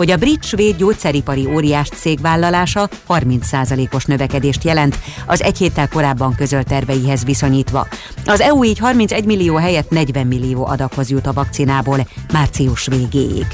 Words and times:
hogy 0.00 0.10
a 0.10 0.16
brit-svéd 0.16 0.76
gyógyszeripari 0.76 1.46
óriás 1.46 1.88
cég 1.88 2.20
vállalása 2.20 2.88
30%-os 3.08 4.04
növekedést 4.04 4.64
jelent 4.64 4.98
az 5.26 5.42
egy 5.42 5.58
héttel 5.58 5.88
korábban 5.88 6.34
közölt 6.34 6.66
terveihez 6.66 7.24
viszonyítva. 7.24 7.86
Az 8.24 8.40
EU 8.40 8.64
így 8.64 8.78
31 8.78 9.24
millió 9.24 9.56
helyett 9.56 9.90
40 9.90 10.26
millió 10.26 10.66
adaghoz 10.66 11.10
jut 11.10 11.26
a 11.26 11.32
vakcinából 11.32 12.08
március 12.32 12.86
végéig. 12.86 13.46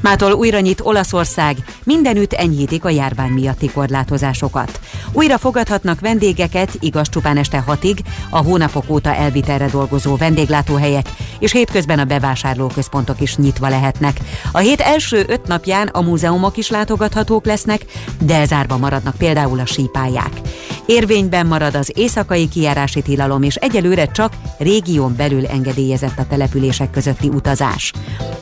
Mától 0.00 0.32
újra 0.32 0.60
nyit 0.60 0.80
Olaszország, 0.82 1.56
mindenütt 1.84 2.32
enyhítik 2.32 2.84
a 2.84 2.88
járvány 2.88 3.30
miatti 3.30 3.70
korlátozásokat. 3.70 4.80
Újra 5.12 5.38
fogadhatnak 5.38 6.00
vendégeket, 6.00 6.76
igaz 6.80 7.08
csupán 7.08 7.36
este 7.36 7.58
hatig, 7.58 7.98
a 8.30 8.38
hónapok 8.38 8.84
óta 8.88 9.14
elvitelre 9.14 9.66
dolgozó 9.66 10.16
vendéglátóhelyek, 10.16 11.06
és 11.38 11.52
hétközben 11.52 11.98
a 11.98 12.04
bevásárlóközpontok 12.04 13.20
is 13.20 13.36
nyitva 13.36 13.68
lehetnek. 13.68 14.20
A 14.52 14.58
hét 14.58 14.80
első 14.80 15.24
öt 15.28 15.46
napján 15.46 15.86
a 15.88 16.00
múzeumok 16.00 16.56
is 16.56 16.68
látogathatók 16.68 17.44
lesznek, 17.44 17.84
de 18.20 18.44
zárva 18.44 18.76
maradnak 18.76 19.16
például 19.16 19.60
a 19.60 19.66
sípályák. 19.66 20.40
Érvényben 20.86 21.46
marad 21.46 21.74
az 21.74 21.92
éjszakai 21.94 22.48
kijárási 22.48 23.02
tilalom, 23.02 23.42
és 23.42 23.54
egyelőre 23.54 24.06
csak 24.06 24.32
régión 24.58 25.16
belül 25.16 25.46
engedélyezett 25.46 26.18
a 26.18 26.26
települések 26.26 26.90
közötti 26.90 27.28
utazás. 27.28 27.92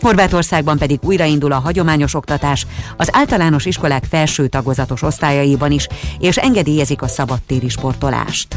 Horvátországban 0.01 0.79
pedig 0.79 0.99
újraindul 1.03 1.53
a 1.53 1.59
hagyományos 1.59 2.15
oktatás 2.15 2.67
az 2.97 3.09
általános 3.13 3.65
iskolák 3.65 4.05
felső 4.11 4.47
tagozatos 4.47 5.03
osztályaiban 5.03 5.71
is, 5.71 5.87
és 6.19 6.37
engedélyezik 6.37 7.03
a 7.03 7.09
szabadtéri 7.09 7.69
sportolást. 7.69 8.57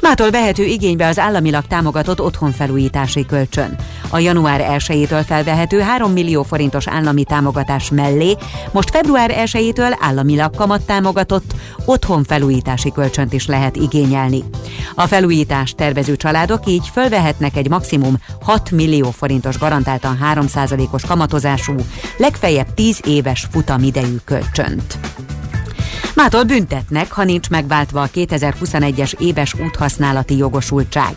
Mától 0.00 0.30
vehető 0.30 0.64
igénybe 0.64 1.06
az 1.06 1.18
államilag 1.18 1.66
támogatott 1.66 2.20
otthonfelújítási 2.20 3.26
kölcsön. 3.26 3.76
A 4.08 4.18
január 4.18 4.78
1-től 4.78 5.22
felvehető 5.26 5.80
3 5.80 6.12
millió 6.12 6.42
forintos 6.42 6.88
állami 6.88 7.24
támogatás 7.24 7.90
mellé 7.90 8.36
most 8.72 8.90
február 8.90 9.30
1-től 9.44 9.96
államilag 10.00 10.54
kamat 10.56 10.82
támogatott 10.82 11.54
otthonfelújítási 11.84 12.92
kölcsönt 13.10 13.32
is 13.32 13.46
lehet 13.46 13.76
igényelni. 13.76 14.44
A 14.94 15.06
felújítást 15.06 15.76
tervező 15.76 16.16
családok 16.16 16.66
így 16.66 16.88
fölvehetnek 16.92 17.56
egy 17.56 17.68
maximum 17.68 18.16
6 18.40 18.70
millió 18.70 19.10
forintos 19.10 19.58
garantáltan 19.58 20.18
3%-os 20.34 21.04
kamatozású, 21.04 21.74
legfeljebb 22.16 22.74
10 22.74 23.00
éves 23.04 23.48
futamidejű 23.50 24.16
kölcsönt. 24.24 24.98
Mától 26.14 26.44
büntetnek, 26.44 27.12
ha 27.12 27.24
nincs 27.24 27.50
megváltva 27.50 28.02
a 28.02 28.08
2021-es 28.14 29.12
éves 29.18 29.54
úthasználati 29.54 30.36
jogosultság. 30.36 31.14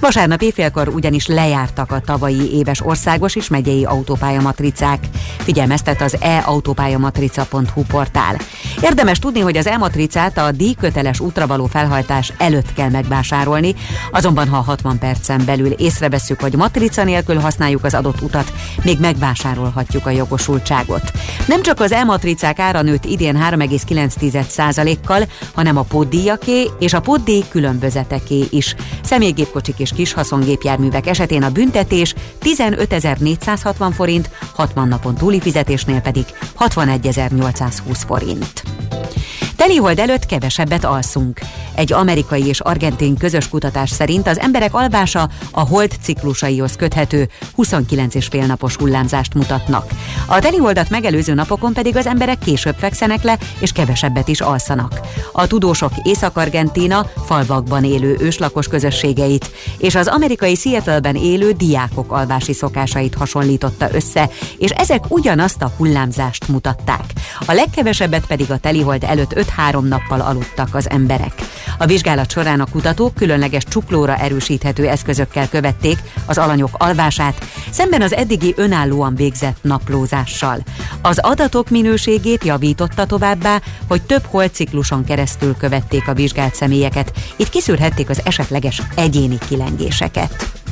Vasárnap 0.00 0.42
éjfélkor 0.42 0.88
ugyanis 0.88 1.26
lejártak 1.26 1.92
a 1.92 2.00
tavalyi 2.00 2.54
éves 2.54 2.80
országos 2.84 3.36
és 3.36 3.48
megyei 3.48 3.84
autópályamatricák. 3.84 5.08
Figyelmeztet 5.38 6.02
az 6.02 6.16
e-autópályamatrica.hu 6.20 7.82
portál. 7.82 8.36
Érdemes 8.80 9.18
tudni, 9.18 9.40
hogy 9.40 9.56
az 9.56 9.66
e-matricát 9.66 10.38
a 10.38 10.52
díjköteles 10.52 11.20
útra 11.20 11.46
való 11.46 11.66
felhajtás 11.66 12.32
előtt 12.38 12.72
kell 12.72 12.90
megvásárolni, 12.90 13.74
azonban 14.10 14.48
ha 14.48 14.56
60 14.60 14.98
percen 14.98 15.42
belül 15.44 15.70
észrevesszük, 15.70 16.40
hogy 16.40 16.54
matrica 16.54 17.04
nélkül 17.04 17.38
használjuk 17.38 17.84
az 17.84 17.94
adott 17.94 18.20
utat, 18.20 18.52
még 18.82 19.00
megvásárolhatjuk 19.00 20.06
a 20.06 20.10
jogosultságot. 20.10 21.12
Nem 21.46 21.62
csak 21.62 21.80
az 21.80 21.92
e-matricák 21.92 22.58
ára 22.58 22.82
nőtt 22.82 23.04
idén 23.04 23.36
3,9%-kal, 24.42 25.28
hanem 25.54 25.76
a 25.76 25.82
pótdíjaké 25.82 26.70
és 26.78 26.92
a 26.92 27.00
pótdíj 27.00 27.44
különbözeteké 27.48 28.44
is. 28.50 28.74
Személygépkocsik 29.02 29.78
és 29.78 29.90
kis 29.94 30.12
haszongépjárművek 30.12 31.06
esetén 31.06 31.42
a 31.42 31.50
büntetés 31.50 32.14
15.460 32.42 33.92
forint, 33.94 34.30
60 34.54 34.88
napon 34.88 35.14
túli 35.14 35.40
fizetésnél 35.40 36.00
pedig 36.00 36.24
61.820 36.58 38.02
forint. 38.06 38.62
Telihold 39.66 39.98
előtt 39.98 40.26
kevesebbet 40.26 40.84
alszunk. 40.84 41.40
Egy 41.74 41.92
amerikai 41.92 42.46
és 42.46 42.60
argentin 42.60 43.16
közös 43.16 43.48
kutatás 43.48 43.90
szerint 43.90 44.26
az 44.26 44.38
emberek 44.38 44.74
alvása 44.74 45.28
a 45.50 45.60
hold 45.60 45.92
ciklusaihoz 46.02 46.76
köthető 46.76 47.28
29 47.54 48.14
és 48.14 48.26
fél 48.26 48.46
napos 48.46 48.76
hullámzást 48.76 49.34
mutatnak. 49.34 49.90
A 50.26 50.38
teliholdat 50.38 50.90
megelőző 50.90 51.34
napokon 51.34 51.72
pedig 51.72 51.96
az 51.96 52.06
emberek 52.06 52.38
később 52.38 52.74
fekszenek 52.78 53.22
le 53.22 53.38
és 53.58 53.72
kevesebbet 53.72 54.28
is 54.28 54.40
alszanak. 54.40 55.00
A 55.32 55.46
tudósok 55.46 55.92
Észak-Argentína 56.02 57.06
falvakban 57.24 57.84
élő 57.84 58.16
őslakos 58.20 58.68
közösségeit 58.68 59.50
és 59.78 59.94
az 59.94 60.06
amerikai 60.06 60.54
Seattle-ben 60.54 61.16
élő 61.16 61.52
diákok 61.52 62.12
alvási 62.12 62.52
szokásait 62.52 63.14
hasonlította 63.14 63.88
össze, 63.92 64.30
és 64.58 64.70
ezek 64.70 65.04
ugyanazt 65.08 65.62
a 65.62 65.72
hullámzást 65.76 66.48
mutatták. 66.48 67.04
A 67.46 67.52
legkevesebbet 67.52 68.26
pedig 68.26 68.50
a 68.50 68.58
telihold 68.58 69.04
előtt 69.04 69.32
5-3 69.56 69.88
nappal 69.88 70.20
aludtak 70.20 70.74
az 70.74 70.90
emberek. 70.90 71.32
A 71.78 71.86
vizsgálat 71.86 72.30
során 72.30 72.60
a 72.60 72.66
kutatók 72.70 73.14
különleges 73.14 73.64
csuklóra 73.64 74.16
erősíthető 74.16 74.88
eszközökkel 74.88 75.48
követték 75.48 75.98
az 76.26 76.38
alanyok 76.38 76.70
alvását, 76.72 77.44
szemben 77.70 78.02
az 78.02 78.12
eddigi 78.12 78.54
önállóan 78.56 79.14
végzett 79.14 79.56
naplózással. 79.60 80.58
Az 81.02 81.18
adatok 81.18 81.70
minőségét 81.70 82.44
javította 82.44 83.06
továbbá, 83.06 83.60
hogy 83.88 84.02
több 84.02 84.24
holcikluson 84.24 85.04
keresztül 85.04 85.56
követték 85.56 86.08
a 86.08 86.14
vizsgált 86.14 86.54
személyeket, 86.54 87.12
így 87.36 87.50
kiszűrhették 87.50 88.10
az 88.10 88.20
esetleges 88.24 88.82
egyéni 88.94 89.38
kilengéseket. 89.48 90.64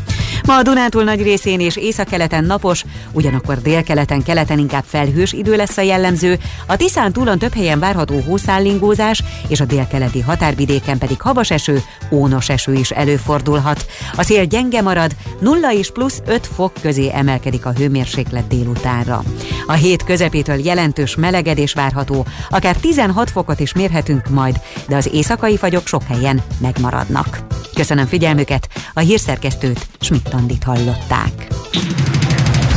Ma 0.47 0.57
a 0.57 0.63
Dunántúl 0.63 1.05
nagy 1.05 1.23
részén 1.23 1.61
és 1.61 1.77
északkeleten 1.77 2.45
napos, 2.45 2.85
ugyanakkor 3.13 3.63
délkeleten, 3.63 4.23
keleten 4.23 4.59
inkább 4.59 4.85
felhős 4.87 5.33
idő 5.33 5.57
lesz 5.57 5.77
a 5.77 5.81
jellemző, 5.81 6.39
a 6.67 6.77
Tiszán 6.77 7.13
túlon 7.13 7.39
több 7.39 7.55
helyen 7.55 7.79
várható 7.79 8.21
hószállingózás, 8.21 9.23
és 9.49 9.61
a 9.61 9.65
délkeleti 9.65 10.21
határvidéken 10.21 10.99
pedig 10.99 11.21
havas 11.21 11.51
eső, 11.51 11.83
ónos 12.11 12.49
eső 12.49 12.73
is 12.73 12.91
előfordulhat. 12.91 13.87
A 14.17 14.23
szél 14.23 14.45
gyenge 14.45 14.83
marad, 14.83 15.17
0 15.41 15.73
és 15.73 15.91
plusz 15.91 16.23
5 16.27 16.47
fok 16.55 16.73
közé 16.81 17.11
emelkedik 17.15 17.67
a 17.67 17.73
hőmérséklet 17.73 18.47
délutánra. 18.47 19.23
A 19.67 19.73
hét 19.73 20.05
közepétől 20.05 20.59
jelentős 20.65 21.17
melegedés 21.17 21.73
várható, 21.73 22.27
akár 22.51 22.77
16 22.77 23.31
fokot 23.31 23.61
is 23.61 23.73
mérhetünk 23.73 24.29
majd, 24.29 24.61
de 24.89 24.97
az 24.97 25.09
éjszakai 25.13 25.57
fagyok 25.57 25.87
sok 25.87 26.03
helyen 26.03 26.43
megmaradnak. 26.59 27.39
Köszönöm 27.75 28.07
figyelmüket, 28.07 28.69
a 28.95 29.01
hírszerkesztőt 29.01 29.87
schmidt 30.01 30.24
hallották. 30.65 31.47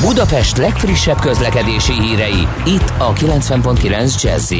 Budapest 0.01 0.57
legfrissebb 0.57 1.19
közlekedési 1.19 1.93
hírei, 1.93 2.47
itt 2.65 2.93
a 2.97 3.13
90.9 3.13 4.21
jazz 4.21 4.53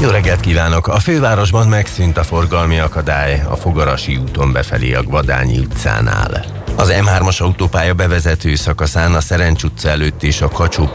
jó 0.00 0.10
reggelt 0.10 0.40
kívánok! 0.40 0.88
A 0.88 0.98
fővárosban 0.98 1.68
megszűnt 1.68 2.16
a 2.16 2.22
forgalmi 2.22 2.78
akadály 2.78 3.42
a 3.48 3.56
Fogarasi 3.56 4.16
úton 4.16 4.52
befelé 4.52 4.94
a 4.94 5.02
Gvadányi 5.02 5.58
utcánál. 5.58 6.63
Az 6.76 6.92
M3-as 6.92 7.42
autópálya 7.42 7.94
bevezető 7.94 8.54
szakaszán 8.54 9.14
a 9.14 9.20
Szerencs 9.20 9.62
utca 9.62 9.88
előtt 9.88 10.22
és 10.22 10.40
a 10.40 10.48
kacsó 10.48 10.90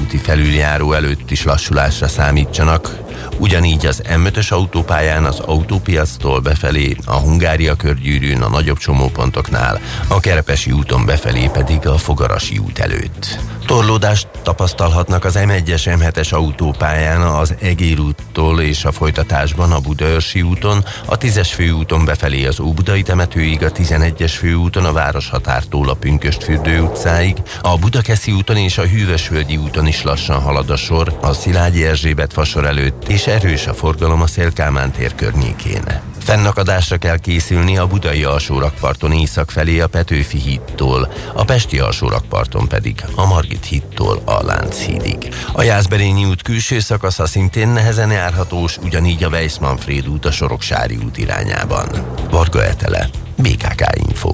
úti 0.00 0.16
felüljáró 0.16 0.92
előtt 0.92 1.30
is 1.30 1.44
lassulásra 1.44 2.08
számítsanak, 2.08 2.98
ugyanígy 3.38 3.86
az 3.86 4.02
M5-ös 4.04 4.48
autópályán 4.48 5.24
az 5.24 5.38
autópiactól 5.38 6.40
befelé, 6.40 6.96
a 7.04 7.16
Hungária 7.16 7.74
körgyűrűn 7.74 8.42
a 8.42 8.48
nagyobb 8.48 8.78
csomópontoknál, 8.78 9.80
a 10.08 10.20
Kerepesi 10.20 10.72
úton 10.72 11.06
befelé 11.06 11.50
pedig 11.52 11.86
a 11.86 11.98
Fogarasi 11.98 12.58
út 12.58 12.78
előtt. 12.78 13.38
Torlódást 13.66 14.28
tapasztalhatnak 14.42 15.24
az 15.24 15.38
M1-es 15.38 15.82
M7-es 15.84 16.32
autópályán 16.32 17.20
az 17.20 17.54
Egér 17.60 18.00
úttól 18.00 18.60
és 18.60 18.84
a 18.84 18.92
folytatásban 18.92 19.72
a 19.72 19.80
Budaörsi 19.80 20.42
úton, 20.42 20.84
a 21.06 21.18
10-es 21.18 21.48
főúton 21.54 22.04
befelé 22.04 22.46
az 22.46 22.60
Óbudai 22.60 23.02
temetőig, 23.02 23.64
a 23.64 23.72
11-es 23.72 24.32
főúton 24.38 24.84
a 24.84 24.92
városhatártól 24.92 25.88
a 25.88 25.94
Pünköstfürdő 25.94 26.80
utcáig, 26.80 27.36
a 27.62 27.78
Budakeszi 27.78 28.32
úton 28.32 28.56
és 28.56 28.78
a 28.78 28.86
Hűvösvölgyi 28.86 29.56
úton 29.56 29.86
is 29.86 30.02
lassan 30.02 30.40
halad 30.40 30.70
a 30.70 30.76
sor, 30.76 31.18
a 31.20 31.32
Szilágyi 31.32 31.84
Erzsébet 31.84 32.32
fasor 32.32 32.66
előtt 32.66 33.08
és 33.08 33.26
erős 33.26 33.66
a 33.66 33.74
forgalom 33.74 34.22
a 34.22 34.26
Szélkámán 34.26 34.92
tér 34.92 35.14
környékén. 35.14 36.12
Fennakadásra 36.24 36.96
kell 36.96 37.18
készülni 37.18 37.78
a 37.78 37.86
budai 37.86 38.24
alsórakparton 38.24 39.12
észak 39.12 39.50
felé 39.50 39.80
a 39.80 39.86
Petőfi 39.86 40.38
hídtól, 40.38 41.12
a 41.32 41.44
pesti 41.44 41.78
alsórakparton 41.78 42.68
pedig 42.68 43.04
a 43.14 43.26
Margit 43.26 43.53
hídtól 43.62 44.22
a 44.24 44.44
Lánchídig. 44.44 45.34
A 45.52 45.62
Jászberényi 45.62 46.24
út 46.24 46.42
külső 46.42 46.78
szakasza 46.78 47.26
szintén 47.26 47.68
nehezen 47.68 48.10
járhatós, 48.10 48.78
ugyanígy 48.82 49.24
a 49.24 49.28
Weiss-Manfred 49.28 50.08
út 50.08 50.24
a 50.24 50.30
Soroksári 50.30 50.98
út 51.04 51.18
irányában. 51.18 51.86
Varga 52.30 52.64
Etele, 52.64 53.08
BKK 53.36 53.84
Info. 54.08 54.32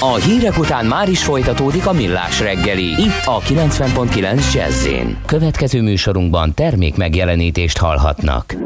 A 0.00 0.14
hírek 0.14 0.58
után 0.58 0.86
már 0.86 1.08
is 1.08 1.22
folytatódik 1.22 1.86
a 1.86 1.92
millás 1.92 2.40
reggeli, 2.40 3.02
itt 3.02 3.24
a 3.24 3.40
90.9 3.40 4.52
jazz 4.52 4.86
Következő 5.26 5.82
műsorunkban 5.82 6.54
termék 6.54 6.96
megjelenítést 6.96 7.78
hallhatnak. 7.78 8.56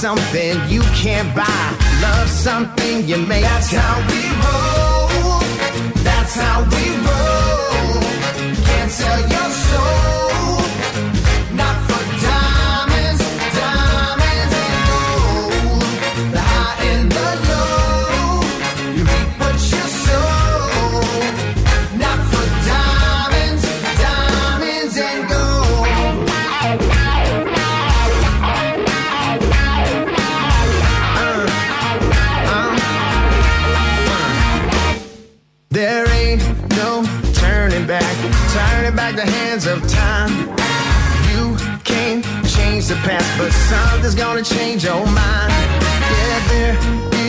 Something 0.00 0.56
you 0.66 0.80
can't 1.02 1.28
buy. 1.36 1.76
Love 2.00 2.26
something 2.26 3.06
you 3.06 3.18
make. 3.18 3.42
That's 3.42 3.70
how 3.70 3.96
we 4.08 4.22
roll. 4.44 5.40
That's 6.02 6.34
how 6.36 6.58
we 6.72 6.84
roll. 7.06 8.00
Can't 8.64 8.90
sell 8.90 9.20
your 9.28 9.49
the 42.90 42.96
past, 43.06 43.38
but 43.38 43.52
something's 43.52 44.16
gonna 44.16 44.42
change 44.42 44.82
your 44.82 45.06
mind. 45.06 45.52
Yeah, 46.10 46.38
there 46.52 46.76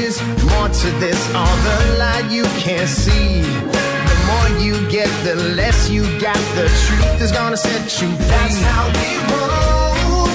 is 0.02 0.20
more 0.50 0.68
to 0.68 0.90
this, 1.00 1.20
all 1.36 1.58
the 1.70 1.98
light 2.00 2.28
you 2.32 2.46
can't 2.66 2.90
see. 2.90 3.42
The 4.10 4.18
more 4.30 4.50
you 4.66 4.74
get, 4.90 5.10
the 5.24 5.36
less 5.60 5.88
you 5.88 6.02
got. 6.20 6.42
The 6.58 6.68
truth 6.84 7.22
is 7.22 7.32
gonna 7.32 7.58
set 7.58 8.02
you 8.02 8.08
free. 8.08 8.26
That's 8.26 8.62
how 8.72 8.86
we 8.98 9.10
roll. 9.30 10.26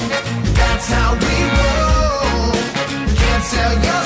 That's 0.61 0.89
how 0.97 1.11
we 1.25 1.37
roll. 1.59 2.53
Can't 3.21 3.45
sell 3.53 3.75
your 3.89 4.06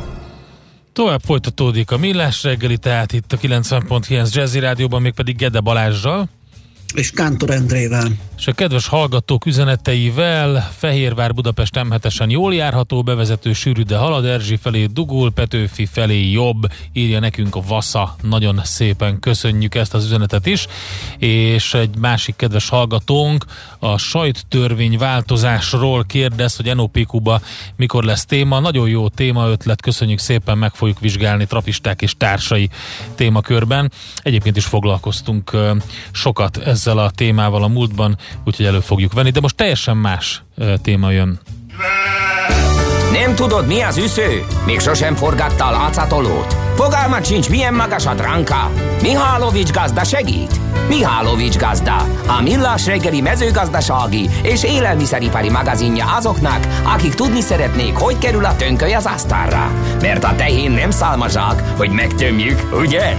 Tovább 1.01 1.21
folytatódik 1.25 1.91
a 1.91 1.97
millás 1.97 2.43
reggeli, 2.43 2.77
tehát 2.77 3.13
itt 3.13 3.33
a 3.33 3.37
90.9 3.37 4.33
Jazzy 4.33 4.59
Rádióban, 4.59 5.01
még 5.01 5.13
pedig 5.13 5.35
Gede 5.35 5.59
Balázsral. 5.59 6.29
és 6.95 7.11
Kántor 7.11 7.49
Endrével. 7.49 8.07
És 8.41 8.47
a 8.47 8.51
kedves 8.51 8.87
hallgatók 8.87 9.45
üzeneteivel 9.45 10.71
Fehérvár 10.77 11.33
Budapest 11.33 11.83
m 11.83 12.29
jól 12.29 12.53
járható, 12.53 13.03
bevezető 13.03 13.53
sűrű, 13.53 13.81
de 13.81 13.97
halad 13.97 14.25
Erzsi 14.25 14.55
felé 14.55 14.85
dugul, 14.85 15.31
Petőfi 15.31 15.85
felé 15.85 16.29
jobb, 16.29 16.71
írja 16.93 17.19
nekünk 17.19 17.55
a 17.55 17.61
Vasa. 17.67 18.15
Nagyon 18.21 18.59
szépen 18.63 19.19
köszönjük 19.19 19.75
ezt 19.75 19.93
az 19.93 20.05
üzenetet 20.05 20.45
is. 20.45 20.67
És 21.17 21.73
egy 21.73 21.97
másik 21.97 22.35
kedves 22.35 22.69
hallgatónk 22.69 23.45
a 23.79 23.97
sajttörvény 23.97 24.97
változásról 24.97 26.03
kérdez, 26.03 26.55
hogy 26.55 26.75
NOPQ-ba 26.75 27.41
mikor 27.75 28.03
lesz 28.03 28.25
téma. 28.25 28.59
Nagyon 28.59 28.89
jó 28.89 29.07
téma 29.07 29.49
ötlet, 29.49 29.81
köszönjük 29.81 30.19
szépen, 30.19 30.57
meg 30.57 30.73
fogjuk 30.73 30.99
vizsgálni 30.99 31.45
trapisták 31.45 32.01
és 32.01 32.13
társai 32.17 32.69
témakörben. 33.15 33.91
Egyébként 34.23 34.57
is 34.57 34.65
foglalkoztunk 34.65 35.57
sokat 36.11 36.57
ezzel 36.57 36.97
a 36.97 37.09
témával 37.09 37.63
a 37.63 37.67
múltban, 37.67 38.17
úgyhogy 38.45 38.65
elő 38.65 38.79
fogjuk 38.79 39.13
venni, 39.13 39.29
de 39.29 39.39
most 39.39 39.55
teljesen 39.55 39.97
más 39.97 40.43
téma 40.81 41.11
jön. 41.11 41.39
Nem 43.11 43.35
tudod, 43.35 43.67
mi 43.67 43.81
az 43.81 43.97
üsző? 43.97 44.45
Még 44.65 44.79
sosem 44.79 45.15
forgatta 45.15 45.65
a 45.65 45.71
látszatolót? 45.71 46.55
Fogalmat 46.75 47.25
sincs, 47.25 47.49
milyen 47.49 47.73
magas 47.73 48.05
a 48.05 48.13
dránka? 48.13 48.71
Mihálovics 49.01 49.71
gazda 49.71 50.03
segít? 50.03 50.59
Mihálovics 50.87 51.57
gazda, 51.57 51.95
a 52.27 52.41
millás 52.41 52.85
reggeli 52.85 53.21
mezőgazdasági 53.21 54.29
és 54.41 54.63
élelmiszeripari 54.63 55.49
magazinja 55.49 56.15
azoknak, 56.15 56.67
akik 56.83 57.13
tudni 57.13 57.41
szeretnék, 57.41 57.95
hogy 57.95 58.17
kerül 58.17 58.45
a 58.45 58.55
tönköly 58.55 58.93
az 58.93 59.05
asztalra. 59.05 59.71
Mert 60.01 60.23
a 60.23 60.35
tehén 60.35 60.71
nem 60.71 60.91
szálmazsák, 60.91 61.63
hogy 61.77 61.89
megtömjük, 61.89 62.59
ugye? 62.73 63.15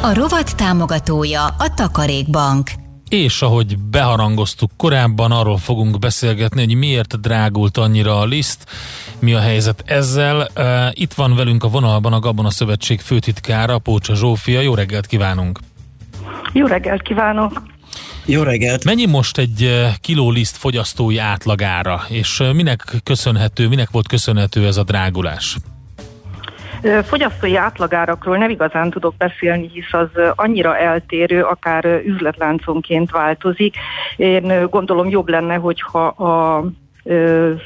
A 0.00 0.14
rovat 0.14 0.56
támogatója 0.56 1.44
a 1.44 1.74
Takarékbank. 1.74 2.81
És 3.12 3.42
ahogy 3.42 3.78
beharangoztuk 3.78 4.70
korábban, 4.76 5.32
arról 5.32 5.58
fogunk 5.58 5.98
beszélgetni, 5.98 6.64
hogy 6.64 6.74
miért 6.74 7.20
drágult 7.20 7.76
annyira 7.76 8.18
a 8.18 8.24
liszt, 8.24 8.66
mi 9.18 9.34
a 9.34 9.40
helyzet 9.40 9.82
ezzel. 9.86 10.48
Itt 10.92 11.12
van 11.12 11.34
velünk 11.34 11.64
a 11.64 11.68
vonalban 11.68 12.12
a 12.12 12.18
Gabona 12.18 12.50
Szövetség 12.50 13.00
főtitkára, 13.00 13.78
Pócsa 13.78 14.14
Zsófia. 14.14 14.60
Jó 14.60 14.74
reggelt 14.74 15.06
kívánunk! 15.06 15.58
Jó 16.52 16.66
reggelt 16.66 17.02
kívánok! 17.02 17.62
Jó 18.24 18.42
reggelt! 18.42 18.84
Mennyi 18.84 19.06
most 19.06 19.38
egy 19.38 19.86
kiló 20.00 20.30
liszt 20.30 20.56
fogyasztói 20.56 21.18
átlagára, 21.18 22.04
és 22.08 22.42
minek 22.52 22.94
köszönhető, 23.04 23.68
minek 23.68 23.90
volt 23.90 24.08
köszönhető 24.08 24.66
ez 24.66 24.76
a 24.76 24.82
drágulás? 24.82 25.56
Fogyasztói 27.02 27.56
átlagárakról 27.56 28.36
nem 28.36 28.50
igazán 28.50 28.90
tudok 28.90 29.14
beszélni, 29.16 29.70
hisz 29.72 29.92
az 29.92 30.08
annyira 30.34 30.76
eltérő, 30.76 31.42
akár 31.42 31.84
üzletlánconként 31.84 33.10
változik. 33.10 33.74
Én 34.16 34.66
gondolom 34.70 35.08
jobb 35.08 35.28
lenne, 35.28 35.54
hogyha 35.54 36.06
a 36.06 36.64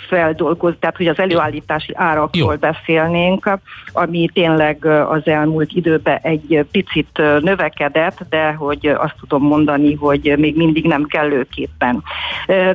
feldolgoz, 0.08 0.74
tehát 0.80 0.96
hogy 0.96 1.06
az 1.06 1.18
előállítási 1.18 1.92
árakról 1.94 2.52
Jó. 2.52 2.58
beszélnénk, 2.70 3.58
ami 3.92 4.28
tényleg 4.32 4.84
az 4.84 5.26
elmúlt 5.26 5.72
időben 5.72 6.18
egy 6.22 6.66
picit 6.70 7.22
növekedett, 7.40 8.18
de 8.30 8.52
hogy 8.52 8.86
azt 8.86 9.14
tudom 9.20 9.42
mondani, 9.42 9.94
hogy 9.94 10.34
még 10.38 10.56
mindig 10.56 10.86
nem 10.86 11.04
kellőképpen. 11.04 12.02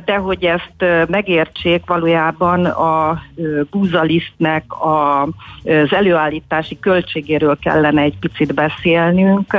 De 0.04 0.16
hogy 0.16 0.44
ezt 0.44 1.08
megértsék, 1.08 1.82
valójában 1.86 2.64
a 2.64 3.22
búzalisztnek 3.70 4.64
az 4.80 5.92
előállítási 5.92 6.78
költségéről 6.78 7.58
kellene 7.58 8.02
egy 8.02 8.18
picit 8.20 8.54
beszélnünk, 8.54 9.56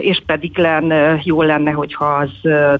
és 0.00 0.22
pedig 0.26 0.58
lenne, 0.58 1.20
jó 1.22 1.42
lenne, 1.42 1.70
hogyha 1.70 2.04
az 2.04 2.30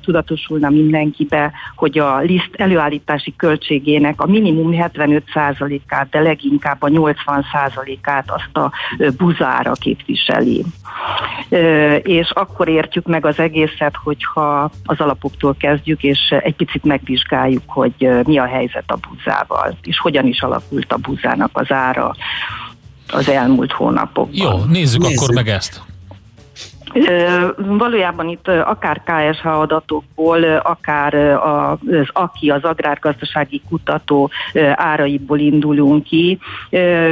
tudatosulna 0.03 0.71
mindenkibe, 0.71 1.53
hogy 1.77 1.99
a 1.99 2.19
liszt 2.19 2.51
előállítási 2.53 3.35
költségének 3.43 4.21
a 4.21 4.27
minimum 4.27 4.71
75%-át, 4.73 6.09
de 6.11 6.21
leginkább 6.21 6.83
a 6.83 6.89
80%-át 6.89 8.31
azt 8.31 8.57
a 8.57 8.73
buzára 9.17 9.73
képviseli. 9.73 10.65
És 12.03 12.31
akkor 12.31 12.69
értjük 12.69 13.07
meg 13.07 13.27
az 13.27 13.39
egészet, 13.39 13.95
hogyha 14.05 14.71
az 14.85 15.01
alapoktól 15.01 15.57
kezdjük, 15.59 16.03
és 16.03 16.19
egy 16.43 16.55
picit 16.55 16.85
megvizsgáljuk, 16.85 17.63
hogy 17.67 18.09
mi 18.25 18.39
a 18.39 18.47
helyzet 18.47 18.91
a 18.91 18.99
buzával, 19.09 19.77
és 19.83 19.99
hogyan 19.99 20.27
is 20.27 20.43
alakult 20.43 20.93
a 20.93 20.97
buzának 20.97 21.51
az 21.53 21.71
ára 21.71 22.15
az 23.09 23.29
elmúlt 23.29 23.73
hónapokban. 23.73 24.35
Jó, 24.35 24.65
nézzük, 24.65 25.01
nézzük. 25.01 25.21
akkor 25.21 25.35
meg 25.35 25.49
ezt. 25.49 25.83
Valójában 27.57 28.29
itt 28.29 28.49
akár 28.49 29.03
KSH 29.05 29.47
adatokból, 29.47 30.43
akár 30.45 31.15
az 31.15 32.09
AKI, 32.13 32.51
az 32.51 32.65
Agrárgazdasági 32.65 33.63
Kutató 33.69 34.31
áraiból 34.73 35.39
indulunk 35.39 36.05
ki, 36.05 36.39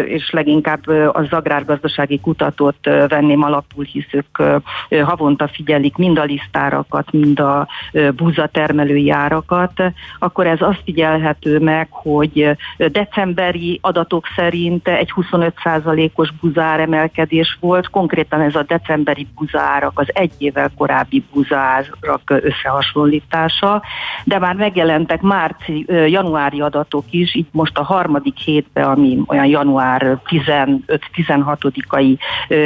és 0.04 0.30
leginkább 0.30 0.86
az 1.12 1.26
Agrárgazdasági 1.30 2.20
Kutatót 2.20 2.84
venném 3.08 3.42
alapul, 3.42 3.84
hisz 3.84 4.12
ők 4.12 4.60
havonta 5.04 5.48
figyelik 5.48 5.96
mind 5.96 6.18
a 6.18 6.24
lisztárakat, 6.24 7.12
mind 7.12 7.40
a 7.40 7.68
búzatermelői 8.16 9.10
árakat, 9.10 9.82
akkor 10.18 10.46
ez 10.46 10.60
azt 10.60 10.82
figyelhető 10.84 11.58
meg, 11.58 11.88
hogy 11.90 12.56
decemberi 12.76 13.78
adatok 13.82 14.26
szerint 14.36 14.88
egy 14.88 15.12
25%-os 15.16 16.32
buzár 16.40 16.80
emelkedés 16.80 17.58
volt, 17.60 17.90
konkrétan 17.90 18.40
ez 18.40 18.54
a 18.54 18.62
decemberi 18.62 19.26
buzár 19.34 19.69
árak 19.74 19.98
az 19.98 20.06
egy 20.12 20.32
évvel 20.38 20.70
korábbi 20.76 21.24
buzárak 21.32 22.22
összehasonlítása, 22.26 23.82
de 24.24 24.38
már 24.38 24.54
megjelentek 24.54 25.20
márci, 25.20 25.84
januári 25.88 26.60
adatok 26.60 27.04
is, 27.10 27.34
így 27.34 27.46
most 27.50 27.78
a 27.78 27.84
harmadik 27.84 28.36
hétben, 28.38 28.84
ami 28.84 29.18
olyan 29.26 29.46
január 29.46 30.18
15-16-ai 30.26 32.18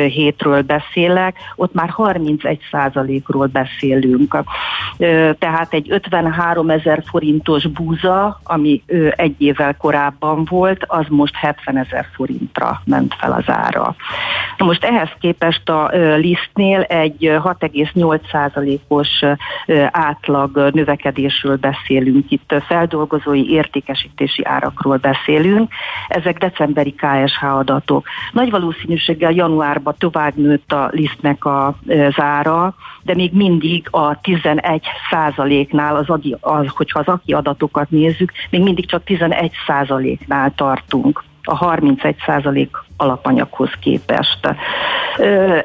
hétről 0.09 0.63
beszélek, 0.63 1.37
ott 1.57 1.75
már 1.75 1.89
31 1.89 2.61
ról 3.27 3.47
beszélünk. 3.47 4.37
Tehát 5.39 5.73
egy 5.73 5.91
53 5.91 6.71
ezer 6.71 7.03
forintos 7.07 7.67
búza, 7.67 8.41
ami 8.45 8.83
egy 9.17 9.35
évvel 9.39 9.77
korábban 9.77 10.45
volt, 10.51 10.85
az 10.87 11.07
most 11.09 11.37
70 11.37 11.77
ezer 11.77 12.07
forintra 12.15 12.81
ment 12.85 13.15
fel 13.19 13.33
az 13.33 13.45
ára. 13.47 13.95
Most 14.59 14.85
ehhez 14.85 15.09
képest 15.21 15.69
a 15.69 15.91
lisztnél 16.17 16.83
egy 16.95 17.17
6,8%-os 17.21 19.25
átlag 19.91 20.71
növekedésről 20.73 21.57
beszélünk. 21.57 22.31
Itt 22.31 22.55
feldolgozói 22.67 23.51
értékesítési 23.51 24.45
árakról 24.45 24.97
beszélünk. 24.97 25.73
Ezek 26.09 26.39
decemberi 26.39 26.95
KSH 26.95 27.45
adatok. 27.45 28.07
Nagy 28.33 28.51
valószínűséggel 28.51 29.33
januárban 29.33 29.95
tovább 29.99 30.37
nőtt 30.37 30.73
a 30.73 30.89
lisztnek 30.93 31.45
a 31.45 31.77
zára, 32.17 32.75
de 33.03 33.15
még 33.15 33.33
mindig 33.33 33.87
a 33.91 34.21
11 34.21 34.83
százaléknál, 35.11 35.97
az, 35.97 36.07
az, 36.41 36.67
hogyha 36.69 36.99
az 36.99 37.07
aki 37.07 37.33
adatokat 37.33 37.91
nézzük, 37.91 38.33
még 38.51 38.63
mindig 38.63 38.87
csak 38.87 39.05
11 39.05 39.53
százaléknál 39.67 40.53
tartunk 40.55 41.23
a 41.45 41.55
31 41.55 42.17
százalék 42.27 42.77
alapanyaghoz 42.97 43.71
képest. 43.81 44.39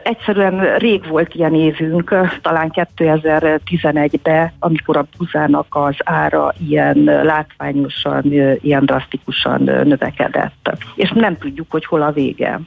Egyszerűen 0.04 0.78
rég 0.78 1.08
volt 1.08 1.34
ilyen 1.34 1.56
évünk, 1.56 2.16
talán 2.42 2.72
2011-ben, 2.98 4.52
amikor 4.60 4.98
a 4.98 5.08
buzának 5.18 5.66
az 5.70 5.96
ára 6.04 6.54
ilyen 6.68 7.04
látványosan, 7.04 8.24
ilyen 8.62 8.86
drasztikusan 8.86 9.62
növekedett. 9.64 10.72
És 10.96 11.12
nem 11.12 11.38
tudjuk, 11.38 11.72
hogy 11.72 11.86
hol 11.86 12.02
a 12.02 12.12
vége 12.12 12.60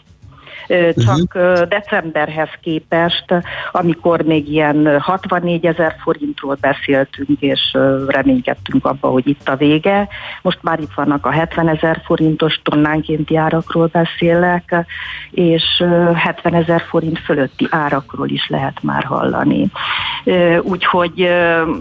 csak 0.96 1.34
uh-huh. 1.34 1.68
decemberhez 1.68 2.48
képest, 2.60 3.24
amikor 3.72 4.20
még 4.22 4.48
ilyen 4.48 5.00
64 5.00 5.66
ezer 5.66 5.96
forintról 6.02 6.56
beszéltünk, 6.60 7.40
és 7.40 7.76
reménykedtünk 8.06 8.86
abba, 8.86 9.08
hogy 9.08 9.28
itt 9.28 9.48
a 9.48 9.56
vége. 9.56 10.08
Most 10.42 10.58
már 10.62 10.80
itt 10.80 10.94
vannak 10.94 11.26
a 11.26 11.30
70 11.30 11.68
ezer 11.68 12.00
forintos 12.04 12.60
tonnánkénti 12.62 13.36
árakról 13.36 13.90
beszélek, 13.92 14.74
és 15.30 15.84
70 16.14 16.54
ezer 16.54 16.82
forint 16.88 17.18
fölötti 17.18 17.66
árakról 17.70 18.28
is 18.28 18.48
lehet 18.48 18.82
már 18.82 19.04
hallani. 19.04 19.70
Úgyhogy 20.62 21.28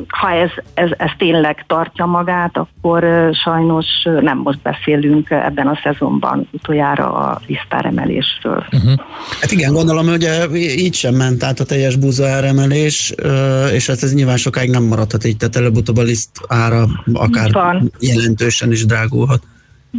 ha 0.07 0.31
ez, 0.31 0.49
ez, 0.73 0.89
ez 0.97 1.11
tényleg 1.17 1.63
tartja 1.67 2.05
magát, 2.05 2.57
akkor 2.57 3.29
sajnos 3.33 3.85
nem 4.21 4.37
most 4.37 4.61
beszélünk 4.61 5.29
ebben 5.29 5.67
a 5.67 5.79
szezonban 5.83 6.47
utoljára 6.51 7.13
a 7.13 7.39
lisztáremelésről. 7.47 8.65
Uh-huh. 8.83 8.99
Hát 9.41 9.51
igen, 9.51 9.73
gondolom, 9.73 10.07
hogy 10.07 10.29
így 10.55 10.93
sem 10.93 11.15
ment 11.15 11.43
át 11.43 11.59
a 11.59 11.63
teljes 11.63 11.95
búza 11.95 12.27
áremelés, 12.27 13.13
és 13.73 13.87
hát 13.87 14.03
ez 14.03 14.13
nyilván 14.13 14.37
sokáig 14.37 14.69
nem 14.69 14.83
maradhat 14.83 15.25
így, 15.25 15.37
tehát 15.37 15.55
előbb-utóbb 15.55 15.97
a 15.97 16.01
liszt 16.01 16.29
ára 16.47 16.87
akár 17.13 17.83
jelentősen 17.99 18.71
is 18.71 18.85
drágulhat. 18.85 19.43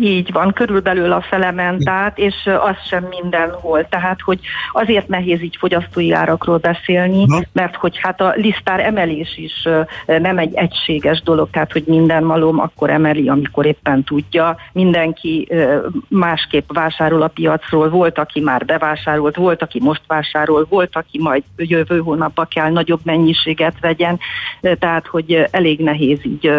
Így 0.01 0.33
van, 0.33 0.53
körülbelül 0.53 1.13
a 1.13 1.21
fele 1.21 1.51
ment 1.51 1.89
át, 1.89 2.19
és 2.19 2.35
az 2.45 2.77
sem 2.89 3.05
mindenhol. 3.21 3.89
Tehát, 3.89 4.21
hogy 4.21 4.41
azért 4.73 5.09
nehéz 5.09 5.43
így 5.43 5.57
fogyasztói 5.57 6.13
árakról 6.13 6.59
beszélni, 6.59 7.25
Na. 7.25 7.39
mert 7.53 7.77
hogy 7.77 7.99
hát 7.99 8.21
a 8.21 8.33
lisztár 8.37 8.81
emelés 8.81 9.37
is 9.37 9.69
nem 10.07 10.39
egy 10.39 10.55
egységes 10.55 11.23
dolog, 11.23 11.51
tehát, 11.51 11.73
hogy 11.73 11.83
minden 11.87 12.25
malom 12.25 12.61
akkor 12.61 12.91
emeli, 12.91 13.29
amikor 13.29 13.67
éppen 13.67 14.05
tudja. 14.05 14.57
Mindenki 14.73 15.49
másképp 16.09 16.73
vásárol 16.73 17.23
a 17.23 17.29
piacról, 17.29 17.89
volt, 17.89 18.19
aki 18.19 18.41
már 18.41 18.65
bevásárolt, 18.65 19.37
volt, 19.37 19.63
aki 19.63 19.81
most 19.83 20.03
vásárol, 20.07 20.67
volt, 20.69 20.97
aki 20.97 21.19
majd 21.21 21.43
jövő 21.57 21.99
hónapban 21.99 22.47
kell 22.51 22.71
nagyobb 22.71 23.01
mennyiséget 23.05 23.75
vegyen, 23.81 24.19
tehát, 24.61 25.07
hogy 25.07 25.47
elég 25.51 25.81
nehéz 25.81 26.19
így 26.23 26.53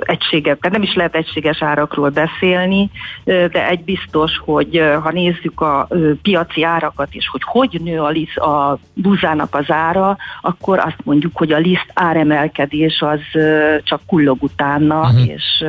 egységes, 0.00 0.56
nem 0.70 0.82
is 0.82 0.94
lehet 0.94 1.14
egységes 1.14 1.62
árakról 1.62 2.08
beszélni, 2.08 2.24
beszélni, 2.26 2.90
de 3.24 3.68
egy 3.68 3.84
biztos, 3.84 4.32
hogy 4.44 4.82
ha 5.02 5.10
nézzük 5.12 5.60
a 5.60 5.88
piaci 6.22 6.62
árakat 6.62 7.08
és 7.10 7.28
hogy 7.28 7.42
hogy 7.44 7.80
nő 7.84 8.00
a, 8.00 8.08
liszt, 8.08 8.36
a 8.36 8.78
buzának 8.94 9.54
az 9.54 9.70
ára, 9.70 10.16
akkor 10.40 10.78
azt 10.78 11.00
mondjuk, 11.04 11.36
hogy 11.36 11.52
a 11.52 11.58
liszt 11.58 11.90
áremelkedés 11.94 13.00
az 13.00 13.20
csak 13.82 14.00
kullog 14.06 14.42
utána, 14.42 15.00
uh-huh. 15.00 15.28
és 15.28 15.64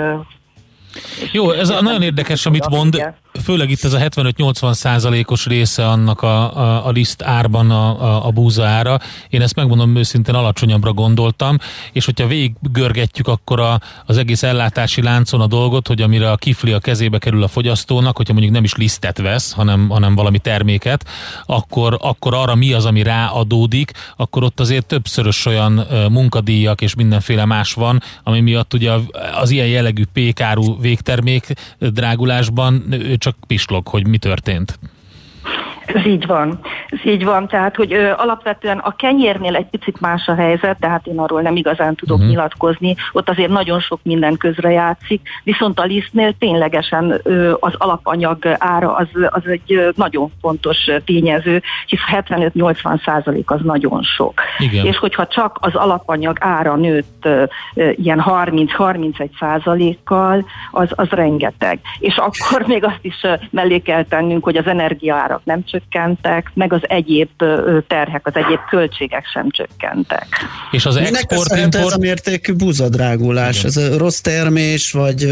jó, 1.32 1.52
ez 1.52 1.70
nagyon 1.70 2.02
érdekes, 2.02 2.46
amit 2.46 2.70
mond. 2.70 3.04
Főleg 3.44 3.70
itt 3.70 3.84
ez 3.84 3.94
a 3.94 4.00
75-80 4.00 4.74
százalékos 4.74 5.46
része 5.46 5.88
annak 5.88 6.22
a, 6.22 6.58
a, 6.58 6.88
a 6.88 6.92
liszt 6.92 7.22
árban 7.22 7.72
a, 7.72 8.04
a, 8.04 8.28
a 8.28 8.32
búza 8.32 8.66
ára. 8.66 9.00
Én 9.30 9.42
ezt 9.42 9.56
megmondom 9.56 9.96
őszintén 9.96 10.36
alacsonyabbra 10.36 10.94
gondoltam, 10.94 11.58
és 11.92 12.06
hogyha 12.06 12.28
végiggörgetjük 12.28 13.28
akkor 13.28 13.60
a, 13.60 13.80
az 14.06 14.18
egész 14.18 14.44
ellátási 14.44 15.02
láncon 15.02 15.42
a 15.42 15.48
dolgot, 15.48 15.88
hogy 15.88 16.02
amire 16.02 16.32
a 16.32 16.36
kifli 16.36 16.72
a 16.72 16.80
kezébe 16.80 17.18
kerül 17.18 17.44
a 17.44 17.48
fogyasztónak, 17.48 18.18
hogyha 18.18 18.34
mondjuk 18.34 18.54
nem 18.54 18.64
is 18.64 18.76
lisztet 18.76 19.18
vesz, 19.18 19.52
hanem, 19.52 19.90
hanem 19.90 20.16
valami 20.16 20.40
terméket, 20.40 21.06
akkor, 21.46 21.98
akkor 22.02 22.34
arra 22.34 22.56
mi 22.56 22.74
az, 22.74 22.86
ami 22.86 23.04
ráadódik, 23.04 23.92
akkor 24.16 24.44
ott 24.44 24.60
azért 24.60 24.86
többszörös 24.86 25.46
olyan 25.46 25.88
munkadíjak 26.10 26.82
és 26.82 26.96
mindenféle 26.96 27.46
más 27.46 27.74
van, 27.74 28.02
ami 28.24 28.40
miatt 28.40 28.74
ugye 28.74 28.92
az 29.40 29.50
ilyen 29.50 29.68
jellegű 29.68 30.04
pékáru 30.14 30.80
végtermék 30.80 31.54
drágulásban 31.80 32.86
ő 32.90 33.16
csak 33.28 33.38
pislog, 33.48 33.88
hogy 33.88 34.08
mi 34.08 34.18
történt. 34.18 34.80
Ez 35.94 36.06
így 36.06 36.26
van. 36.26 36.60
Ez 36.88 37.00
így 37.06 37.26
van, 37.26 37.48
tehát 37.48 37.76
hogy 37.76 37.94
ö, 37.94 38.12
alapvetően 38.18 38.78
a 38.78 38.96
kenyérnél 38.96 39.56
egy 39.56 39.66
picit 39.66 40.00
más 40.00 40.28
a 40.28 40.36
helyzet, 40.36 40.80
tehát 40.80 41.08
én 41.08 41.20
arról 41.20 41.42
nem 41.42 41.56
igazán 41.56 41.96
tudok 41.96 42.18
uh-huh. 42.18 42.32
nyilatkozni, 42.32 42.96
ott 43.12 43.30
azért 43.30 43.50
nagyon 43.50 43.80
sok 43.80 44.00
minden 44.04 44.38
közre 44.38 44.72
játszik, 44.72 45.22
viszont 45.44 45.80
a 45.80 45.84
lisztnél 45.84 46.34
ténylegesen 46.40 47.20
ö, 47.24 47.54
az 47.60 47.74
alapanyag 47.78 48.56
ára 48.58 48.96
az, 48.96 49.08
az 49.30 49.42
egy 49.46 49.74
ö, 49.74 49.90
nagyon 49.96 50.32
fontos 50.42 50.78
tényező, 51.06 51.62
hisz 51.86 52.00
75-80 52.12 53.04
százalék 53.06 53.52
az 53.52 53.60
nagyon 53.64 54.04
sok. 54.04 54.42
Igen. 54.58 54.86
És 54.86 54.98
hogyha 54.98 55.28
csak 55.28 55.58
az 55.62 55.76
alapanyag 55.76 56.38
ára 56.40 56.76
nőtt 56.76 57.26
ö, 57.26 57.44
ö, 57.74 57.90
ilyen 57.96 58.24
30-31 58.26 59.30
százalékkal, 59.40 60.46
az, 60.72 60.90
az 60.96 61.10
rengeteg. 61.10 61.80
És 62.00 62.16
akkor 62.16 62.68
még 62.68 62.84
azt 62.84 63.00
is 63.02 63.16
mellé 63.50 63.80
kell 63.80 64.04
tennünk, 64.04 64.44
hogy 64.44 64.58
az 64.58 64.68
energiaárak 64.68 65.42
nem 65.44 65.64
csökkentek, 65.78 66.52
meg 66.54 66.74
az 66.74 66.82
egyéb 66.82 67.30
terhek, 67.88 68.28
az 68.28 68.36
egyéb 68.36 68.60
költségek 68.70 69.26
sem 69.34 69.50
csökkentek. 69.50 70.28
És 70.72 70.86
az 70.86 70.96
export 70.96 71.56
import... 71.56 71.76
ez 71.76 71.94
a 71.94 71.98
mértékű 71.98 72.54
buzadrágulás? 72.54 73.58
Igen. 73.58 73.68
Ez 73.68 73.78
a 73.78 73.98
rossz 73.98 74.20
termés, 74.20 74.92
vagy 74.92 75.24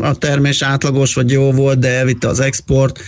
a 0.00 0.14
termés 0.14 0.62
átlagos, 0.62 1.14
vagy 1.14 1.30
jó 1.30 1.52
volt, 1.52 1.78
de 1.78 1.88
elvitte 1.88 2.28
az 2.28 2.40
export? 2.40 3.00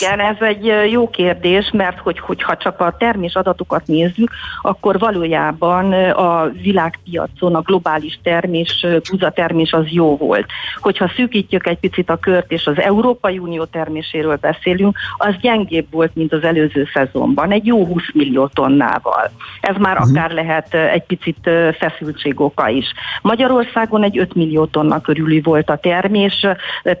Igen, 0.00 0.20
ez 0.20 0.36
egy 0.40 0.90
jó 0.90 1.10
kérdés, 1.10 1.70
mert 1.72 1.98
hogy, 1.98 2.18
hogyha 2.18 2.56
csak 2.56 2.80
a 2.80 2.96
termés 2.98 3.34
adatokat 3.34 3.86
nézzük, 3.86 4.30
akkor 4.62 4.98
valójában 4.98 5.92
a 6.10 6.48
világpiacon 6.48 7.54
a 7.54 7.60
globális 7.60 8.20
termés, 8.22 8.86
termés 9.34 9.72
az 9.72 9.84
jó 9.88 10.16
volt. 10.16 10.46
Hogyha 10.80 11.12
szűkítjük 11.16 11.66
egy 11.66 11.78
picit 11.78 12.10
a 12.10 12.16
kört, 12.16 12.52
és 12.52 12.66
az 12.66 12.78
Európai 12.78 13.38
Unió 13.38 13.64
terméséről 13.64 14.36
beszélünk, 14.36 14.98
az 15.16 15.34
gyengébb 15.40 15.86
volt, 15.90 16.14
mint 16.14 16.32
az 16.32 16.42
előző 16.42 16.88
szezonban, 16.92 17.52
egy 17.52 17.66
jó 17.66 17.84
20 17.84 18.02
millió 18.12 18.46
tonnával. 18.46 19.30
Ez 19.60 19.76
már 19.76 19.96
uh-huh. 19.96 20.10
akár 20.10 20.30
lehet 20.30 20.74
egy 20.74 21.04
picit 21.04 21.50
feszültség 21.78 22.40
oka 22.40 22.68
is. 22.68 22.86
Magyarországon 23.22 24.02
egy 24.02 24.18
5 24.18 24.34
millió 24.34 24.66
tonna 24.66 25.00
körüli 25.00 25.40
volt 25.40 25.70
a 25.70 25.76
termés, 25.76 26.46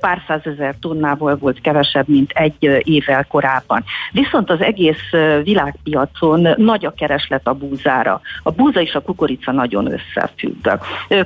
pár 0.00 0.22
százezer 0.26 0.74
tonnával 0.80 1.36
volt 1.36 1.60
kevesebb, 1.60 2.08
mint 2.18 2.30
egy 2.34 2.82
évvel 2.82 3.24
korábban. 3.24 3.84
Viszont 4.12 4.50
az 4.50 4.60
egész 4.60 5.10
világpiacon 5.42 6.48
nagy 6.56 6.86
a 6.86 6.90
kereslet 6.90 7.46
a 7.46 7.52
búzára. 7.52 8.20
A 8.42 8.50
búza 8.50 8.80
és 8.80 8.94
a 8.94 9.00
kukorica 9.00 9.52
nagyon 9.52 9.86
összefügg. 9.92 10.68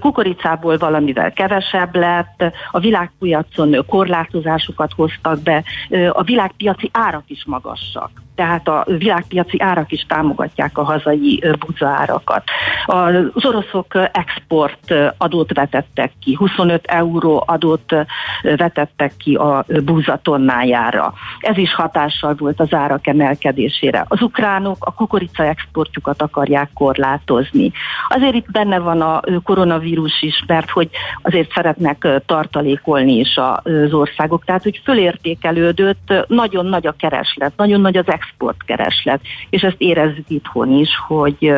Kukoricából 0.01 0.77
valamivel 0.77 1.33
kevesebb 1.33 1.95
lett, 1.95 2.45
a 2.71 2.79
világpiacon 2.79 3.85
korlátozásokat 3.87 4.93
hoztak 4.93 5.43
be, 5.43 5.65
a 6.13 6.23
világpiaci 6.23 6.91
árak 6.93 7.25
is 7.27 7.45
magasak 7.47 8.11
tehát 8.43 8.69
a 8.69 8.85
világpiaci 8.87 9.61
árak 9.61 9.93
is 9.93 10.05
támogatják 10.09 10.79
a 10.79 10.85
hazai 10.85 11.43
árakat. 11.81 12.43
Az 12.87 13.45
oroszok 13.45 13.95
export 14.13 14.95
adót 15.17 15.53
vetettek 15.53 16.13
ki, 16.21 16.35
25 16.35 16.87
euró 16.87 17.43
adót 17.47 17.95
vetettek 18.43 19.13
ki 19.17 19.35
a 19.35 19.65
búzatonnájára. 19.85 21.13
Ez 21.39 21.57
is 21.57 21.75
hatással 21.75 22.35
volt 22.35 22.61
az 22.61 22.75
árak 22.75 23.07
emelkedésére. 23.07 24.05
Az 24.09 24.23
ukránok 24.23 24.77
a 24.81 24.95
kukorica 24.95 25.45
exportjukat 25.45 26.23
akarják 26.23 26.71
korlátozni. 26.75 27.73
Azért 28.09 28.35
itt 28.35 28.51
benne 28.51 28.79
van 28.79 29.01
a 29.01 29.21
koronavírus 29.45 30.23
is, 30.23 30.45
mert 30.47 30.71
hogy 30.71 30.89
azért 31.23 31.53
szeretnek 31.53 32.09
tartalékolni 32.27 33.19
is 33.19 33.37
az 33.37 33.93
országok. 33.93 34.45
Tehát, 34.45 34.63
hogy 34.63 34.81
fölértékelődött, 34.85 36.13
nagyon 36.27 36.67
nagy 36.67 36.87
a 36.87 36.95
kereslet, 36.99 37.53
nagyon 37.57 37.81
nagy 37.81 37.97
az 37.97 38.09
export 38.09 38.31
exportkereslet. 38.33 39.21
És 39.51 39.63
ezt 39.63 39.77
érezzük 39.79 40.25
itthon 40.29 40.73
is, 40.73 40.89
hogy 41.07 41.53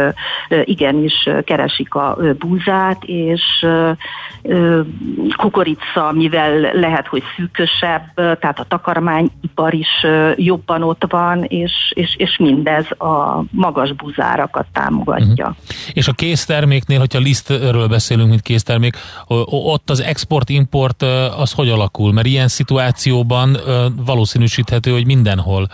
igenis 0.65 1.29
keresik 1.45 1.95
a 1.95 2.19
búzát, 2.39 3.05
és 3.05 3.43
kukorica, 5.37 6.13
mivel 6.13 6.61
lehet, 6.61 7.07
hogy 7.07 7.23
szűkösebb, 7.37 8.03
tehát 8.15 8.59
a 8.59 8.65
takarmányipar 8.69 9.75
is 9.75 10.07
jobban 10.37 10.83
ott 10.83 11.05
van, 11.09 11.45
és, 11.45 11.73
és, 11.95 12.15
és 12.17 12.37
mindez 12.39 12.91
a 12.91 13.45
magas 13.51 13.93
búzárakat 13.93 14.67
támogatja. 14.73 15.47
Uh-huh. 15.47 15.93
És 15.93 16.09
a 16.09 16.13
készterméknél, 16.13 16.99
hogyha 16.99 17.19
lisztről 17.19 17.89
beszélünk, 17.89 18.29
mint 18.29 18.43
késztermék, 18.43 18.97
ott 19.47 19.91
az 19.91 20.03
export-import 20.03 21.03
az 21.37 21.53
hogy 21.53 21.69
alakul? 21.69 22.13
Mert 22.13 22.27
ilyen 22.27 22.49
szituációban 22.49 23.57
valószínűsíthető, 24.07 24.91
hogy 24.91 25.07
mindenhol 25.07 25.69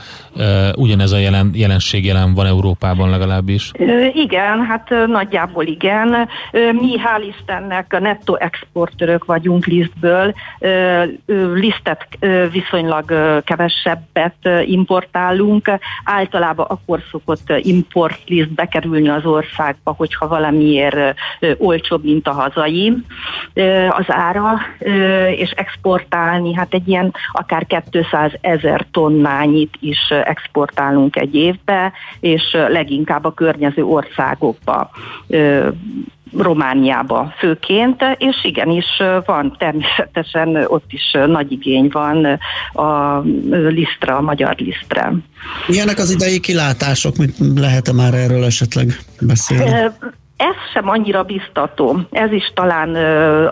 ugyanez 0.81 1.13
a 1.13 1.19
jelen, 1.19 1.51
jelenség 1.55 2.05
jelen 2.05 2.35
van 2.35 2.47
Európában 2.47 3.11
legalábbis. 3.11 3.71
Igen, 4.13 4.65
hát 4.67 4.89
nagyjából 5.07 5.65
igen. 5.65 6.29
Mi 6.53 6.97
hál' 6.99 7.35
Istennek 7.37 8.01
netto 8.01 8.35
exportőrök 8.35 9.25
vagyunk 9.25 9.67
lisztből. 9.67 10.35
Lisztet 11.55 12.07
viszonylag 12.53 13.05
kevesebbet 13.45 14.49
importálunk. 14.65 15.71
Általában 16.05 16.67
akkor 16.69 17.03
szokott 17.11 17.53
import 17.63 18.21
liszt 18.27 18.55
bekerülni 18.55 19.09
az 19.09 19.25
országba, 19.25 19.95
hogyha 19.97 20.29
valamiért 20.29 21.15
olcsóbb, 21.59 22.05
mint 22.05 22.29
a 22.29 22.33
hazai 22.33 22.97
az 23.89 24.05
ára, 24.07 24.59
és 25.37 25.51
exportálni, 25.51 26.55
hát 26.55 26.75
egy 26.75 26.89
ilyen 26.89 27.15
akár 27.33 27.67
200 27.91 28.33
ezer 28.41 28.87
tonnányit 28.91 29.75
is 29.81 29.99
exportálunk 30.71 31.17
egy 31.17 31.35
évbe, 31.35 31.93
és 32.21 32.43
leginkább 32.69 33.25
a 33.25 33.35
környező 33.35 33.85
országokba 33.85 34.91
Romániába 36.37 37.35
főként, 37.39 38.03
és 38.19 38.37
igenis 38.43 38.87
van 39.25 39.57
természetesen 39.59 40.65
ott 40.67 40.85
is 40.89 41.17
nagy 41.27 41.53
igény 41.53 41.89
van 41.93 42.25
a 42.73 43.21
lisztra, 43.51 44.17
a 44.17 44.21
magyar 44.21 44.55
lisztre. 44.59 45.13
Milyenek 45.67 45.99
az 45.99 46.11
idei 46.11 46.41
kilátások, 46.41 47.17
mit 47.17 47.35
lehet-e 47.55 47.93
már 47.93 48.15
erről 48.15 48.45
esetleg 48.45 48.99
beszélni? 49.21 49.91
Sem 50.73 50.89
annyira 50.89 51.23
biztató. 51.23 51.97
Ez 52.11 52.33
is 52.33 52.53
talán 52.55 52.95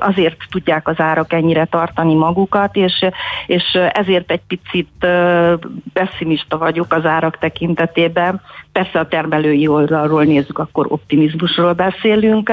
azért 0.00 0.36
tudják 0.50 0.88
az 0.88 1.00
árak 1.00 1.32
ennyire 1.32 1.64
tartani 1.64 2.14
magukat, 2.14 2.76
és, 2.76 3.04
és 3.46 3.78
ezért 3.92 4.30
egy 4.30 4.40
picit 4.48 5.06
pessimista 5.92 6.58
vagyok 6.58 6.92
az 6.92 7.04
árak 7.04 7.38
tekintetében. 7.38 8.40
Persze 8.72 8.98
a 8.98 9.08
termelői 9.08 9.66
oldalról 9.66 10.24
nézzük, 10.24 10.58
akkor 10.58 10.86
optimizmusról 10.88 11.72
beszélünk. 11.72 12.52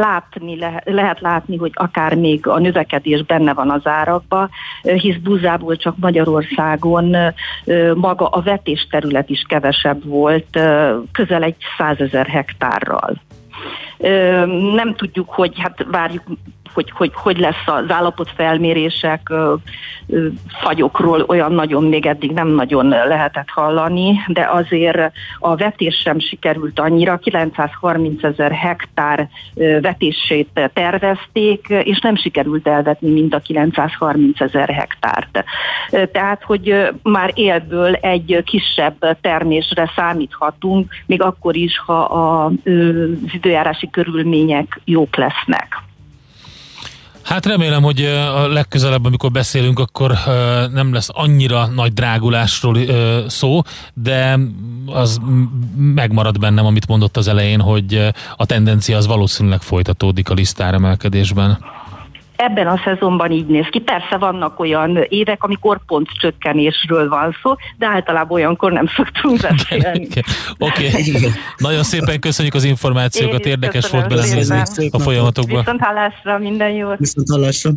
Látni, 0.00 0.58
le, 0.58 0.82
lehet 0.84 1.20
látni, 1.20 1.56
hogy 1.56 1.70
akár 1.74 2.14
még 2.14 2.46
a 2.46 2.58
növekedés 2.58 3.22
benne 3.22 3.54
van 3.54 3.70
az 3.70 3.86
árakba, 3.86 4.48
hisz 4.82 5.16
buzából 5.16 5.76
csak 5.76 5.94
Magyarországon 5.96 7.16
maga 7.94 8.26
a 8.26 8.40
vetésterület 8.40 9.28
is 9.28 9.44
kevesebb 9.48 10.04
volt, 10.04 10.60
közel 11.12 11.42
egy 11.42 11.56
százezer 11.78 12.26
hektárral. 12.26 13.26
Nem 14.74 14.94
tudjuk, 14.96 15.28
hogy 15.30 15.58
hát 15.58 15.84
várjuk 15.90 16.22
hogy, 16.78 16.90
hogy 16.94 17.10
hogy 17.14 17.38
lesz 17.38 17.66
az 17.66 17.90
állapotfelmérések 17.90 19.32
fagyokról 20.62 21.24
olyan 21.26 21.52
nagyon 21.52 21.84
még 21.84 22.06
eddig 22.06 22.30
nem 22.30 22.48
nagyon 22.48 22.88
lehetett 22.88 23.48
hallani, 23.48 24.20
de 24.26 24.48
azért 24.52 25.12
a 25.38 25.56
vetés 25.56 26.00
sem 26.04 26.18
sikerült 26.18 26.80
annyira, 26.80 27.16
930 27.16 28.22
ezer 28.22 28.52
hektár 28.52 29.28
vetését 29.80 30.70
tervezték, 30.72 31.66
és 31.68 31.98
nem 32.00 32.16
sikerült 32.16 32.68
elvetni 32.68 33.10
mind 33.10 33.34
a 33.34 33.38
930 33.38 34.40
ezer 34.40 34.68
hektárt. 34.68 35.44
Tehát, 36.12 36.42
hogy 36.42 36.88
már 37.02 37.32
élből 37.34 37.94
egy 37.94 38.42
kisebb 38.44 39.18
termésre 39.20 39.92
számíthatunk, 39.96 40.94
még 41.06 41.22
akkor 41.22 41.56
is, 41.56 41.78
ha 41.78 42.00
az 42.02 42.52
időjárási 43.32 43.90
körülmények 43.90 44.80
jók 44.84 45.16
lesznek. 45.16 45.86
Hát 47.28 47.46
remélem, 47.46 47.82
hogy 47.82 48.04
a 48.04 48.46
legközelebb, 48.46 49.04
amikor 49.04 49.30
beszélünk, 49.30 49.78
akkor 49.78 50.12
nem 50.72 50.92
lesz 50.92 51.08
annyira 51.12 51.66
nagy 51.66 51.92
drágulásról 51.92 52.78
szó, 53.26 53.60
de 53.94 54.38
az 54.86 55.20
megmarad 55.76 56.38
bennem, 56.38 56.66
amit 56.66 56.86
mondott 56.86 57.16
az 57.16 57.28
elején, 57.28 57.60
hogy 57.60 58.10
a 58.36 58.46
tendencia 58.46 58.96
az 58.96 59.06
valószínűleg 59.06 59.60
folytatódik 59.60 60.30
a 60.30 60.34
lisztáremelkedésben 60.34 61.58
ebben 62.38 62.66
a 62.66 62.80
szezonban 62.84 63.30
így 63.30 63.46
néz 63.46 63.66
ki. 63.70 63.78
Persze 63.78 64.16
vannak 64.16 64.60
olyan 64.60 64.96
évek, 65.08 65.42
amikor 65.42 65.80
pont 65.86 66.08
csökkenésről 66.20 67.08
van 67.08 67.36
szó, 67.42 67.54
de 67.78 67.86
általában 67.86 68.36
olyankor 68.36 68.72
nem 68.72 68.86
szoktunk 68.96 69.40
beszélni. 69.48 70.08
Oké, 70.58 70.86
okay. 70.86 71.30
nagyon 71.56 71.82
szépen 71.82 72.20
köszönjük 72.20 72.54
az 72.54 72.64
információkat, 72.64 73.46
érdekes 73.46 73.90
volt 73.90 74.08
belenézni 74.08 74.62
a 74.90 74.98
folyamatokba. 74.98 75.58
Viszont 75.58 75.80
hallásra, 75.80 76.38
minden 76.38 76.70
jót. 76.70 76.98
Viszont 76.98 77.28
hallásra. 77.30 77.70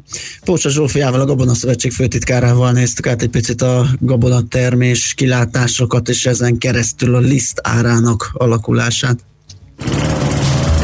Pócsa 0.46 0.70
Zsófiával, 0.70 1.20
a 1.20 1.26
Gabona 1.26 1.54
Szövetség 1.54 1.92
főtitkárával 1.92 2.72
néztük 2.72 3.08
át 3.08 3.22
egy 3.22 3.30
picit 3.30 3.62
a 3.62 3.84
gabonatermés 4.00 5.14
kilátásokat, 5.14 6.10
és 6.10 6.26
ezen 6.26 6.58
keresztül 6.58 7.16
a 7.16 7.20
liszt 7.20 7.60
árának 7.64 8.30
alakulását. 8.34 9.18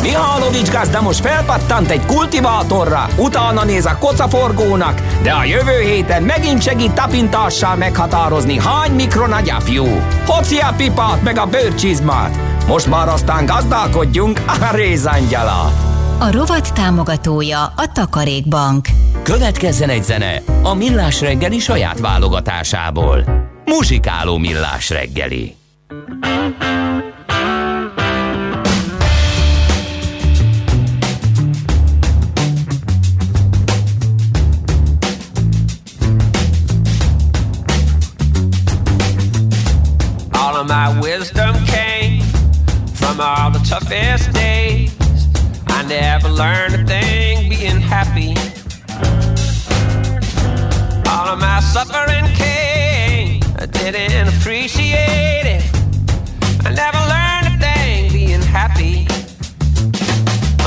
Mihálovics 0.07 0.71
gazda 0.71 1.01
most 1.01 1.19
felpattant 1.19 1.89
egy 1.89 2.05
kultivátorra, 2.05 3.07
utána 3.17 3.63
néz 3.63 3.85
a 3.85 3.97
kocaforgónak, 3.97 5.01
de 5.21 5.31
a 5.31 5.43
jövő 5.43 5.81
héten 5.81 6.23
megint 6.23 6.61
segít 6.61 6.93
tapintással 6.93 7.75
meghatározni, 7.75 8.59
hány 8.59 8.91
mikron 8.91 9.31
a 9.31 9.41
gyapjú. 9.41 9.85
Hoci 10.25 10.57
a 10.57 10.73
pipát 10.77 11.23
meg 11.23 11.37
a 11.37 11.45
bőrcsizmát. 11.45 12.37
Most 12.67 12.87
már 12.87 13.07
aztán 13.07 13.45
gazdálkodjunk 13.45 14.41
a 14.47 14.75
rézangyala. 14.75 15.71
A 16.19 16.31
rovat 16.31 16.73
támogatója 16.73 17.63
a 17.63 17.91
Takarékbank. 17.93 18.87
Következzen 19.23 19.89
egy 19.89 20.03
zene 20.03 20.41
a 20.63 20.73
Millás 20.73 21.21
reggeli 21.21 21.59
saját 21.59 21.99
válogatásából. 21.99 23.23
Muzsikáló 23.65 24.37
Millás 24.37 24.89
reggeli. 24.89 25.55
My 40.79 40.99
wisdom 40.99 41.55
came 41.65 42.21
from 42.93 43.19
all 43.19 43.49
the 43.49 43.63
toughest 43.67 44.31
days. 44.31 44.95
I 45.69 45.81
never 45.87 46.29
learned 46.29 46.75
a 46.75 46.83
thing 46.85 47.49
being 47.49 47.81
happy. 47.81 48.33
All 51.09 51.27
of 51.33 51.39
my 51.39 51.59
suffering 51.61 52.27
came, 52.43 53.41
I 53.57 53.65
didn't 53.65 54.27
appreciate 54.35 55.47
it. 55.55 55.63
I 56.67 56.69
never 56.83 57.01
learned 57.13 57.47
a 57.53 57.55
thing 57.65 58.11
being 58.11 58.45
happy. 58.57 59.07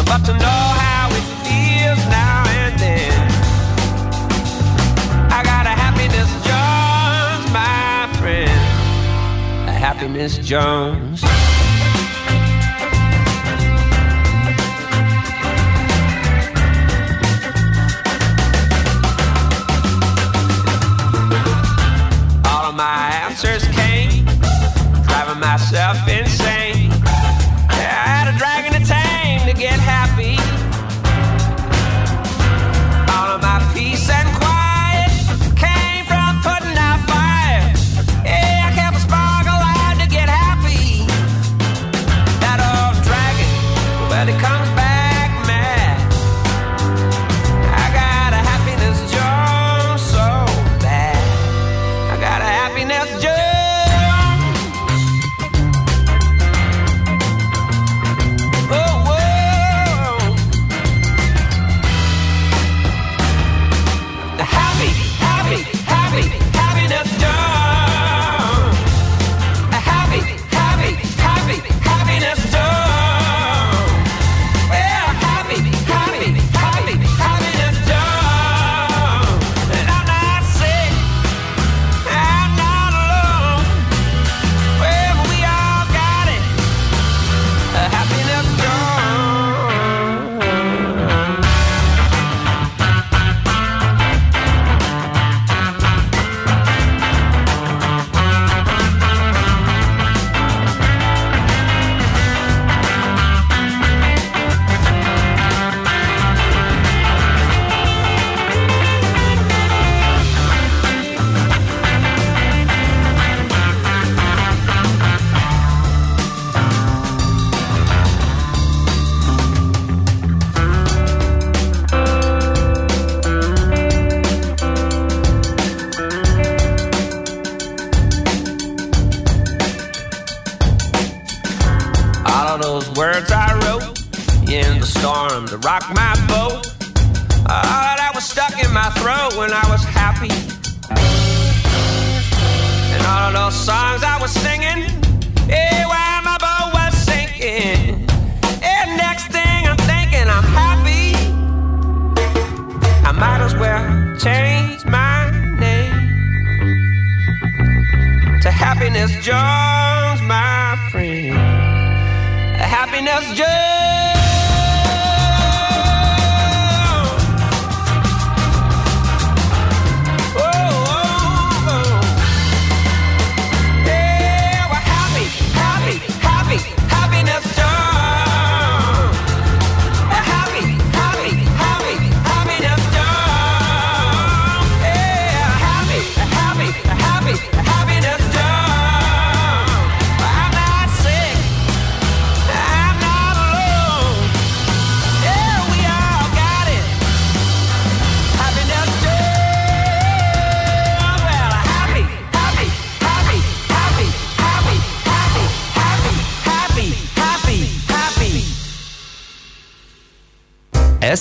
But 0.09 0.25
to 0.27 0.33
know 0.44 0.62
how 0.81 0.89
happiness 10.01 10.39
Jones. 10.39 11.23
All 22.47 22.71
of 22.71 22.75
my 22.75 23.11
answers 23.27 23.63
came, 23.75 24.25
driving 25.05 25.41
myself 25.41 26.09
insane. 26.09 26.30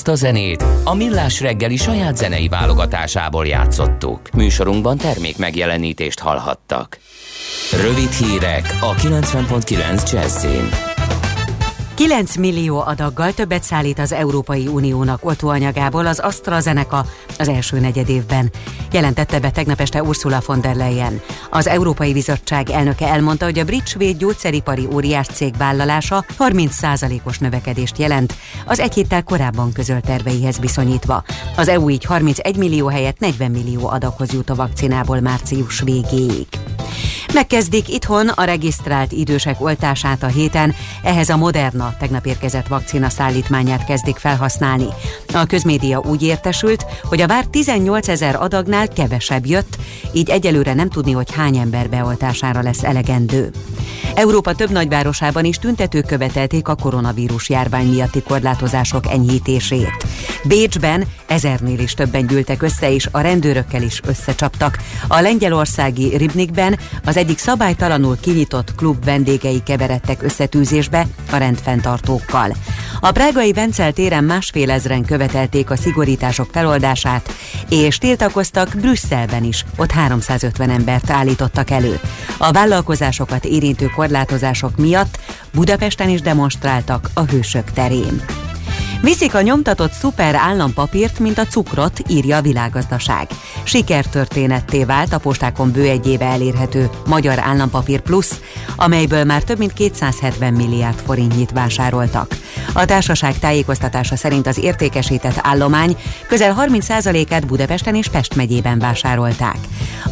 A 0.10 0.16
zenét 0.16 0.66
a 0.84 0.94
Millás 0.96 1.42
reggeli 1.42 1.76
saját 1.76 2.18
zenei 2.18 2.48
válogatásából 2.48 3.46
játszottuk. 3.48 4.32
Műsorunkban 4.32 4.98
termék 4.98 5.38
megjelenítést 5.38 6.20
hallhattak. 6.20 6.98
Rövid 7.82 8.12
hírek 8.12 8.78
a 8.82 8.94
90.9 8.96 10.12
Jazzin. 10.12 10.89
9 12.00 12.36
millió 12.36 12.80
adaggal 12.86 13.34
többet 13.34 13.64
szállít 13.64 14.00
az 14.00 14.12
Európai 14.12 14.68
Uniónak 14.68 15.26
oltóanyagából 15.26 16.06
az 16.06 16.20
AstraZeneca 16.20 17.06
az 17.40 17.48
első 17.48 17.80
negyedévben. 17.80 18.52
Jelentette 18.92 19.40
be 19.40 19.52
tegnap 19.52 19.80
este 19.80 20.04
Ursula 20.04 20.42
von 20.46 20.62
der 20.62 20.76
Leyen. 20.76 21.22
Az 21.50 21.68
Európai 21.68 22.14
Bizottság 22.14 22.70
elnöke 22.70 23.08
elmondta, 23.08 23.46
hogy 23.46 23.60
a 23.60 23.64
brit 23.64 23.88
svéd 23.88 24.18
gyógyszeripari 24.18 24.88
óriás 24.94 25.28
cég 25.28 25.58
vállalása 25.58 26.26
30%-os 26.38 27.38
növekedést 27.38 27.98
jelent, 27.98 28.36
az 28.66 28.80
egy 28.80 28.94
héttel 28.94 29.24
korábban 29.24 29.72
közölt 29.72 30.06
terveihez 30.06 30.60
viszonyítva. 30.60 31.24
Az 31.56 31.68
EU 31.68 31.90
így 31.90 32.06
31 32.06 32.58
millió 32.58 32.88
helyett 32.88 33.20
40 33.20 33.52
millió 33.52 33.88
adaghoz 33.88 34.34
jut 34.34 34.50
a 34.50 34.56
vakcinából 34.56 35.20
március 35.20 35.82
végéig. 35.82 36.48
Megkezdik 37.34 37.90
itthon 37.90 38.28
a 38.28 38.44
regisztrált 38.44 39.12
idősek 39.12 39.62
oltását 39.62 40.24
a 40.24 40.28
héten, 40.28 40.76
ehhez 41.04 41.30
a 41.30 41.38
Moderna 41.38 41.96
tegnap 42.00 42.26
érkezett 42.26 42.68
vakcina 42.68 43.10
szállítmányát 43.10 43.86
kezdik 43.86 44.18
felhasználni. 44.18 44.88
A 45.34 45.46
közmédia 45.46 46.00
úgy 46.00 46.24
értesült, 46.24 46.86
hogy 47.04 47.22
a 47.22 47.26
bár 47.26 47.46
18 47.46 48.08
ezer 48.08 48.36
adagnál 48.36 48.88
kevesebb 48.88 49.46
jött, 49.46 49.78
így 50.14 50.30
egyelőre 50.30 50.74
nem 50.74 50.90
tudni, 50.90 51.12
hogy 51.12 51.34
hány 51.34 51.58
ember 51.58 51.90
beoltására 51.90 52.62
lesz 52.62 52.84
elegendő. 52.84 53.52
Európa 54.16 54.56
több 54.56 54.70
nagyvárosában 54.70 55.46
is 55.46 55.58
tüntetők 55.58 56.06
követelték 56.06 56.68
a 56.68 56.76
koronavírus 56.76 57.50
járvány 57.50 57.88
miatti 57.88 58.22
korlátozások 58.22 59.08
enyhítését. 59.08 60.06
Bécsben 60.44 61.04
ezernél 61.28 61.80
is 61.80 61.94
többen 61.94 62.28
gyűltek 62.28 62.62
össze, 62.62 62.94
és 62.94 63.08
a 63.12 63.20
rendőrökkel 63.20 63.82
is 63.82 64.02
összecsaptak. 64.06 64.78
A 65.08 65.20
lengyelországi 65.20 66.18
Ribnikben 66.18 66.80
az 67.06 67.18
egyik 67.20 67.38
szabálytalanul 67.38 68.18
kinyitott 68.22 68.76
klub 68.76 69.06
vendégei 69.06 69.64
keveredtek 69.64 70.24
összetűzésbe 70.24 71.08
a 71.32 71.38
rendfenntartókkal. 71.38 72.56
A 73.00 73.12
prágai 73.12 73.54
Vencel 73.54 73.92
téren 73.92 74.24
másfél 74.24 74.72
ezren 74.72 75.06
követelték 75.06 75.70
a 75.70 75.76
szigorítások 75.76 76.50
feloldását, 76.52 77.34
és 77.70 77.98
tiltakoztak 77.98 78.76
Brüsszelben 78.82 79.44
is, 79.44 79.66
ott 79.78 79.92
350 79.92 80.70
embert 80.70 81.10
állítottak 81.10 81.70
elő. 81.70 82.00
A 82.38 82.52
vállalkozásokat 82.52 83.46
érintő 83.46 83.86
korlátozások 83.86 84.78
miatt 84.78 85.20
Budapesten 85.54 86.10
is 86.10 86.22
demonstráltak 86.22 87.10
a 87.14 87.22
Hősök 87.22 87.72
terén. 87.72 88.24
Viszik 89.02 89.36
a 89.36 89.42
nyomtatott 89.42 89.92
szuper 89.92 90.36
állampapírt, 90.36 91.20
mint 91.20 91.38
a 91.38 91.46
cukrot, 91.46 92.02
írja 92.08 92.38
a 92.38 92.42
világgazdaság. 92.42 93.28
Sikertörténetté 93.64 94.84
vált 94.84 95.14
a 95.14 95.18
postákon 95.18 95.72
bő 95.72 95.90
egy 95.90 96.08
éve 96.08 96.26
elérhető 96.26 96.90
Magyar 97.08 97.40
Állampapír 97.40 98.00
Plusz, 98.00 98.40
amelyből 98.76 99.24
már 99.24 99.44
több 99.44 99.58
mint 99.58 99.74
270 99.74 100.54
milliárd 100.54 101.00
forintnyit 101.06 101.52
vásároltak. 101.52 102.38
A 102.74 102.86
társaság 102.86 103.40
tájékoztatása 103.40 104.16
szerint 104.16 104.48
az 104.48 104.58
értékesített 104.58 105.40
állomány 105.42 105.98
közel 106.28 106.56
30%-át 106.60 107.46
Budapesten 107.46 107.96
és 107.96 108.08
Pest 108.08 108.36
megyében 108.36 108.80
vásárolták. 108.80 109.58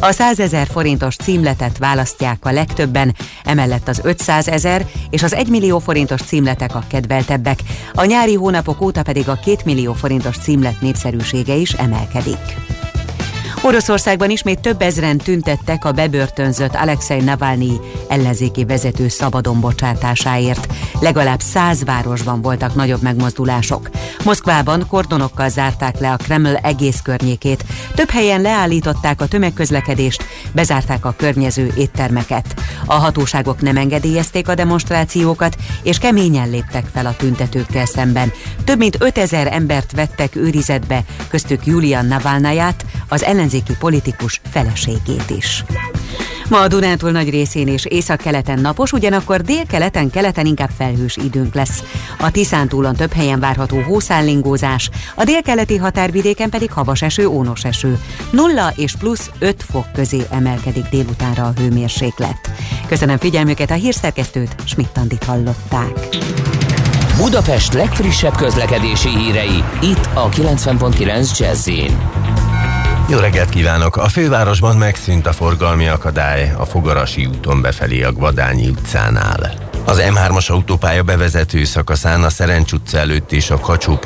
A 0.00 0.12
100 0.12 0.40
ezer 0.40 0.66
forintos 0.66 1.16
címletet 1.16 1.78
választják 1.78 2.38
a 2.44 2.52
legtöbben, 2.52 3.14
emellett 3.44 3.88
az 3.88 4.00
500 4.02 4.48
ezer 4.48 4.86
és 5.10 5.22
az 5.22 5.34
1 5.34 5.48
millió 5.48 5.78
forintos 5.78 6.20
címletek 6.20 6.74
a 6.74 6.84
kedveltebbek. 6.88 7.58
A 7.94 8.04
nyári 8.04 8.34
hónapok 8.34 8.77
óta 8.80 9.02
pedig 9.02 9.28
a 9.28 9.38
2 9.44 9.56
millió 9.64 9.92
forintos 9.92 10.38
címlet 10.38 10.80
népszerűsége 10.80 11.54
is 11.54 11.72
emelkedik. 11.72 12.77
Oroszországban 13.62 14.30
ismét 14.30 14.60
több 14.60 14.82
ezren 14.82 15.18
tüntettek 15.18 15.84
a 15.84 15.92
bebörtönzött 15.92 16.74
Alexei 16.74 17.20
Navalnyi 17.20 17.80
ellenzéki 18.08 18.64
vezető 18.64 19.08
szabadon 19.08 19.60
bocsátásáért. 19.60 20.66
Legalább 21.00 21.40
száz 21.40 21.84
városban 21.84 22.42
voltak 22.42 22.74
nagyobb 22.74 23.02
megmozdulások. 23.02 23.90
Moszkvában 24.24 24.86
kordonokkal 24.88 25.48
zárták 25.48 25.98
le 25.98 26.12
a 26.12 26.16
Kreml 26.16 26.56
egész 26.56 27.00
környékét. 27.02 27.64
Több 27.94 28.10
helyen 28.10 28.40
leállították 28.40 29.20
a 29.20 29.26
tömegközlekedést, 29.26 30.24
bezárták 30.52 31.04
a 31.04 31.14
környező 31.16 31.72
éttermeket. 31.76 32.54
A 32.86 32.94
hatóságok 32.94 33.60
nem 33.60 33.76
engedélyezték 33.76 34.48
a 34.48 34.54
demonstrációkat, 34.54 35.56
és 35.82 35.98
keményen 35.98 36.50
léptek 36.50 36.84
fel 36.92 37.06
a 37.06 37.16
tüntetőkkel 37.16 37.86
szemben. 37.86 38.32
Több 38.64 38.78
mint 38.78 38.96
5000 39.00 39.46
embert 39.52 39.92
vettek 39.92 40.36
őrizetbe, 40.36 41.04
köztük 41.28 41.66
Julian 41.66 42.06
Navalnayát, 42.06 42.84
az 43.08 43.22
ellenzéki 43.22 43.47
politikus 43.78 44.40
feleségét 44.50 45.30
is. 45.36 45.64
Ma 46.48 46.60
a 46.60 46.68
Dunántúl 46.68 47.10
nagy 47.10 47.30
részén 47.30 47.68
és 47.68 47.84
északkeleten 47.84 48.60
napos, 48.60 48.92
ugyanakkor 48.92 49.40
délkeleten, 49.40 50.10
keleten 50.10 50.46
inkább 50.46 50.70
felhős 50.76 51.16
időnk 51.16 51.54
lesz. 51.54 51.82
A 52.18 52.30
Tiszántúlon 52.30 52.94
több 52.94 53.12
helyen 53.12 53.40
várható 53.40 53.80
hószállingózás, 53.80 54.90
a 55.14 55.24
délkeleti 55.24 55.76
határvidéken 55.76 56.50
pedig 56.50 56.72
havas 56.72 57.02
eső, 57.02 57.26
ónos 57.26 57.64
eső. 57.64 57.98
0 58.30 58.72
és 58.76 58.94
plusz 58.98 59.30
5 59.38 59.64
fok 59.70 59.92
közé 59.92 60.22
emelkedik 60.30 60.84
délutánra 60.90 61.44
a 61.44 61.52
hőmérséklet. 61.56 62.50
Köszönöm 62.86 63.18
figyelmüket, 63.18 63.70
a 63.70 63.74
hírszerkesztőt, 63.74 64.54
Schmidt-Tandit 64.64 65.24
hallották. 65.24 66.08
Budapest 67.16 67.72
legfrissebb 67.72 68.36
közlekedési 68.36 69.08
hírei, 69.08 69.64
itt 69.82 70.08
a 70.14 70.28
90.9 70.28 71.38
jazz 71.38 71.68
jó 73.10 73.18
reggelt 73.18 73.48
kívánok! 73.48 73.96
A 73.96 74.08
fővárosban 74.08 74.76
megszűnt 74.76 75.26
a 75.26 75.32
forgalmi 75.32 75.88
akadály 75.88 76.52
a 76.56 76.64
Fogarasi 76.64 77.26
úton 77.26 77.60
befelé 77.60 78.02
a 78.02 78.12
Gvadányi 78.12 78.68
utcánál. 78.68 79.52
Az 79.84 80.02
M3-as 80.08 80.50
autópálya 80.50 81.02
bevezető 81.02 81.64
szakaszán 81.64 82.24
a 82.24 82.30
Szerencs 82.30 82.72
utca 82.72 82.98
előtt 82.98 83.32
és 83.32 83.50
a 83.50 83.58
kacsó 83.58 83.98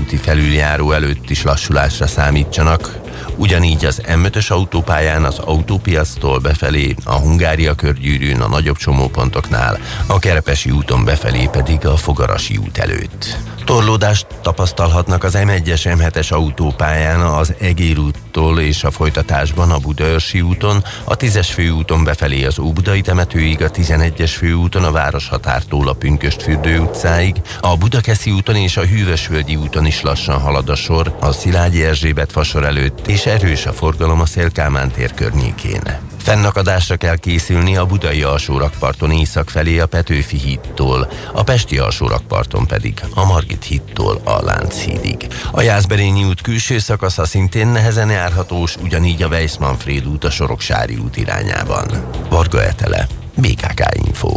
úti 0.00 0.16
felüljáró 0.16 0.92
előtt 0.92 1.30
is 1.30 1.42
lassulásra 1.42 2.06
számítsanak, 2.06 3.00
Ugyanígy 3.36 3.84
az 3.84 4.02
M5-ös 4.06 4.48
autópályán 4.48 5.24
az 5.24 5.38
autópiasztól 5.38 6.38
befelé, 6.38 6.94
a 7.04 7.14
Hungária 7.14 7.74
körgyűrűn, 7.74 8.40
a 8.40 8.48
nagyobb 8.48 8.76
csomópontoknál, 8.76 9.78
a 10.06 10.18
Kerepesi 10.18 10.70
úton 10.70 11.04
befelé 11.04 11.48
pedig 11.52 11.86
a 11.86 11.96
Fogarasi 11.96 12.56
út 12.56 12.78
előtt. 12.78 13.36
Torlódást 13.68 14.26
tapasztalhatnak 14.42 15.24
az 15.24 15.38
M1-es 15.38 15.82
M7-es 15.84 16.32
autópályán 16.32 17.20
az 17.20 17.54
Egér 17.58 17.98
úttól 17.98 18.60
és 18.60 18.84
a 18.84 18.90
folytatásban 18.90 19.70
a 19.70 19.78
Budaörsi 19.78 20.40
úton, 20.40 20.84
a 21.04 21.16
10-es 21.16 21.48
főúton 21.52 22.04
befelé 22.04 22.44
az 22.44 22.58
Óbudai 22.58 23.00
temetőig, 23.00 23.62
a 23.62 23.70
11-es 23.70 24.32
főúton 24.36 24.84
a 24.84 24.90
Városhatártól 24.90 25.88
a 25.88 25.92
Pünköstfürdő 25.92 26.78
utcáig, 26.78 27.36
a 27.60 27.76
Budakeszi 27.76 28.30
úton 28.30 28.56
és 28.56 28.76
a 28.76 28.86
Hűvösvölgyi 28.86 29.56
úton 29.56 29.86
is 29.86 30.02
lassan 30.02 30.40
halad 30.40 30.68
a 30.68 30.74
sor, 30.74 31.16
a 31.20 31.32
Szilágyi 31.32 31.84
Erzsébet 31.84 32.32
fasor 32.32 32.64
előtt 32.64 33.06
és 33.06 33.26
erős 33.26 33.66
a 33.66 33.72
forgalom 33.72 34.20
a 34.20 34.26
Szélkámán 34.26 34.90
tér 34.90 35.14
környékén. 35.14 35.82
Fennakadásra 36.28 36.96
kell 36.96 37.16
készülni 37.16 37.76
a 37.76 37.86
budai 37.86 38.22
alsórakparton 38.22 39.10
észak 39.10 39.50
felé 39.50 39.78
a 39.78 39.86
Petőfi 39.86 40.36
hídtól, 40.36 41.10
a 41.32 41.42
pesti 41.42 41.78
alsórakparton 41.78 42.66
pedig 42.66 43.02
a 43.14 43.24
Margit 43.24 43.64
hídtól 43.64 44.20
a 44.24 44.44
Lánchídig. 44.44 45.26
A 45.52 45.60
Jászberényi 45.60 46.24
út 46.24 46.40
külső 46.40 46.78
szakasza 46.78 47.24
szintén 47.24 47.66
nehezen 47.66 48.10
járhatós, 48.10 48.76
ugyanígy 48.76 49.22
a 49.22 49.28
Weiss-Manfred 49.28 50.06
út 50.06 50.24
a 50.24 50.30
Soroksári 50.30 50.96
út 50.96 51.16
irányában. 51.16 51.86
Varga 52.28 52.62
Etele, 52.62 53.06
BKK 53.34 53.84
Info. 54.06 54.36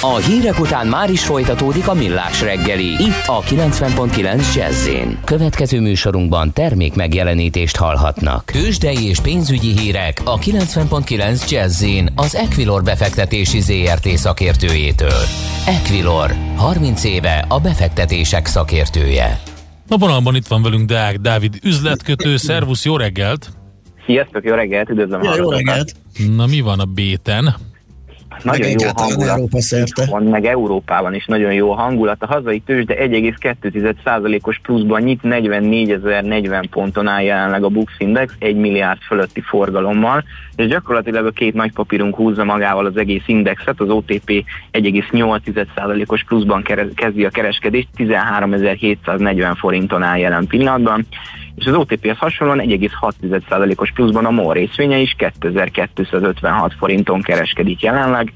A 0.00 0.16
hírek 0.16 0.60
után 0.60 0.86
már 0.86 1.10
is 1.10 1.24
folytatódik 1.24 1.88
a 1.88 1.94
millás 1.94 2.42
reggeli. 2.42 2.84
Itt 2.84 3.24
a 3.26 3.40
90.9 3.40 4.54
jazz 4.54 4.88
Következő 5.24 5.80
műsorunkban 5.80 6.52
termék 6.52 6.94
megjelenítést 6.94 7.76
hallhatnak. 7.76 8.44
Tőzsdei 8.44 9.08
és 9.08 9.20
pénzügyi 9.20 9.78
hírek 9.78 10.20
a 10.24 10.38
90.9 10.38 11.50
jazz 11.50 11.84
az 12.14 12.34
Equilor 12.34 12.82
befektetési 12.82 13.60
ZRT 13.60 14.08
szakértőjétől. 14.08 15.22
Equilor, 15.66 16.34
30 16.56 17.04
éve 17.04 17.44
a 17.48 17.60
befektetések 17.60 18.46
szakértője. 18.46 19.40
A 19.88 19.96
vonalban 19.96 20.34
itt 20.34 20.46
van 20.46 20.62
velünk 20.62 20.88
Deák 20.88 21.16
Dávid 21.16 21.58
üzletkötő. 21.62 22.36
Szervusz, 22.36 22.84
jó 22.84 22.96
reggelt! 22.96 23.50
Sziasztok, 24.06 24.44
jó 24.44 24.54
reggelt, 24.54 24.88
üdvözlöm 24.88 25.22
ja, 25.22 25.36
Jó 25.36 25.50
reggelt! 25.50 25.94
Na 26.36 26.46
mi 26.46 26.60
van 26.60 26.80
a 26.80 26.84
béten? 26.84 27.54
Nagyon 28.42 28.70
jó 28.70 28.88
hangulat. 28.94 29.28
Európa 29.28 29.60
szerte. 29.60 30.06
Van, 30.10 30.22
meg 30.22 30.44
Európában 30.44 31.14
is 31.14 31.26
nagyon 31.26 31.52
jó 31.52 31.72
hangulat. 31.72 32.22
A 32.22 32.26
hazai 32.26 32.60
tőzsde 32.60 32.94
1,2%-os 32.94 34.60
pluszban 34.62 35.02
nyit, 35.02 35.20
44.040 35.22 36.64
ponton 36.70 37.06
áll 37.06 37.22
jelenleg 37.22 37.64
a 37.64 37.68
Bux 37.68 37.92
Index, 37.98 38.32
1 38.38 38.56
milliárd 38.56 39.00
fölötti 39.00 39.40
forgalommal, 39.40 40.24
és 40.58 40.66
gyakorlatilag 40.66 41.26
a 41.26 41.30
két 41.30 41.54
nagy 41.54 41.72
papírunk 41.72 42.14
húzza 42.14 42.44
magával 42.44 42.86
az 42.86 42.96
egész 42.96 43.22
indexet, 43.26 43.80
az 43.80 43.88
OTP 43.88 44.44
1,8%-os 44.72 46.24
pluszban 46.24 46.62
kezdi 46.94 47.24
a 47.24 47.30
kereskedést, 47.30 47.88
13.740 47.96 49.54
forinton 49.58 50.02
áll 50.02 50.18
jelen 50.18 50.46
pillanatban, 50.46 51.06
és 51.54 51.66
az 51.66 51.74
OTP-hez 51.74 52.18
hasonlóan 52.18 52.60
1,6%-os 52.60 53.92
pluszban 53.92 54.24
a 54.24 54.30
MOL 54.30 54.54
részvénye 54.54 54.98
is 54.98 55.14
2256 55.18 56.74
forinton 56.78 57.22
kereskedik 57.22 57.82
jelenleg. 57.82 58.32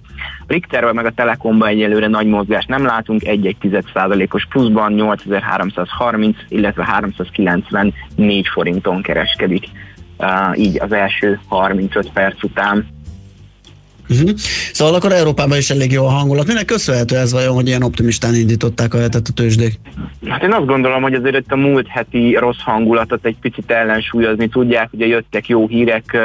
Richterben 0.47 0.95
meg 0.95 1.07
a 1.07 1.11
Telekomban 1.11 1.69
egyelőre 1.69 2.07
nagy 2.07 2.27
mozgást 2.27 2.69
nem 2.69 2.85
látunk, 2.85 3.21
1,1%-os 3.25 4.47
pluszban 4.47 4.93
8330, 4.93 6.37
illetve 6.49 6.85
394 6.85 8.49
forinton 8.49 9.03
kereskedik. 9.03 9.65
Így 10.55 10.81
az 10.81 10.93
első 10.93 11.41
35 11.49 12.11
perc 12.13 12.43
után. 12.43 12.87
Uh-huh. 14.09 14.31
Szóval 14.73 14.95
akkor 14.95 15.13
Európában 15.13 15.59
is 15.59 15.71
elég 15.71 15.93
jó 15.93 16.05
a 16.07 16.11
hangulat. 16.11 16.47
Minek 16.47 16.65
köszönhető 16.65 17.17
ez 17.17 17.33
vajon, 17.33 17.55
hogy 17.55 17.67
ilyen 17.67 17.83
optimistán 17.83 18.35
indították 18.35 18.95
a 18.95 18.99
hetet 18.99 19.29
a 19.29 19.33
tőzsdék? 19.33 19.81
Hát 20.29 20.43
én 20.43 20.53
azt 20.53 20.67
gondolom, 20.67 21.03
hogy 21.03 21.15
azért 21.15 21.37
itt 21.37 21.53
a 21.53 21.57
múlt 21.57 21.89
heti 21.89 22.37
rossz 22.41 22.61
hangulatot 22.65 23.25
egy 23.25 23.37
picit 23.41 23.71
ellensúlyozni 23.71 24.49
tudják. 24.49 24.89
Ugye 24.93 25.07
jöttek 25.07 25.49
jó 25.49 25.69
hírek 25.69 26.17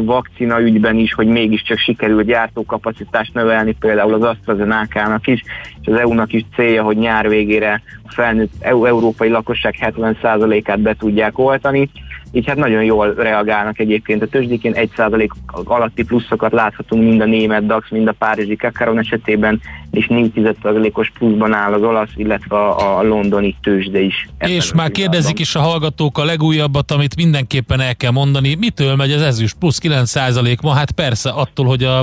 vakcina 0.00 0.60
ügyben 0.60 0.96
is, 0.96 1.14
hogy 1.14 1.26
mégiscsak 1.26 1.78
sikerült 1.78 2.26
gyártókapacitást 2.26 3.34
növelni, 3.34 3.76
például 3.80 4.14
az 4.14 4.22
AstraZeneca-nak 4.22 5.26
is, 5.26 5.42
és 5.80 5.86
az 5.92 5.98
EU-nak 5.98 6.32
is 6.32 6.44
célja, 6.54 6.82
hogy 6.82 6.96
nyár 6.96 7.28
végére 7.28 7.82
a 8.02 8.12
felnőtt 8.12 8.52
európai 8.62 9.28
lakosság 9.28 9.74
70%-át 9.80 10.80
be 10.80 10.94
tudják 10.94 11.38
oltani 11.38 11.90
így 12.32 12.46
hát 12.46 12.56
nagyon 12.56 12.84
jól 12.84 13.14
reagálnak 13.14 13.78
egyébként. 13.78 14.22
A 14.22 14.26
tőzsdékén, 14.26 14.74
1% 14.96 15.28
alatti 15.64 16.04
pluszokat 16.04 16.52
láthatunk 16.52 17.02
mind 17.02 17.20
a 17.20 17.24
német 17.24 17.66
DAX, 17.66 17.90
mind 17.90 18.08
a 18.08 18.14
párizsi 18.18 18.56
Kakaron 18.56 18.98
esetében, 18.98 19.60
és 19.96 20.06
4%-os 20.08 21.12
pluszban 21.18 21.52
áll 21.52 21.72
az 21.72 21.82
olasz, 21.82 22.10
illetve 22.16 22.56
a, 22.56 22.98
a 22.98 23.02
londoni 23.02 23.56
tőzsde 23.62 24.00
is. 24.00 24.28
És 24.38 24.72
már 24.72 24.90
kérdezik 24.90 25.38
is 25.38 25.54
a 25.54 25.60
hallgatók 25.60 26.18
a 26.18 26.24
legújabbat, 26.24 26.90
amit 26.90 27.16
mindenképpen 27.16 27.80
el 27.80 27.96
kell 27.96 28.10
mondani, 28.10 28.54
mitől 28.54 28.94
megy 28.94 29.12
az 29.12 29.22
ezüst 29.22 29.56
plusz 29.58 29.80
9% 29.82 30.62
ma? 30.62 30.72
Hát 30.72 30.90
persze, 30.90 31.30
attól, 31.30 31.66
hogy 31.66 31.84
a, 31.84 31.98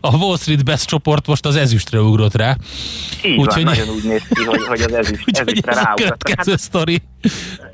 a 0.00 0.16
Wall 0.16 0.36
Street 0.36 0.64
Best 0.64 0.86
csoport 0.86 1.26
most 1.26 1.46
az 1.46 1.56
ezüstre 1.56 2.00
ugrott 2.00 2.34
rá. 2.34 2.56
Így 3.24 3.38
úgy, 3.38 3.46
van, 3.46 3.54
hogy... 3.54 3.64
nagyon 3.64 3.88
úgy 3.88 4.04
néz 4.04 4.28
ki, 4.28 4.44
hogy, 4.44 4.66
hogy 4.66 4.80
az 4.80 4.92
ezüst, 4.92 5.38
ezüstre 5.46 5.72
ráugrott. 5.72 6.28
Hát, 6.36 6.58
sztori. 6.58 6.98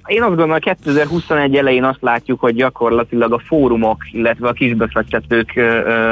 Én 0.06 0.22
azt 0.22 0.36
gondolom, 0.36 0.58
2021 0.58 1.56
elején 1.56 1.84
azt 1.84 2.02
látjuk, 2.02 2.40
hogy 2.40 2.54
gyakorlatilag 2.54 3.32
a 3.32 3.38
fórumok, 3.46 4.04
illetve 4.12 4.48
a 4.48 4.52
kisbefektetők 4.52 5.60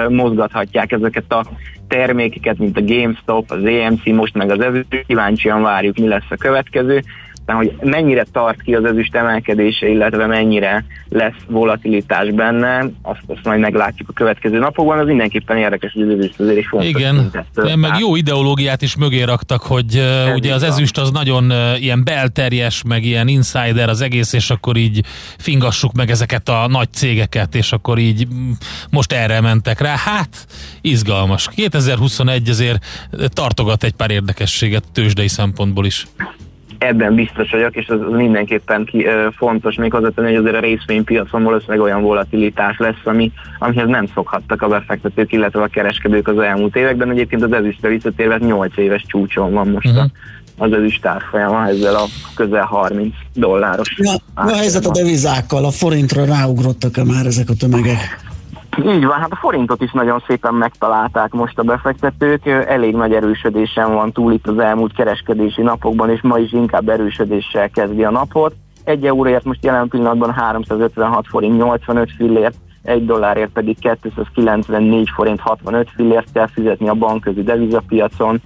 mozgathatják 0.08 0.92
ezeket 0.92 1.32
a 1.32 1.46
termékeket, 1.88 2.58
mint 2.58 2.76
a 2.76 2.84
GameStop, 2.84 3.50
az 3.50 3.64
EMC, 3.64 4.06
most 4.06 4.34
meg 4.34 4.50
az 4.50 4.60
ezüst. 4.60 5.04
Kíváncsian 5.06 5.62
várjuk, 5.62 5.96
mi 5.96 6.08
lesz 6.08 6.30
a 6.30 6.36
következő 6.36 7.02
aztán, 7.46 7.56
hogy 7.56 7.90
mennyire 7.90 8.26
tart 8.32 8.62
ki 8.62 8.74
az 8.74 8.84
ezüst 8.84 9.14
emelkedése, 9.14 9.88
illetve 9.88 10.26
mennyire 10.26 10.84
lesz 11.08 11.34
volatilitás 11.48 12.30
benne, 12.30 12.90
azt, 13.02 13.20
azt 13.26 13.44
majd 13.44 13.60
meglátjuk 13.60 14.08
a 14.08 14.12
következő 14.12 14.58
napokban, 14.58 14.98
az 14.98 15.06
mindenképpen 15.06 15.56
érdekes, 15.56 15.92
hogy 15.92 16.02
az 16.02 16.18
ezüst 16.18 16.40
azért 16.40 16.58
is 16.58 16.68
fontos. 16.68 16.88
Igen, 16.88 17.32
meg 17.76 17.98
jó 17.98 18.16
ideológiát 18.16 18.82
is 18.82 18.96
mögé 18.96 19.22
raktak, 19.22 19.62
hogy 19.62 19.96
Ez 19.96 20.34
ugye 20.34 20.54
az 20.54 20.62
ezüst 20.62 20.98
az 20.98 21.10
nagyon 21.10 21.52
ilyen 21.78 22.04
belterjes, 22.04 22.82
meg 22.82 23.04
ilyen 23.04 23.28
insider 23.28 23.88
az 23.88 24.00
egész, 24.00 24.32
és 24.32 24.50
akkor 24.50 24.76
így 24.76 25.04
fingassuk 25.38 25.92
meg 25.92 26.10
ezeket 26.10 26.48
a 26.48 26.66
nagy 26.68 26.92
cégeket, 26.92 27.54
és 27.54 27.72
akkor 27.72 27.98
így 27.98 28.26
most 28.90 29.12
erre 29.12 29.40
mentek 29.40 29.80
rá. 29.80 29.96
Hát, 29.96 30.46
izgalmas. 30.80 31.48
2021 31.54 32.48
azért 32.48 32.84
tartogat 33.28 33.84
egy 33.84 33.92
pár 33.92 34.10
érdekességet 34.10 34.84
tőzsdei 34.92 35.28
szempontból 35.28 35.86
is 35.86 36.06
ebben 36.78 37.14
biztos 37.14 37.50
vagyok, 37.50 37.76
és 37.76 37.88
az, 37.88 38.00
az 38.00 38.12
mindenképpen 38.16 38.84
ki, 38.84 39.04
ö, 39.04 39.28
fontos 39.36 39.76
még 39.76 39.92
hozzátenni, 39.92 40.28
hogy 40.28 40.36
azért 40.36 40.56
a 40.56 40.60
részvénypiacon 40.60 41.42
valószínűleg 41.42 41.80
olyan 41.80 42.02
volatilitás 42.02 42.78
lesz, 42.78 43.04
ami, 43.04 43.32
amihez 43.58 43.88
nem 43.88 44.06
szokhattak 44.14 44.62
a 44.62 44.68
befektetők, 44.68 45.32
illetve 45.32 45.62
a 45.62 45.66
kereskedők 45.66 46.28
az 46.28 46.38
elmúlt 46.38 46.76
években. 46.76 47.10
Egyébként 47.10 47.42
az 47.42 47.52
ezüstre 47.52 47.88
visszatérve 47.88 48.38
8 48.38 48.76
éves 48.76 49.04
csúcson 49.06 49.52
van 49.52 49.68
most 49.68 49.86
uh-huh. 49.86 50.02
a, 50.56 50.64
az 50.64 50.72
ezüst 50.72 51.06
árfolyama 51.06 51.68
ezzel 51.68 51.94
a 51.94 52.04
közel 52.34 52.64
30 52.64 53.14
dolláros. 53.34 53.94
Ja, 53.96 54.12
a 54.34 54.56
helyzet 54.56 54.86
a 54.86 54.90
devizákkal, 54.90 55.64
a 55.64 55.70
forintra 55.70 56.24
ráugrottak-e 56.24 57.04
már 57.04 57.26
ezek 57.26 57.48
a 57.48 57.54
tömegek? 57.54 58.32
Így 58.82 59.04
van, 59.04 59.20
hát 59.20 59.32
a 59.32 59.36
forintot 59.36 59.82
is 59.82 59.92
nagyon 59.92 60.22
szépen 60.26 60.54
megtalálták 60.54 61.32
most 61.32 61.58
a 61.58 61.62
befektetők, 61.62 62.46
elég 62.46 62.94
nagy 62.94 63.12
erősödésen 63.14 63.92
van 63.92 64.12
túl 64.12 64.32
itt 64.32 64.46
az 64.46 64.58
elmúlt 64.58 64.94
kereskedési 64.94 65.62
napokban, 65.62 66.10
és 66.10 66.20
ma 66.22 66.38
is 66.38 66.52
inkább 66.52 66.88
erősödéssel 66.88 67.70
kezdi 67.70 68.04
a 68.04 68.10
napot. 68.10 68.54
Egy 68.84 69.06
euróért 69.06 69.44
most 69.44 69.64
jelen 69.64 69.88
pillanatban 69.88 70.32
356 70.32 71.26
forint 71.26 71.56
85 71.56 72.10
fillért, 72.16 72.54
egy 72.82 73.06
dollárért 73.06 73.50
pedig 73.50 73.76
294 73.78 75.10
forint 75.14 75.40
65 75.40 75.88
fillért 75.94 76.32
kell 76.32 76.46
fizetni 76.46 76.88
a 76.88 76.94
bankközi 76.94 77.42
devizapiacon. 77.42 78.40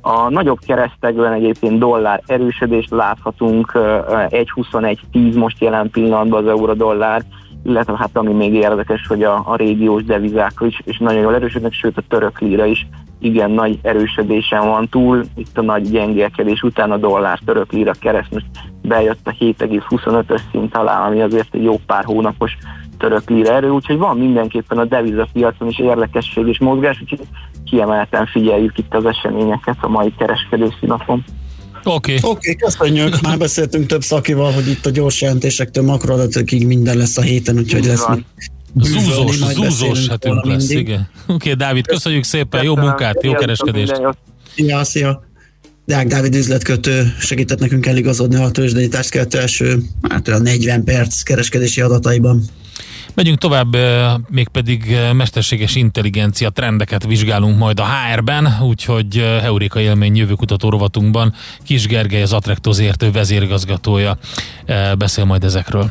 A 0.00 0.28
nagyobb 0.28 0.58
keresztegben 0.66 1.32
egyébként 1.32 1.78
dollár 1.78 2.22
erősödést 2.26 2.90
láthatunk, 2.90 3.72
1.21.10 3.74 5.38
most 5.38 5.60
jelen 5.60 5.90
pillanatban 5.90 6.42
az 6.42 6.50
euró-dollár, 6.50 7.22
illetve 7.64 7.96
hát 7.96 8.16
ami 8.16 8.32
még 8.32 8.54
érdekes, 8.54 9.06
hogy 9.06 9.22
a, 9.22 9.42
a 9.44 9.56
régiós 9.56 10.04
devizák 10.04 10.52
is, 10.60 10.80
is 10.84 10.98
nagyon 10.98 11.20
jól 11.20 11.34
erősödnek, 11.34 11.72
sőt 11.72 11.96
a 11.96 12.02
török 12.08 12.40
lira 12.40 12.64
is 12.64 12.86
igen 13.18 13.50
nagy 13.50 13.78
erősödésen 13.82 14.66
van 14.66 14.88
túl, 14.88 15.24
itt 15.36 15.58
a 15.58 15.62
nagy 15.62 15.90
gyengélkedés 15.90 16.62
után 16.62 16.90
a 16.90 16.96
dollár 16.96 17.38
török 17.44 17.72
lira 17.72 17.92
kereszt 18.00 18.30
most 18.30 18.46
bejött 18.82 19.26
a 19.26 19.30
7,25-ös 19.30 20.40
szint 20.50 20.76
alá, 20.76 21.06
ami 21.06 21.20
azért 21.20 21.54
egy 21.54 21.62
jó 21.62 21.76
pár 21.86 22.04
hónapos 22.04 22.56
török 22.98 23.28
lira 23.28 23.52
erő, 23.52 23.70
úgyhogy 23.70 23.98
van 23.98 24.16
mindenképpen 24.16 24.78
a 24.78 24.84
devizapiacon 24.84 25.68
is 25.68 25.78
érdekesség 25.78 26.46
és 26.46 26.58
mozgás, 26.58 27.00
úgyhogy 27.00 27.20
kiemelten 27.64 28.26
figyeljük 28.26 28.78
itt 28.78 28.94
az 28.94 29.04
eseményeket 29.04 29.76
a 29.80 29.88
mai 29.88 30.14
kereskedési 30.18 30.86
napon. 30.86 31.24
Oké. 31.84 32.16
Okay. 32.16 32.30
Oké, 32.30 32.50
okay, 32.50 32.56
köszönjük. 32.56 33.20
Már 33.20 33.38
beszéltünk 33.38 33.86
több 33.86 34.02
szakival, 34.02 34.52
hogy 34.52 34.68
itt 34.68 34.86
a 34.86 34.90
gyors 34.90 35.20
jelentésektől 35.20 35.84
makroadatokig 35.84 36.66
minden 36.66 36.96
lesz 36.96 37.16
a 37.16 37.22
héten, 37.22 37.58
úgyhogy 37.58 37.84
lesz 37.84 38.06
Zúzós, 38.80 39.36
zúzós 39.36 40.08
hetünk 40.08 40.44
lesz, 40.44 40.70
igen. 40.70 41.08
Oké, 41.22 41.32
okay, 41.32 41.54
Dávid, 41.54 41.86
köszönjük 41.86 42.24
szépen, 42.24 42.62
jó 42.62 42.76
munkát, 42.76 43.22
jó 43.22 43.32
kereskedést. 43.32 44.00
Szia, 44.54 44.84
szia. 44.84 45.22
Deák 45.86 46.06
Dávid 46.06 46.34
üzletkötő 46.34 47.14
segített 47.18 47.58
nekünk 47.58 47.86
eligazodni 47.86 48.36
a 48.36 48.50
tőzsdenyítást 48.50 49.10
kettő 49.10 49.38
első, 49.38 49.82
hát 50.08 50.28
olyan 50.28 50.42
40 50.42 50.84
perc 50.84 51.22
kereskedési 51.22 51.80
adataiban. 51.80 52.42
Megyünk 53.14 53.38
tovább, 53.38 53.76
mégpedig 54.30 54.96
mesterséges 55.12 55.74
intelligencia 55.74 56.50
trendeket 56.50 57.06
vizsgálunk 57.06 57.58
majd 57.58 57.80
a 57.80 57.86
HR-ben, 57.86 58.58
úgyhogy 58.62 59.18
Euréka 59.18 59.80
élmény 59.80 60.16
jövőkutató 60.16 60.68
rovatunkban 60.68 61.34
Kis 61.64 61.86
Gergely 61.86 62.22
az 62.22 62.32
Attractos 62.32 62.78
értő 62.78 63.10
vezérigazgatója 63.10 64.18
beszél 64.98 65.24
majd 65.24 65.44
ezekről. 65.44 65.90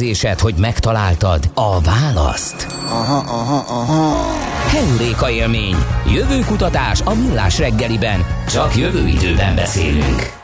Érzésed, 0.00 0.38
hogy 0.38 0.54
megtaláltad 0.54 1.50
a 1.54 1.80
választ? 1.80 2.66
Aha, 2.88 3.18
aha, 3.18 3.64
aha. 3.68 4.16
Heuréka 4.68 5.30
élmény. 5.30 5.76
Jövő 6.14 6.40
kutatás 6.46 7.00
a 7.00 7.14
millás 7.14 7.58
reggeliben. 7.58 8.24
Csak 8.48 8.76
jövő 8.76 9.06
időben 9.06 9.54
beszélünk. 9.54 10.38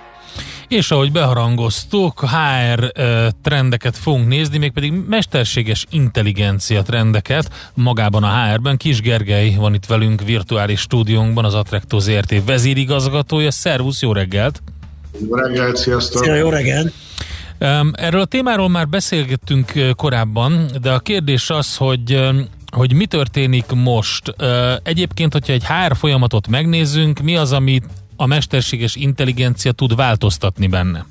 És 0.69 0.91
ahogy 0.91 1.13
beharangoztuk, 1.13 2.21
HR 2.21 2.93
trendeket 3.43 3.97
fogunk 3.97 4.29
nézni, 4.29 4.59
mégpedig 4.59 4.93
mesterséges 5.09 5.87
intelligencia 5.91 6.83
trendeket 6.83 7.51
magában 7.75 8.23
a 8.23 8.45
HR-ben. 8.45 8.77
Kis 8.77 9.01
Gergely 9.01 9.55
van 9.55 9.75
itt 9.75 9.87
velünk 9.87 10.23
virtuális 10.23 10.81
stúdiónkban, 10.81 11.45
az 11.45 11.55
Attracto 11.55 11.99
ZRT 11.99 12.45
vezérigazgatója. 12.47 13.51
Szervusz, 13.51 14.03
jó 14.03 14.13
reggelt! 14.13 14.63
Jó 15.29 15.35
reggelt, 15.35 15.77
sziasztok! 15.77 16.25
Szia, 16.25 16.35
jó 16.35 16.49
reggelt! 16.49 16.93
Erről 17.93 18.21
a 18.21 18.25
témáról 18.25 18.69
már 18.69 18.89
beszélgettünk 18.89 19.73
korábban, 19.97 20.67
de 20.83 20.93
a 20.93 20.99
kérdés 20.99 21.51
az, 21.51 21.77
hogy 21.77 22.31
hogy 22.71 22.93
mi 22.93 23.07
történik 23.07 23.65
most. 23.75 24.35
Egyébként, 24.83 25.33
hogyha 25.33 25.53
egy 25.53 25.65
HR 25.65 25.97
folyamatot 25.97 26.49
megnézzünk, 26.49 27.21
mi 27.21 27.37
az, 27.37 27.53
amit 27.53 27.85
a 28.17 28.27
mesterséges 28.27 28.95
intelligencia 28.95 29.73
tud 29.73 29.97
változtatni 29.97 30.67
benne? 30.67 31.07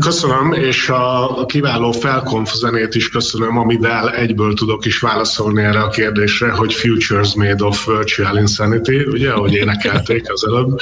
Köszönöm, 0.00 0.52
és 0.52 0.88
a 0.88 1.44
kiváló 1.46 1.92
felkonf 1.92 2.52
zenét 2.52 2.94
is 2.94 3.08
köszönöm, 3.08 3.58
amivel 3.58 4.10
egyből 4.10 4.54
tudok 4.54 4.84
is 4.84 4.98
válaszolni 4.98 5.62
erre 5.62 5.80
a 5.80 5.88
kérdésre, 5.88 6.50
hogy 6.50 6.74
Futures 6.74 7.34
Made 7.34 7.64
of 7.64 7.86
Virtual 7.86 8.36
Insanity, 8.36 9.04
ugye, 9.06 9.30
ahogy 9.30 9.54
énekelték 9.54 10.32
az 10.32 10.46
előbb. 10.46 10.80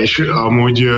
És 0.00 0.18
amúgy 0.18 0.88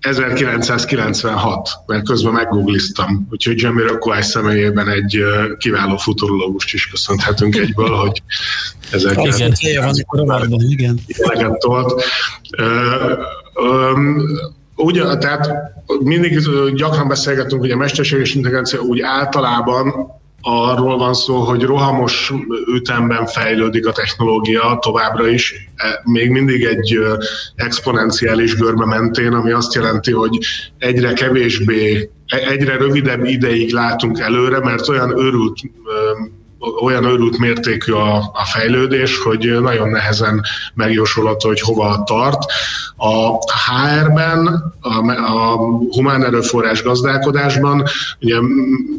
1996, 0.00 1.68
mert 1.86 2.04
közben 2.04 2.32
meggoogliztam, 2.32 3.26
úgyhogy 3.30 3.60
Jamiroquai 3.60 4.22
személyében 4.22 4.88
egy 4.88 5.18
kiváló 5.58 5.96
futurológust 5.96 6.74
is 6.74 6.86
köszönhetünk 6.86 7.56
egyből, 7.56 7.96
hogy 7.96 8.22
1996 8.92 10.62
igen. 10.62 11.00
tolt. 11.58 12.02
Ugye, 14.76 15.16
tehát 15.16 15.50
mindig 16.00 16.38
gyakran 16.74 17.08
beszélgetünk, 17.08 17.60
hogy 17.60 17.70
a 17.70 17.76
mesterséges 17.76 18.34
intelligencia 18.34 18.80
úgy 18.80 19.00
általában 19.00 20.17
arról 20.40 20.98
van 20.98 21.14
szó, 21.14 21.36
hogy 21.36 21.62
rohamos 21.62 22.32
ütemben 22.74 23.26
fejlődik 23.26 23.86
a 23.86 23.92
technológia 23.92 24.78
továbbra 24.80 25.28
is, 25.28 25.54
e, 25.76 26.00
még 26.04 26.30
mindig 26.30 26.64
egy 26.64 26.98
exponenciális 27.54 28.54
görbe 28.54 28.86
mentén, 28.86 29.32
ami 29.32 29.50
azt 29.50 29.74
jelenti, 29.74 30.12
hogy 30.12 30.38
egyre 30.78 31.12
kevésbé, 31.12 32.10
e, 32.26 32.36
egyre 32.36 32.76
rövidebb 32.76 33.24
ideig 33.24 33.72
látunk 33.72 34.18
előre, 34.18 34.58
mert 34.58 34.88
olyan 34.88 35.18
őrült 35.18 35.60
olyan 36.82 37.04
őrült 37.04 37.38
mértékű 37.38 37.92
a, 37.92 38.16
a 38.16 38.44
fejlődés, 38.44 39.18
hogy 39.18 39.60
nagyon 39.60 39.88
nehezen 39.88 40.44
megjósolható, 40.74 41.48
hogy 41.48 41.60
hova 41.60 42.02
tart. 42.06 42.44
A 42.96 43.36
HR-ben, 43.36 44.72
a, 44.80 45.10
a 45.12 45.56
humán 45.90 46.24
erőforrás 46.24 46.82
gazdálkodásban, 46.82 47.84
ugye, 48.20 48.36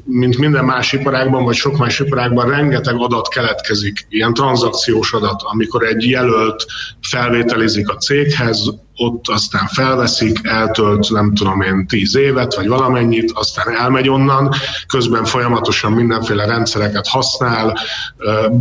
mint 0.06 0.38
minden 0.38 0.66
más 0.66 0.94
iparágban, 0.94 1.44
vagy 1.44 1.56
sok 1.56 1.78
más 1.78 2.00
iparágban 2.00 2.50
rengeteg 2.50 2.96
adat 2.98 3.28
keletkezik, 3.28 4.06
ilyen 4.10 4.34
tranzakciós 4.34 5.14
adat, 5.14 5.42
amikor 5.44 5.84
egy 5.84 6.10
jelölt 6.10 6.66
felvételizik 7.02 7.90
a 7.90 7.98
céghez, 7.98 8.74
ott 9.02 9.28
aztán 9.28 9.68
felveszik, 9.68 10.40
eltölt 10.44 11.10
nem 11.10 11.34
tudom 11.34 11.62
én 11.62 11.88
tíz 11.88 12.16
évet, 12.16 12.56
vagy 12.56 12.68
valamennyit, 12.68 13.32
aztán 13.34 13.76
elmegy 13.76 14.10
onnan, 14.10 14.54
közben 14.88 15.26
folyamatosan 15.26 15.92
mindenféle 15.92 16.46
rendszereket 16.46 17.08
használ, 17.08 17.78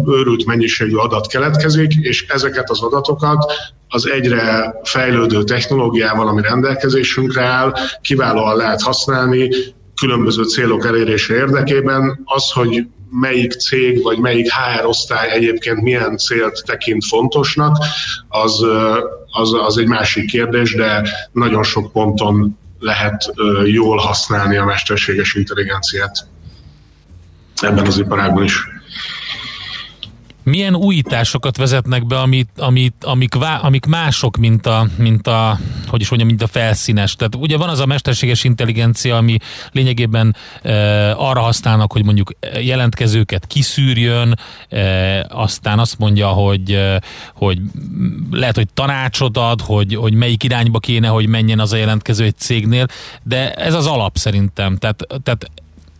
őrült 0.07 0.47
mennyiségű 0.47 0.95
adat 0.95 1.26
keletkezik, 1.26 1.95
és 1.95 2.26
ezeket 2.28 2.70
az 2.70 2.82
adatokat 2.82 3.53
az 3.89 4.09
egyre 4.09 4.74
fejlődő 4.82 5.43
technológiával, 5.43 6.28
ami 6.28 6.43
rendelkezésünkre 6.43 7.43
áll, 7.43 7.72
kiválóan 8.01 8.57
lehet 8.57 8.82
használni, 8.82 9.49
különböző 10.01 10.43
célok 10.43 10.86
elérése 10.86 11.34
érdekében. 11.34 12.20
Az, 12.24 12.51
hogy 12.51 12.86
melyik 13.11 13.52
cég 13.52 14.02
vagy 14.02 14.18
melyik 14.18 14.52
HR 14.52 14.84
osztály 14.84 15.30
egyébként 15.30 15.80
milyen 15.80 16.16
célt 16.16 16.62
tekint 16.66 17.04
fontosnak, 17.04 17.76
az, 18.28 18.64
az, 19.30 19.52
az 19.66 19.78
egy 19.78 19.86
másik 19.86 20.26
kérdés, 20.26 20.74
de 20.74 21.09
nagyon 21.32 21.62
sok 21.62 21.92
ponton 21.92 22.59
lehet 22.78 23.32
jól 23.64 23.96
használni 23.96 24.56
a 24.56 24.64
mesterséges 24.64 25.34
intelligenciát 25.34 26.26
ebben 27.61 27.86
az 27.86 27.98
iparágban 27.98 28.44
is 28.44 28.77
milyen 30.49 30.74
újításokat 30.74 31.57
vezetnek 31.57 32.07
be, 32.07 32.18
amit, 32.18 32.49
amit, 32.57 33.05
amik, 33.05 33.34
vá, 33.34 33.57
amik 33.57 33.84
mások, 33.84 34.36
mint 34.36 34.66
a, 34.66 34.86
mint 34.96 35.26
a, 35.26 35.59
hogy 35.86 36.01
is 36.01 36.09
mondjam, 36.09 36.30
mint 36.30 36.42
a 36.42 36.46
felszínes. 36.46 37.16
Tehát 37.16 37.34
ugye 37.34 37.57
van 37.57 37.68
az 37.68 37.80
a 37.80 37.86
mesterséges 37.86 38.44
intelligencia, 38.44 39.16
ami 39.16 39.36
lényegében 39.72 40.36
e, 40.62 41.16
arra 41.16 41.40
használnak, 41.40 41.92
hogy 41.92 42.05
mondjuk 42.05 42.32
jelentkezőket 42.61 43.46
kiszűrjön, 43.46 44.38
e, 44.68 45.26
aztán 45.28 45.78
azt 45.78 45.99
mondja, 45.99 46.28
hogy, 46.28 46.72
e, 46.72 47.03
hogy 47.34 47.59
lehet, 48.30 48.57
hogy 48.57 48.68
tanácsot 48.74 49.36
ad, 49.36 49.61
hogy, 49.61 49.94
hogy 49.94 50.14
melyik 50.14 50.44
irányba 50.44 50.78
kéne, 50.78 51.09
hogy 51.09 51.26
menjen 51.26 51.61
az 51.61 51.72
a 51.72 51.76
jelentkező 51.76 52.24
egy 52.24 52.36
cégnél, 52.36 52.86
de 53.22 53.55
ez 53.55 53.74
az 53.74 53.86
alap 53.86 54.16
szerintem. 54.16 54.76
Tehát, 54.76 55.07
tehát 55.22 55.51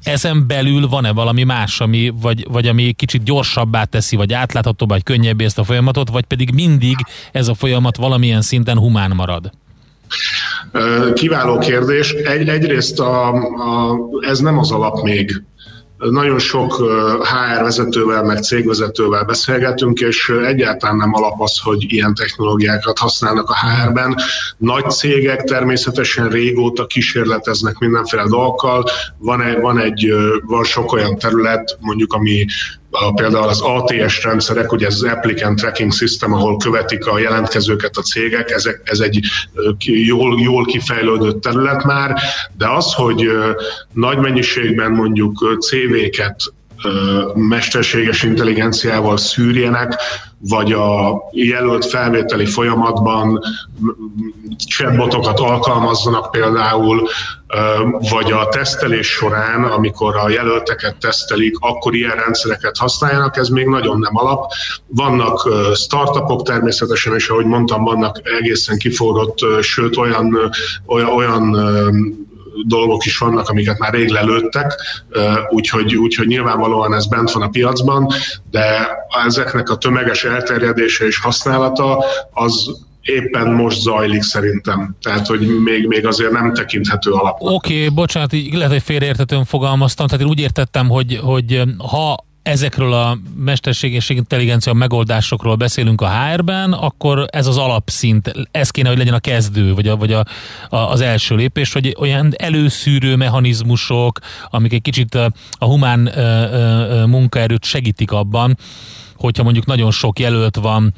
ezen 0.03 0.47
belül 0.47 0.89
van-e 0.89 1.13
valami 1.13 1.43
más, 1.43 1.81
ami, 1.81 2.13
vagy, 2.21 2.47
vagy 2.51 2.67
ami 2.67 2.93
kicsit 2.93 3.23
gyorsabbá 3.23 3.85
teszi, 3.85 4.17
vagy 4.17 4.33
átláthatóbbá, 4.33 4.95
vagy 4.95 5.03
könnyebbé 5.03 5.45
ezt 5.45 5.59
a 5.59 5.65
folyamatot, 5.65 6.09
vagy 6.09 6.25
pedig 6.25 6.51
mindig 6.55 6.97
ez 7.33 7.49
a 7.49 7.55
folyamat 7.55 7.97
valamilyen 7.97 8.43
szinten 8.43 8.79
humán 8.79 9.11
marad? 9.11 9.51
Kiváló 11.15 11.59
kérdés. 11.59 12.13
Egy, 12.13 12.49
egyrészt 12.49 13.01
a, 13.01 13.29
a, 13.35 13.97
ez 14.21 14.39
nem 14.39 14.59
az 14.59 14.71
alap 14.71 15.03
még. 15.03 15.43
Nagyon 15.99 16.39
sok 16.39 16.75
HR 17.23 17.63
vezetővel, 17.63 18.23
meg 18.23 18.43
cégvezetővel 18.43 19.25
beszélgetünk, 19.25 20.01
és 20.01 20.33
egyáltalán 20.47 20.97
nem 20.97 21.15
alap 21.15 21.41
az, 21.41 21.59
hogy 21.59 21.93
ilyen 21.93 22.15
technológiákat 22.15 22.99
használnak 22.99 23.51
a 23.51 23.57
HR-ben. 23.57 24.17
Nagy 24.57 24.91
cégek 24.91 25.43
természetesen 25.43 26.29
régóta 26.29 26.87
kísérleteznek 26.87 27.79
mindenféle 27.79 28.25
dolgokkal. 28.29 28.85
Van 29.19 29.43
egy, 29.43 29.61
van, 29.61 29.79
egy, 29.79 30.13
van 30.47 30.65
sok 30.65 30.93
olyan 30.93 31.19
terület, 31.19 31.79
mondjuk 31.81 32.13
ami 32.13 32.45
például 33.15 33.49
az 33.49 33.61
ATS 33.61 34.23
rendszerek, 34.23 34.73
ugye 34.73 34.87
ez 34.87 34.95
az 34.95 35.03
Applicant 35.03 35.59
Tracking 35.59 35.93
System, 35.93 36.33
ahol 36.33 36.57
követik 36.57 37.07
a 37.07 37.19
jelentkezőket 37.19 37.97
a 37.97 38.03
cégek, 38.03 38.51
ezek, 38.51 38.81
ez 38.85 39.01
egy 39.01 39.21
jól, 39.85 40.41
jól 40.41 40.65
kifejlődött 40.65 41.43
terület 41.43 41.85
már, 41.85 42.21
de 42.57 42.69
az, 42.69 42.95
hogy 42.95 43.31
nagy 43.93 44.19
mennyiségben 44.19 44.91
mondjuk 44.91 45.59
CV-ket 45.59 46.43
mesterséges 47.35 48.23
intelligenciával 48.23 49.17
szűrjenek, 49.17 49.95
vagy 50.41 50.73
a 50.73 51.23
jelölt 51.33 51.85
felvételi 51.85 52.47
folyamatban 52.47 53.41
chatbotokat 54.67 55.39
alkalmazzanak 55.39 56.31
például, 56.31 57.09
vagy 58.11 58.33
a 58.33 58.49
tesztelés 58.49 59.07
során, 59.07 59.65
amikor 59.65 60.17
a 60.17 60.29
jelölteket 60.29 60.97
tesztelik, 60.97 61.57
akkor 61.59 61.95
ilyen 61.95 62.17
rendszereket 62.17 62.77
használjanak, 62.77 63.37
ez 63.37 63.49
még 63.49 63.67
nagyon 63.67 63.99
nem 63.99 64.17
alap. 64.17 64.53
Vannak 64.87 65.49
startupok 65.75 66.43
természetesen, 66.43 67.15
és 67.15 67.29
ahogy 67.29 67.47
mondtam, 67.47 67.85
vannak 67.85 68.21
egészen 68.41 68.79
kiforrott, 68.79 69.39
sőt 69.61 69.97
olyan, 69.97 70.51
olyan, 70.87 71.09
olyan 71.09 71.57
dolgok 72.67 73.05
is 73.05 73.19
vannak, 73.19 73.49
amiket 73.49 73.79
már 73.79 73.93
rég 73.93 74.09
lelőttek, 74.09 74.75
úgyhogy, 75.51 75.97
úgyhogy 75.97 76.27
nyilvánvalóan 76.27 76.95
ez 76.95 77.07
bent 77.07 77.31
van 77.31 77.43
a 77.43 77.49
piacban, 77.49 78.09
de 78.51 78.89
ezeknek 79.27 79.71
a 79.71 79.77
tömeges 79.77 80.25
elterjedése 80.25 81.07
és 81.07 81.19
használata 81.19 82.05
az 82.33 82.71
éppen 83.03 83.53
most 83.53 83.81
zajlik 83.81 84.23
szerintem. 84.23 84.97
Tehát, 85.03 85.27
hogy 85.27 85.63
még, 85.63 85.87
még 85.87 86.07
azért 86.07 86.33
nem 86.33 86.55
tekinthető 86.55 87.11
alapnak. 87.11 87.51
Oké, 87.51 87.75
okay, 87.75 87.89
bocsánat, 87.89 88.33
így 88.33 88.55
lehet, 88.55 88.73
hogy 88.73 88.83
félreértetően 88.83 89.45
fogalmaztam. 89.45 90.07
Tehát 90.07 90.23
én 90.23 90.31
úgy 90.31 90.41
értettem, 90.41 90.89
hogy, 90.89 91.19
hogy 91.23 91.63
ha 91.79 92.27
ezekről 92.43 92.93
a 92.93 93.19
mesterséges 93.37 94.09
intelligencia 94.09 94.73
megoldásokról 94.73 95.55
beszélünk 95.55 96.01
a 96.01 96.11
HR-ben, 96.11 96.73
akkor 96.73 97.27
ez 97.31 97.47
az 97.47 97.57
alapszint, 97.57 98.33
ez 98.51 98.71
kéne, 98.71 98.89
hogy 98.89 98.99
legyen 98.99 99.15
a 99.15 99.19
kezdő, 99.19 99.75
vagy, 99.75 99.89
a, 99.89 99.97
vagy 99.97 100.13
a, 100.13 100.25
a, 100.69 100.77
az 100.77 101.01
első 101.01 101.35
lépés, 101.35 101.73
hogy 101.73 101.97
olyan 101.99 102.33
előszűrő 102.37 103.17
mechanizmusok, 103.17 104.19
amik 104.51 104.73
egy 104.73 104.83
kicsit 104.83 105.15
a, 105.15 105.31
a 105.51 105.65
humán 105.65 106.07
ö, 106.07 106.21
ö, 106.21 107.07
munkaerőt 107.07 107.65
segítik 107.65 108.11
abban, 108.11 108.59
hogyha 109.19 109.43
mondjuk 109.43 109.67
nagyon 109.67 109.91
sok 109.91 110.19
jelölt 110.19 110.57
van, 110.57 110.95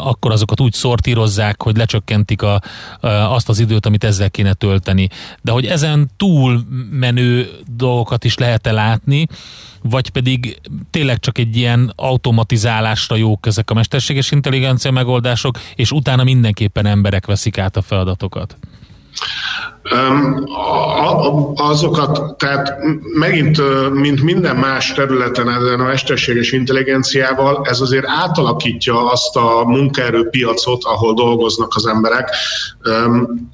akkor 0.00 0.32
azokat 0.32 0.60
úgy 0.60 0.72
szortírozzák, 0.72 1.62
hogy 1.62 1.76
lecsökkentik 1.76 2.42
a, 2.42 2.60
azt 3.00 3.48
az 3.48 3.58
időt, 3.58 3.86
amit 3.86 4.04
ezzel 4.04 4.30
kéne 4.30 4.52
tölteni. 4.52 5.08
De 5.42 5.52
hogy 5.52 5.66
ezen 5.66 6.10
túl 6.16 6.60
menő 6.90 7.50
dolgokat 7.76 8.24
is 8.24 8.36
lehet-e 8.36 8.72
látni, 8.72 9.26
vagy 9.82 10.10
pedig 10.10 10.60
tényleg 10.90 11.18
csak 11.18 11.38
egy 11.38 11.56
ilyen 11.56 11.92
automatizálásra 11.96 13.16
jók 13.16 13.46
ezek 13.46 13.70
a 13.70 13.74
mesterséges 13.74 14.30
intelligencia 14.30 14.90
megoldások, 14.90 15.58
és 15.74 15.90
utána 15.90 16.24
mindenképpen 16.24 16.86
emberek 16.86 17.26
veszik 17.26 17.58
át 17.58 17.76
a 17.76 17.82
feladatokat? 17.82 18.56
Azokat, 21.54 22.36
tehát 22.38 22.78
megint, 23.14 23.60
mint 23.92 24.22
minden 24.22 24.56
más 24.56 24.92
területen 24.92 25.48
ezen 25.48 25.80
a 25.80 25.84
mesterséges 25.84 26.52
intelligenciával, 26.52 27.60
ez 27.64 27.80
azért 27.80 28.06
átalakítja 28.08 29.10
azt 29.10 29.36
a 29.36 29.64
munkaerőpiacot, 29.66 30.84
ahol 30.84 31.14
dolgoznak 31.14 31.74
az 31.74 31.86
emberek. 31.86 32.30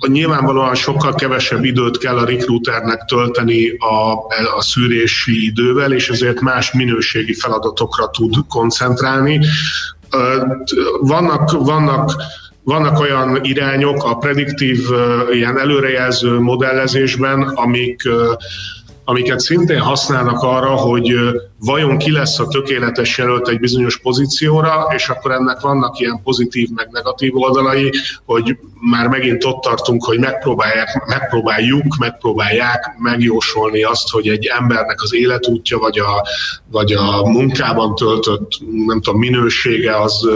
Nyilvánvalóan 0.08 0.74
sokkal 0.74 1.14
kevesebb 1.14 1.64
időt 1.64 1.98
kell 1.98 2.18
a 2.18 2.24
recruiternek 2.24 3.04
tölteni 3.04 3.70
a, 3.70 4.12
a 4.56 4.60
szűrési 4.60 5.44
idővel, 5.44 5.92
és 5.92 6.08
ezért 6.08 6.40
más 6.40 6.72
minőségi 6.72 7.34
feladatokra 7.34 8.10
tud 8.10 8.34
koncentrálni. 8.48 9.40
Vannak, 11.00 11.50
vannak 11.50 12.12
vannak 12.66 13.00
olyan 13.00 13.38
irányok 13.42 14.04
a 14.04 14.16
prediktív, 14.16 14.78
ilyen 15.32 15.58
előrejelző 15.58 16.38
modellezésben, 16.40 17.42
amik 17.42 18.02
amiket 19.08 19.40
szintén 19.40 19.80
használnak 19.80 20.42
arra, 20.42 20.70
hogy 20.70 21.14
vajon 21.58 21.98
ki 21.98 22.12
lesz 22.12 22.38
a 22.38 22.46
tökéletes 22.46 23.18
jelölt 23.18 23.48
egy 23.48 23.60
bizonyos 23.60 23.98
pozícióra, 23.98 24.86
és 24.94 25.08
akkor 25.08 25.30
ennek 25.30 25.60
vannak 25.60 25.98
ilyen 25.98 26.20
pozitív 26.22 26.68
meg 26.74 26.88
negatív 26.90 27.36
oldalai, 27.36 27.92
hogy 28.24 28.58
már 28.90 29.08
megint 29.08 29.44
ott 29.44 29.62
tartunk, 29.62 30.04
hogy 30.04 30.18
megpróbálják, 30.18 31.04
megpróbáljuk, 31.06 31.96
megpróbálják 31.98 32.94
megjósolni 32.98 33.82
azt, 33.82 34.10
hogy 34.10 34.28
egy 34.28 34.46
embernek 34.46 35.02
az 35.02 35.14
életútja, 35.14 35.78
vagy 35.78 35.98
a, 35.98 36.26
vagy 36.70 36.92
a 36.92 37.28
munkában 37.28 37.94
töltött, 37.94 38.48
nem 38.86 39.00
tudom, 39.00 39.20
minősége 39.20 39.96
az 39.96 40.28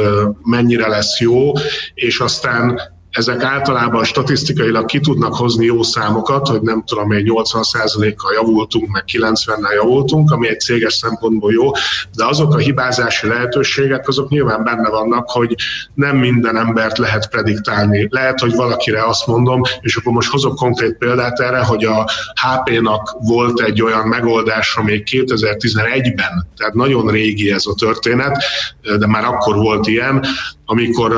mennyire 0.42 0.88
lesz 0.88 1.20
jó, 1.20 1.52
és 1.94 2.20
aztán 2.20 2.80
ezek 3.10 3.42
általában 3.42 4.04
statisztikailag 4.04 4.84
ki 4.84 5.00
tudnak 5.00 5.34
hozni 5.34 5.64
jó 5.64 5.82
számokat, 5.82 6.48
hogy 6.48 6.60
nem 6.60 6.84
tudom, 6.86 7.12
egy 7.12 7.30
80%-kal 7.34 8.32
javultunk, 8.32 8.88
meg 8.90 9.04
90-nel 9.12 9.74
javultunk, 9.74 10.30
ami 10.30 10.48
egy 10.48 10.60
céges 10.60 10.94
szempontból 10.94 11.52
jó, 11.52 11.70
de 12.16 12.26
azok 12.26 12.54
a 12.54 12.58
hibázási 12.58 13.26
lehetőségek, 13.26 14.08
azok 14.08 14.28
nyilván 14.28 14.64
benne 14.64 14.88
vannak, 14.88 15.30
hogy 15.30 15.54
nem 15.94 16.16
minden 16.16 16.56
embert 16.56 16.98
lehet 16.98 17.30
prediktálni. 17.30 18.06
Lehet, 18.10 18.40
hogy 18.40 18.54
valakire 18.54 19.06
azt 19.06 19.26
mondom, 19.26 19.60
és 19.80 19.96
akkor 19.96 20.12
most 20.12 20.30
hozok 20.30 20.54
konkrét 20.54 20.96
példát 20.98 21.40
erre, 21.40 21.64
hogy 21.64 21.84
a 21.84 22.08
HP-nak 22.34 23.16
volt 23.20 23.60
egy 23.60 23.82
olyan 23.82 24.06
megoldása 24.06 24.82
még 24.82 25.08
2011-ben, 25.10 26.48
tehát 26.56 26.74
nagyon 26.74 27.10
régi 27.10 27.52
ez 27.52 27.66
a 27.66 27.74
történet, 27.74 28.44
de 28.98 29.06
már 29.06 29.24
akkor 29.24 29.56
volt 29.56 29.86
ilyen, 29.86 30.24
amikor 30.70 31.12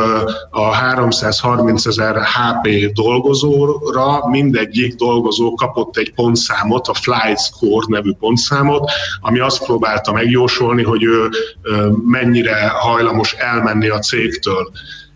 a 0.51 0.73
330 0.73 1.87
ezer 1.87 2.17
HP 2.17 2.93
dolgozóra 2.93 4.29
mindegyik 4.29 4.95
dolgozó 4.95 5.55
kapott 5.55 5.97
egy 5.97 6.15
pontszámot, 6.15 6.89
a 6.89 6.95
Flight 6.95 7.41
Score 7.41 7.87
nevű 7.89 8.13
pontszámot, 8.13 8.91
ami 9.21 9.39
azt 9.39 9.65
próbálta 9.65 10.13
megjósolni, 10.13 10.83
hogy 10.83 11.03
ő 11.03 11.29
mennyire 12.05 12.69
hajlamos 12.69 13.33
elmenni 13.33 13.89
a 13.89 13.99
cégtől. 13.99 14.71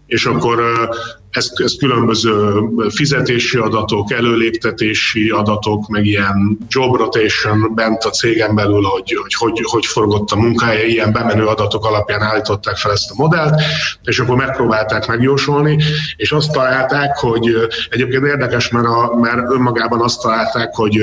És 0.07 0.27
akkor 0.27 0.89
ez, 1.37 1.51
ez 1.55 1.75
különböző 1.79 2.61
fizetési 2.89 3.59
adatok, 3.59 4.13
előléptetési 4.13 5.29
adatok, 5.29 5.89
meg 5.89 6.07
ilyen 6.07 6.59
job 6.69 6.97
rotation 6.97 7.73
bent 7.75 8.05
a 8.05 8.11
cégen 8.11 8.55
belül, 8.55 8.83
hogy 8.83 9.19
hogy, 9.23 9.35
hogy, 9.35 9.61
hogy 9.63 9.87
forgott 9.87 10.31
a 10.31 10.37
munkája, 10.37 10.85
ilyen 10.85 11.13
bemenő 11.13 11.47
adatok 11.47 11.85
alapján 11.85 12.23
állították 12.23 12.77
fel 12.77 12.93
ezt 12.93 13.11
a 13.11 13.15
modellt, 13.17 13.61
és 14.03 14.19
akkor 14.19 14.37
megpróbálták 14.37 15.07
megjósolni, 15.07 15.83
és 16.17 16.33
azt 16.33 16.53
találták, 16.53 17.17
hogy 17.17 17.57
egyébként 17.91 18.25
érdekes, 18.25 18.69
mert, 18.69 18.87
a, 18.87 19.17
mert 19.21 19.51
önmagában 19.51 20.01
azt 20.01 20.21
találták, 20.21 20.75
hogy 20.75 21.03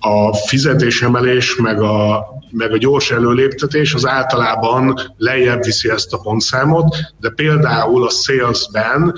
a 0.00 0.36
fizetésemelés, 0.36 1.56
meg 1.56 1.80
a, 1.80 2.26
meg 2.50 2.72
a 2.72 2.78
gyors 2.78 3.10
előléptetés 3.10 3.94
az 3.94 4.06
általában 4.06 5.14
lejjebb 5.16 5.64
viszi 5.64 5.90
ezt 5.90 6.12
a 6.12 6.18
pontszámot, 6.18 6.96
de 7.20 7.30
például 7.30 8.06
a 8.06 8.10
salesben 8.10 9.14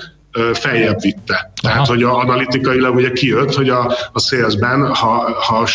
feljebb 0.53 1.01
vitte. 1.01 1.51
Tehát, 1.61 1.77
Aha. 1.77 1.87
hogy 1.87 2.03
a 2.03 2.17
analitikailag 2.17 2.95
ugye 2.95 3.11
kijött, 3.11 3.55
hogy 3.55 3.69
a, 3.69 3.93
a 4.13 4.19
salesben, 4.19 4.93
ha, 4.95 5.31
ha 5.41 5.67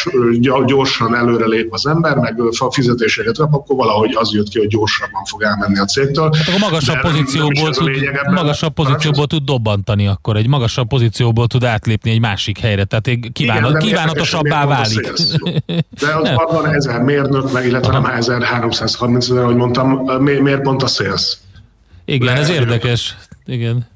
gyorsan 0.66 1.14
előre 1.14 1.46
lép 1.46 1.72
az 1.72 1.86
ember, 1.86 2.16
meg 2.16 2.40
a 2.58 2.72
fizetéseket 2.72 3.36
kap, 3.36 3.54
akkor 3.54 3.76
valahogy 3.76 4.14
az 4.14 4.32
jött 4.32 4.48
ki, 4.48 4.58
hogy 4.58 4.68
gyorsabban 4.68 5.24
fog 5.24 5.42
elmenni 5.42 5.78
a 5.78 5.84
cégtől. 5.84 6.30
Hát 6.36 6.48
akkor 6.48 6.60
magasabb 6.60 6.94
De 6.94 7.00
pozícióból, 7.00 7.70
tud, 7.70 7.90
magasabb 8.30 8.72
pozícióból 8.72 9.26
tud 9.26 9.44
dobbantani 9.44 10.06
akkor, 10.06 10.36
egy 10.36 10.48
magasabb 10.48 10.88
pozícióból 10.88 11.46
tud 11.46 11.64
átlépni 11.64 12.10
egy 12.10 12.20
másik 12.20 12.58
helyre, 12.58 12.84
tehát 12.84 13.06
egy 13.06 13.30
kívánat, 13.32 13.70
Igen, 13.70 13.82
kívánatosabbá 13.82 14.66
válik. 14.66 15.12
De 16.00 16.14
az 16.14 16.52
van 16.52 16.74
ezer 16.74 17.02
mérnök, 17.02 17.52
meg 17.52 17.66
illetve 17.66 17.92
Aha. 17.92 18.00
nem 18.00 18.16
1330 18.16 19.28
ezer, 19.28 19.42
ahogy 19.42 19.56
mondtam, 19.56 19.88
miért 20.22 20.62
pont 20.62 20.82
a 20.82 20.86
sales? 20.86 21.38
Igen, 22.04 22.36
ez 22.36 22.48
érdekes. 22.48 23.16
Igen. 23.46 23.86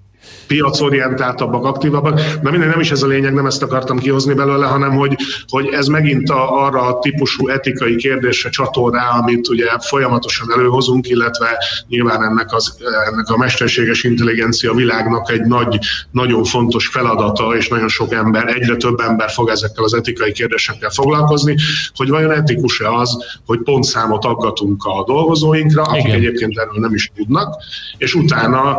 Piacorientáltabbak, 0.47 1.65
aktívabbak. 1.65 2.21
Na 2.43 2.51
minden, 2.51 2.69
nem 2.69 2.81
is 2.81 2.91
ez 2.91 3.03
a 3.03 3.07
lényeg, 3.07 3.35
nem 3.35 3.47
ezt 3.47 3.63
akartam 3.63 3.99
kihozni 3.99 4.35
belőle, 4.35 4.67
hanem 4.67 4.91
hogy, 4.91 5.17
hogy 5.49 5.69
ez 5.73 5.87
megint 5.87 6.31
a, 6.31 6.65
arra 6.65 6.81
a 6.81 6.99
típusú 6.99 7.49
etikai 7.49 7.97
kérdésre 7.97 8.51
csatol 8.51 8.91
rá, 8.91 9.09
amit 9.09 9.49
ugye 9.49 9.67
folyamatosan 9.79 10.53
előhozunk, 10.53 11.09
illetve 11.09 11.65
nyilván 11.89 12.23
ennek, 12.23 12.55
az, 12.55 12.77
ennek 13.11 13.29
a 13.29 13.37
mesterséges 13.37 14.05
intelligencia 14.05 14.73
világnak 14.73 15.31
egy 15.31 15.43
nagy, 15.43 15.79
nagyon 16.11 16.45
fontos 16.45 16.87
feladata, 16.87 17.57
és 17.57 17.69
nagyon 17.69 17.89
sok 17.89 18.13
ember, 18.13 18.49
egyre 18.49 18.77
több 18.77 19.01
ember 19.01 19.31
fog 19.31 19.49
ezekkel 19.49 19.85
az 19.85 19.95
etikai 19.95 20.33
kérdésekkel 20.33 20.91
foglalkozni, 20.91 21.57
hogy 21.95 22.09
vajon 22.09 22.31
etikus-e 22.31 22.95
az, 22.95 23.17
hogy 23.47 23.59
pontszámot 23.63 24.25
aggatunk 24.25 24.85
a 24.85 25.05
dolgozóinkra, 25.07 25.83
akik 25.83 26.05
Igen. 26.05 26.17
egyébként 26.17 26.59
erről 26.59 26.81
nem 26.81 26.95
is 26.95 27.11
tudnak, 27.17 27.55
és 27.99 28.15
utána 28.15 28.77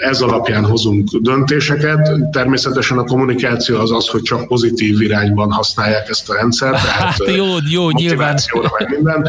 ez 0.00 0.20
alapján 0.20 0.64
hozunk 0.64 1.08
döntéseket. 1.20 2.10
Természetesen 2.30 2.98
a 2.98 3.04
kommunikáció 3.04 3.78
az 3.78 3.92
az, 3.92 4.08
hogy 4.08 4.22
csak 4.22 4.46
pozitív 4.46 5.00
irányban 5.00 5.50
használják 5.50 6.08
ezt 6.08 6.30
a 6.30 6.34
rendszert. 6.34 6.82
Tehát 6.82 7.00
hát 7.00 7.34
jó, 7.36 7.46
jó, 7.70 7.90
nyilván. 7.90 8.38
Meg 8.78 8.90
minden 8.90 9.28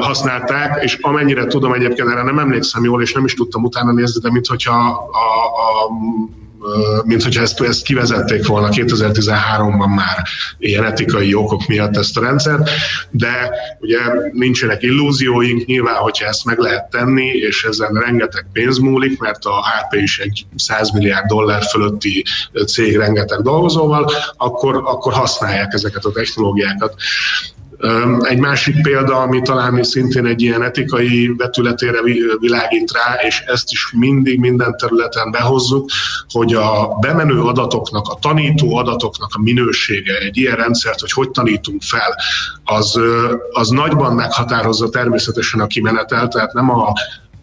használták, 0.00 0.84
és 0.84 0.98
amennyire 1.00 1.46
tudom 1.46 1.72
egyébként, 1.72 2.08
erre 2.08 2.22
nem 2.22 2.38
emlékszem 2.38 2.84
jól, 2.84 3.02
és 3.02 3.12
nem 3.12 3.24
is 3.24 3.34
tudtam 3.34 3.64
utána 3.64 3.92
nézni, 3.92 4.20
de 4.20 4.30
mintha 4.30 4.72
a, 4.72 4.88
a, 5.10 5.46
a 5.62 5.90
mint 7.04 7.22
hogyha 7.22 7.42
ezt, 7.42 7.60
ezt 7.60 7.82
kivezették 7.82 8.46
volna 8.46 8.68
2013-ban 8.70 9.94
már 9.94 10.26
ilyen 10.58 10.84
etikai 10.84 11.34
okok 11.34 11.66
miatt 11.66 11.96
ezt 11.96 12.16
a 12.16 12.20
rendszert, 12.20 12.70
de 13.10 13.50
ugye 13.80 13.98
nincsenek 14.32 14.82
illúzióink, 14.82 15.64
nyilván, 15.66 15.94
hogyha 15.94 16.26
ezt 16.26 16.44
meg 16.44 16.58
lehet 16.58 16.90
tenni, 16.90 17.26
és 17.26 17.64
ezen 17.64 17.92
rengeteg 17.92 18.46
pénz 18.52 18.78
múlik, 18.78 19.18
mert 19.18 19.44
a 19.44 19.64
HP 19.66 19.94
is 19.94 20.18
egy 20.18 20.46
100 20.56 20.90
milliárd 20.90 21.26
dollár 21.26 21.62
fölötti 21.62 22.24
cég 22.66 22.96
rengeteg 22.96 23.40
dolgozóval, 23.40 24.10
akkor, 24.36 24.76
akkor 24.76 25.12
használják 25.12 25.72
ezeket 25.72 26.04
a 26.04 26.12
technológiákat. 26.12 26.94
Egy 28.20 28.38
másik 28.38 28.82
példa, 28.82 29.16
ami 29.16 29.42
talán 29.42 29.82
szintén 29.82 30.26
egy 30.26 30.42
ilyen 30.42 30.62
etikai 30.62 31.34
vetületére 31.36 31.98
világít 32.40 32.92
rá, 32.92 33.14
és 33.26 33.42
ezt 33.46 33.72
is 33.72 33.92
mindig 33.92 34.40
minden 34.40 34.76
területen 34.76 35.30
behozzuk, 35.30 35.90
hogy 36.28 36.54
a 36.54 36.96
bemenő 37.00 37.40
adatoknak, 37.40 38.08
a 38.08 38.18
tanító 38.20 38.76
adatoknak 38.76 39.30
a 39.34 39.42
minősége, 39.42 40.18
egy 40.18 40.36
ilyen 40.36 40.56
rendszert, 40.56 41.00
hogy 41.00 41.12
hogy 41.12 41.30
tanítunk 41.30 41.82
fel, 41.82 42.16
az, 42.64 43.00
az 43.50 43.68
nagyban 43.68 44.14
meghatározza 44.14 44.88
természetesen 44.88 45.60
a 45.60 45.66
kimenetel, 45.66 46.28
tehát 46.28 46.52
nem 46.52 46.70
a 46.70 46.92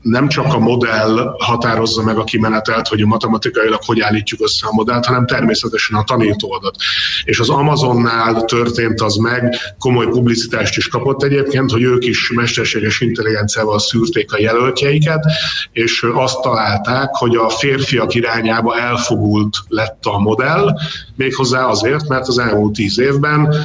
nem 0.04 0.28
csak 0.28 0.54
a 0.54 0.60
modell 0.60 1.36
határozza 1.38 2.04
meg 2.04 2.18
a 2.18 2.24
kimenetelt, 2.24 2.88
hogy 2.88 3.02
a 3.02 3.06
matematikailag 3.06 3.80
hogy 3.86 4.00
állítjuk 4.00 4.42
össze 4.42 4.68
a 4.68 4.74
modellt, 4.74 5.06
hanem 5.06 5.26
természetesen 5.26 5.98
a 5.98 6.04
tanítóadat. 6.04 6.76
És 7.24 7.40
az 7.40 7.50
Amazonnál 7.50 8.46
történt 8.46 9.02
az 9.02 9.16
meg, 9.16 9.56
komoly 9.80 10.08
publicitást 10.08 10.78
is 10.78 10.88
kapott 10.88 11.24
egyébként, 11.24 11.72
hogy 11.72 11.82
ők 11.82 12.06
is 12.06 12.32
mesterséges 12.36 13.02
intelligenciával 13.02 13.80
szűrték 13.80 14.34
a 14.34 14.40
jelöltjeiket, 14.40 15.26
és 15.72 16.06
azt 16.14 16.42
találták, 16.42 17.10
hogy 17.16 17.36
a 17.36 17.50
férfiak 17.50 18.14
irányába 18.14 18.78
elfogult 18.78 19.58
lett 19.68 20.06
a 20.06 20.20
modell, 20.20 20.78
méghozzá 21.16 21.66
azért, 21.66 22.08
mert 22.08 22.28
az 22.28 22.38
elmúlt 22.38 22.74
tíz 22.74 23.00
évben 23.00 23.56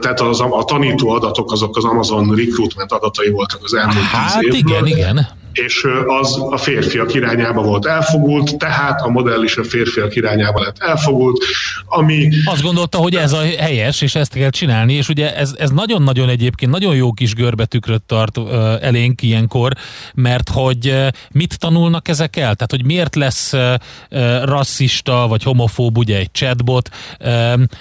tehát 0.00 0.20
az, 0.20 0.40
a 0.40 0.64
tanító 0.64 1.08
adatok 1.08 1.52
azok 1.52 1.76
az 1.76 1.84
Amazon 1.84 2.34
recruitment 2.34 2.92
adatai 2.92 3.30
voltak 3.30 3.60
az 3.62 3.74
elmúlt 3.74 3.96
hát 3.96 4.38
tíz 4.38 4.54
évben. 4.54 4.58
igen, 4.58 4.86
igen 4.86 5.40
és 5.52 5.86
az 6.06 6.38
a 6.50 6.56
férfiak 6.56 7.14
irányába 7.14 7.62
volt 7.62 7.86
elfogult, 7.86 8.56
tehát 8.56 9.00
a 9.00 9.08
modell 9.08 9.42
is 9.42 9.56
a 9.56 9.64
férfiak 9.64 10.14
irányába 10.14 10.60
lett 10.60 10.76
elfogult, 10.78 11.44
ami... 11.86 12.28
Azt 12.44 12.62
gondolta, 12.62 12.98
hogy 12.98 13.14
ez 13.14 13.32
a 13.32 13.40
helyes, 13.58 14.00
és 14.00 14.14
ezt 14.14 14.34
kell 14.34 14.50
csinálni, 14.50 14.92
és 14.92 15.08
ugye 15.08 15.36
ez, 15.36 15.54
ez 15.58 15.70
nagyon-nagyon 15.70 16.28
egyébként 16.28 16.70
nagyon 16.70 16.94
jó 16.94 17.12
kis 17.12 17.34
görbetükröt 17.34 18.02
tart 18.02 18.38
elénk 18.80 19.22
ilyenkor, 19.22 19.72
mert 20.14 20.48
hogy 20.48 20.94
mit 21.30 21.58
tanulnak 21.58 22.08
ezek 22.08 22.36
el? 22.36 22.54
Tehát, 22.54 22.70
hogy 22.70 22.84
miért 22.84 23.14
lesz 23.14 23.52
rasszista, 24.42 25.26
vagy 25.28 25.42
homofób 25.42 25.98
ugye 25.98 26.16
egy 26.16 26.30
chatbot, 26.32 26.90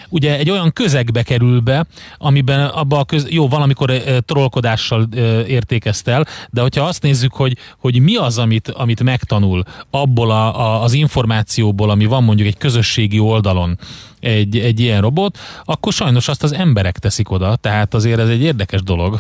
ugye 0.09 0.38
egy 0.38 0.49
olyan 0.49 0.74
közegbe 0.74 1.24
kerül 1.24 1.59
be, 1.59 1.86
amiben 2.17 2.65
abba 2.65 2.99
a 2.99 3.03
köz... 3.03 3.26
jó, 3.30 3.47
valamikor 3.47 3.91
trollkodással 4.26 5.07
értékezt 5.47 6.07
el, 6.07 6.28
de 6.49 6.61
hogyha 6.61 6.86
azt 6.86 7.01
nézzük, 7.01 7.34
hogy 7.34 7.57
hogy 7.78 8.01
mi 8.01 8.16
az, 8.16 8.38
amit, 8.38 8.68
amit 8.68 9.03
megtanul 9.03 9.64
abból 9.89 10.32
a, 10.32 10.59
a, 10.59 10.84
az 10.84 10.93
információból, 10.93 11.89
ami 11.89 12.05
van 12.05 12.24
mondjuk 12.24 12.47
egy 12.47 12.57
közösségi 12.57 13.20
oldalon, 13.20 13.78
egy, 14.20 14.57
egy 14.57 14.80
ilyen 14.80 15.01
robot, 15.01 15.38
akkor 15.64 15.93
sajnos 15.93 16.28
azt 16.28 16.43
az 16.43 16.53
emberek 16.53 16.99
teszik 16.99 17.32
oda, 17.32 17.55
tehát 17.55 17.93
azért 17.93 18.20
ez 18.20 18.30
egy 18.30 18.41
érdekes 18.41 18.84
dolog. 18.84 19.20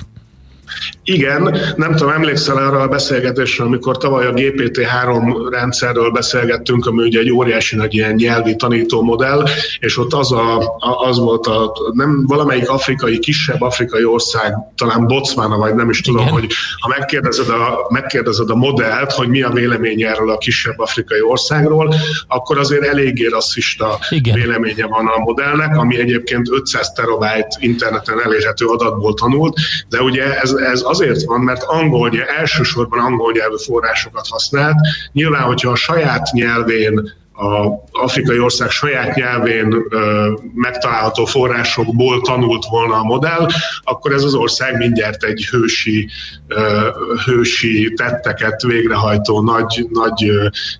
Igen, 1.03 1.57
nem 1.75 1.95
tudom, 1.95 2.13
emlékszel 2.13 2.57
arra 2.57 2.79
a 2.79 2.87
beszélgetésre, 2.87 3.63
amikor 3.63 3.97
tavaly 3.97 4.25
a 4.25 4.33
GPT-3 4.33 5.47
rendszerről 5.51 6.11
beszélgettünk, 6.11 6.85
ami 6.85 7.03
ugye 7.03 7.19
egy 7.19 7.31
óriási 7.31 7.75
nagy 7.75 7.93
ilyen 7.93 8.13
nyelvi 8.13 8.55
tanító 8.55 9.01
modell, 9.01 9.43
és 9.79 9.97
ott 9.97 10.13
az, 10.13 10.31
a, 10.31 10.75
az 11.07 11.19
volt 11.19 11.47
a, 11.47 11.71
nem 11.93 12.25
valamelyik 12.27 12.69
afrikai, 12.69 13.19
kisebb 13.19 13.61
afrikai 13.61 14.03
ország, 14.03 14.53
talán 14.75 15.07
Botswana, 15.07 15.57
vagy 15.57 15.75
nem 15.75 15.89
is 15.89 16.01
tudom, 16.01 16.21
Igen. 16.21 16.33
hogy 16.33 16.47
ha 16.79 16.87
megkérdezed 16.97 17.49
a, 17.49 17.87
megkérdezed 17.89 18.49
a 18.49 18.55
modellt, 18.55 19.11
hogy 19.11 19.27
mi 19.27 19.41
a 19.41 19.49
véleménye 19.49 20.09
erről 20.09 20.29
a 20.29 20.37
kisebb 20.37 20.79
afrikai 20.79 21.21
országról, 21.21 21.95
akkor 22.27 22.57
azért 22.57 22.83
eléggé 22.83 23.27
rasszista 23.27 23.99
Igen. 24.09 24.35
véleménye 24.35 24.85
van 24.85 25.07
a 25.07 25.19
modellnek, 25.19 25.77
ami 25.77 25.99
egyébként 25.99 26.49
500 26.51 26.91
terabyte 26.91 27.57
interneten 27.59 28.21
elérhető 28.23 28.65
adatból 28.65 29.13
tanult, 29.13 29.57
de 29.89 30.01
ugye 30.01 30.39
ez, 30.39 30.53
ez 30.61 30.81
azért 30.85 31.23
van, 31.23 31.39
mert 31.39 31.63
angol, 31.63 32.11
elsősorban 32.37 32.99
angol 32.99 33.31
nyelvű 33.31 33.55
forrásokat 33.65 34.27
használt. 34.29 34.75
Nyilván, 35.11 35.41
hogyha 35.41 35.71
a 35.71 35.75
saját 35.75 36.31
nyelvén 36.31 37.19
a 37.41 37.83
afrikai 37.91 38.39
ország 38.39 38.69
saját 38.69 39.15
nyelvén 39.15 39.85
ö, 39.89 40.31
megtalálható 40.53 41.25
forrásokból 41.25 42.21
tanult 42.21 42.65
volna 42.65 42.95
a 42.95 43.03
modell, 43.03 43.47
akkor 43.83 44.13
ez 44.13 44.23
az 44.23 44.33
ország 44.33 44.77
mindjárt 44.77 45.23
egy 45.23 45.47
hősi, 45.51 46.09
ö, 46.47 46.89
hősi 47.25 47.93
tetteket 47.95 48.61
végrehajtó 48.61 49.41
nagy, 49.41 49.87
nagy 49.89 50.31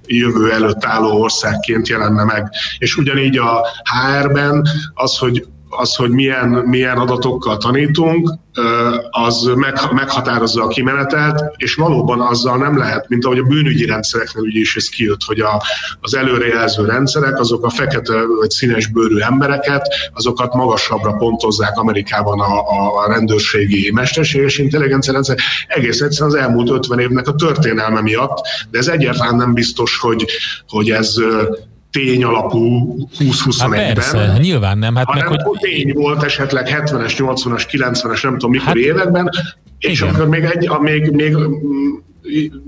jövő 0.05 0.51
előtt 0.51 0.85
álló 0.85 1.21
országként 1.21 1.87
jelenne 1.87 2.23
meg. 2.23 2.49
És 2.77 2.95
ugyanígy 2.95 3.37
a 3.37 3.65
HR-ben 3.83 4.67
az, 4.93 5.17
hogy 5.17 5.45
az, 5.71 5.95
hogy 5.95 6.09
milyen, 6.09 6.47
milyen 6.47 6.97
adatokkal 6.97 7.57
tanítunk, 7.57 8.29
az 9.09 9.51
meghatározza 9.91 10.63
a 10.63 10.67
kimenetelt, 10.67 11.43
és 11.57 11.75
valóban 11.75 12.21
azzal 12.21 12.57
nem 12.57 12.77
lehet, 12.77 13.09
mint 13.09 13.25
ahogy 13.25 13.37
a 13.37 13.43
bűnügyi 13.43 13.85
rendszereknél 13.85 14.43
ugye 14.43 14.59
is 14.59 14.75
ez 14.75 14.89
kijött, 14.89 15.23
hogy 15.25 15.39
a, 15.39 15.63
az 16.01 16.15
előrejelző 16.15 16.85
rendszerek, 16.85 17.39
azok 17.39 17.65
a 17.65 17.69
fekete 17.69 18.25
vagy 18.39 18.49
színes 18.49 18.87
bőrű 18.87 19.17
embereket, 19.17 19.87
azokat 20.13 20.53
magasabbra 20.53 21.11
pontozzák 21.11 21.77
Amerikában 21.77 22.39
a, 22.39 22.59
a 23.03 23.07
rendőrségi 23.07 23.91
mesterséges 23.93 24.57
intelligencia 24.57 25.13
rendszer. 25.13 25.37
Egész 25.67 26.01
egyszerűen 26.01 26.35
az 26.35 26.41
elmúlt 26.41 26.69
50 26.69 26.99
évnek 26.99 27.27
a 27.27 27.35
történelme 27.35 28.01
miatt, 28.01 28.37
de 28.71 28.77
ez 28.77 28.87
egyáltalán 28.87 29.35
nem 29.35 29.53
biztos, 29.53 29.97
hogy, 29.97 30.25
hogy 30.67 30.89
ez 30.89 31.15
tény 31.91 32.23
alapú 32.23 32.95
20-21-ben. 33.19 33.79
Hát 33.79 33.93
persze, 33.93 34.37
nyilván 34.39 34.77
nem. 34.77 34.95
Hát 34.95 35.05
hanem 35.05 35.29
meg, 35.29 35.41
hogy... 35.41 35.59
tény 35.59 35.93
volt 35.93 36.23
esetleg 36.23 36.67
70-es, 36.67 37.13
80-as, 37.17 37.63
90-es, 37.71 38.23
nem 38.23 38.31
tudom 38.31 38.51
mikor 38.51 38.67
hát, 38.67 38.75
években, 38.75 39.29
és 39.79 40.01
igen. 40.01 40.13
akkor 40.13 40.27
még, 40.27 40.43
egy, 40.43 40.69
még, 40.81 41.11
még 41.11 41.35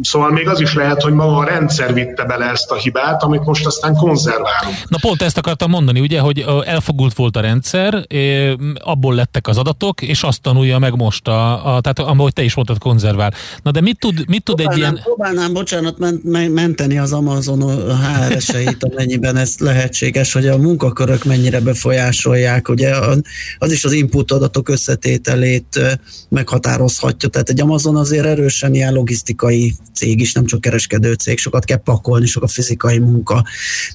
Szóval 0.02 0.32
még 0.32 0.48
az 0.48 0.60
is 0.60 0.74
lehet, 0.74 1.02
hogy 1.02 1.14
maga 1.14 1.38
a 1.38 1.44
rendszer 1.44 1.94
vitte 1.94 2.26
bele 2.26 2.46
ezt 2.46 2.72
a 2.72 2.76
hibát, 2.76 3.24
amit 3.24 3.46
most 3.46 3.66
aztán 3.66 3.96
konzerválunk. 3.96 4.76
Na 4.88 4.98
pont 5.02 5.22
ezt 5.22 5.38
akartam 5.38 5.70
mondani, 5.70 6.00
ugye, 6.00 6.20
hogy 6.20 6.46
elfogult 6.66 7.14
volt 7.14 7.38
a 7.38 7.40
rendszer, 7.40 8.06
abból 8.78 9.16
lettek 9.16 9.48
az 9.48 9.58
adatok, 9.58 10.02
és 10.02 10.24
azt 10.24 10.42
tanulja 10.42 10.78
meg 10.78 10.96
most, 10.96 11.28
a, 11.28 11.76
a, 11.76 11.82
tehát 11.82 12.00
ahogy 12.00 12.34
te 12.34 12.44
is 12.44 12.56
mondtad, 12.56 12.78
konzervál. 12.78 13.34
Na 13.64 13.72
de 13.72 13.82
mit 13.82 14.00
tud, 14.00 14.28
mit 14.28 14.44
tud 14.44 14.56
próbálnám, 14.56 14.74
egy 14.74 14.92
ilyen... 14.92 15.04
Próbálnám, 15.04 15.54
bocsánat, 15.54 15.98
menteni 16.54 16.98
az 16.98 17.14
Amazon 17.14 17.62
HR-eseit, 17.88 18.84
amennyiben 18.84 19.36
ez 19.36 19.56
lehetséges, 19.58 20.34
hogy 20.34 20.48
a 20.48 20.58
munkakörök 20.58 21.24
mennyire 21.24 21.60
befolyásolják, 21.60 22.70
ugye 22.70 22.96
az 23.58 23.72
is 23.72 23.84
az 23.84 23.92
input 23.92 24.32
adatok 24.32 24.70
összetételét 24.70 25.80
meghatározhatja, 26.30 27.30
tehát 27.30 27.50
egy 27.50 27.62
Amazon 27.62 27.96
azért 27.96 28.26
erősen 28.26 28.74
ilyen 28.74 28.94
logisztikai 28.94 29.53
fizikai 29.54 29.76
cég 29.94 30.20
is, 30.20 30.34
nem 30.34 30.46
csak 30.46 30.62
kereskedő 30.62 31.14
cég, 31.14 31.38
sokat 31.38 31.66
kell 31.66 31.78
pakolni, 31.78 32.26
sok 32.26 32.44
a 32.44 32.48
fizikai 32.48 33.00
munka. 33.00 33.44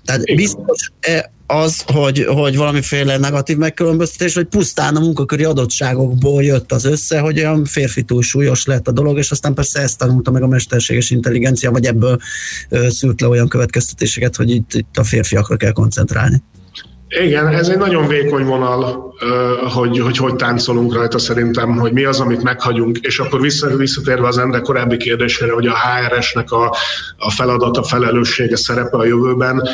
Tehát 0.04 0.22
Igen. 0.22 0.36
biztos, 0.36 0.92
e, 1.00 1.32
az, 1.46 1.82
hogy, 1.86 2.24
hogy 2.24 2.56
valamiféle 2.56 3.16
negatív 3.16 3.56
megkülönböztetés, 3.56 4.34
vagy 4.34 4.46
pusztán 4.46 4.96
a 4.96 5.00
munkaköri 5.00 5.44
adottságokból 5.44 6.42
jött 6.42 6.72
az 6.72 6.84
össze, 6.84 7.18
hogy 7.18 7.38
olyan 7.38 7.64
férfi 7.64 8.02
túl 8.02 8.22
súlyos 8.22 8.64
lett 8.64 8.88
a 8.88 8.92
dolog, 8.92 9.18
és 9.18 9.30
aztán 9.30 9.54
persze 9.54 9.80
ezt 9.80 9.98
tanulta 9.98 10.30
meg 10.30 10.42
a 10.42 10.46
mesterséges 10.46 11.11
intelligencia, 11.11 11.70
vagy 11.70 11.84
ebből 11.84 12.18
szűrt 12.88 13.20
le 13.20 13.28
olyan 13.28 13.48
következtetéseket, 13.48 14.36
hogy 14.36 14.50
itt, 14.50 14.74
itt 14.74 14.96
a 14.96 15.04
férfiakra 15.04 15.56
kell 15.56 15.72
koncentrálni. 15.72 16.42
Igen, 17.09 17.48
ez 17.48 17.68
egy 17.68 17.78
nagyon 17.78 18.06
vékony 18.06 18.44
vonal, 18.44 19.14
hogy, 19.74 19.98
hogy 19.98 20.16
hogy 20.16 20.34
táncolunk 20.34 20.94
rajta 20.94 21.18
szerintem, 21.18 21.78
hogy 21.78 21.92
mi 21.92 22.04
az, 22.04 22.20
amit 22.20 22.42
meghagyunk, 22.42 22.98
és 22.98 23.18
akkor 23.18 23.40
vissza, 23.40 23.76
visszatérve 23.76 24.26
az 24.26 24.38
Endre 24.38 24.61
korábbi 24.61 24.96
kérdésére, 24.96 25.52
hogy 25.52 25.66
a 25.66 25.76
HRS-nek 25.78 26.50
a, 26.50 26.74
a 27.16 27.30
feladata, 27.30 27.82
felelőssége, 27.82 28.56
szerepe 28.56 28.96
a 28.96 29.04
jövőben, 29.04 29.68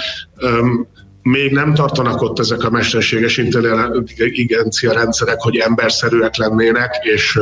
még 1.22 1.52
nem 1.52 1.74
tartanak 1.74 2.22
ott 2.22 2.38
ezek 2.38 2.64
a 2.64 2.70
mesterséges 2.70 3.36
intelligencia 3.36 4.92
rendszerek, 4.92 5.40
hogy 5.40 5.56
emberszerűek 5.56 6.36
lennének, 6.36 6.94
és 7.14 7.40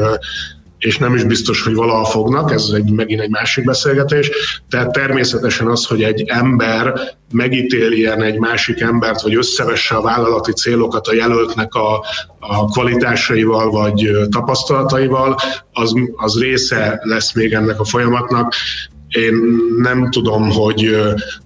és 0.82 0.98
nem 0.98 1.14
is 1.14 1.24
biztos, 1.24 1.62
hogy 1.62 1.74
valaha 1.74 2.04
fognak, 2.04 2.52
ez 2.52 2.70
egy, 2.74 2.90
megint 2.90 3.20
egy 3.20 3.30
másik 3.30 3.64
beszélgetés. 3.64 4.30
Tehát 4.68 4.92
természetesen 4.92 5.66
az, 5.66 5.86
hogy 5.86 6.02
egy 6.02 6.24
ember 6.26 7.00
megítéljen 7.32 8.22
egy 8.22 8.38
másik 8.38 8.80
embert, 8.80 9.22
vagy 9.22 9.34
összevesse 9.34 9.94
a 9.94 10.02
vállalati 10.02 10.52
célokat 10.52 11.06
a 11.06 11.14
jelöltnek 11.14 11.74
a, 11.74 12.04
a 12.38 12.64
kvalitásaival, 12.64 13.70
vagy 13.70 14.10
tapasztalataival, 14.30 15.36
az, 15.72 15.94
az 16.16 16.40
része 16.40 17.00
lesz 17.02 17.34
még 17.34 17.52
ennek 17.52 17.80
a 17.80 17.84
folyamatnak. 17.84 18.54
Én 19.08 19.34
nem 19.76 20.10
tudom, 20.10 20.50
hogy 20.50 20.96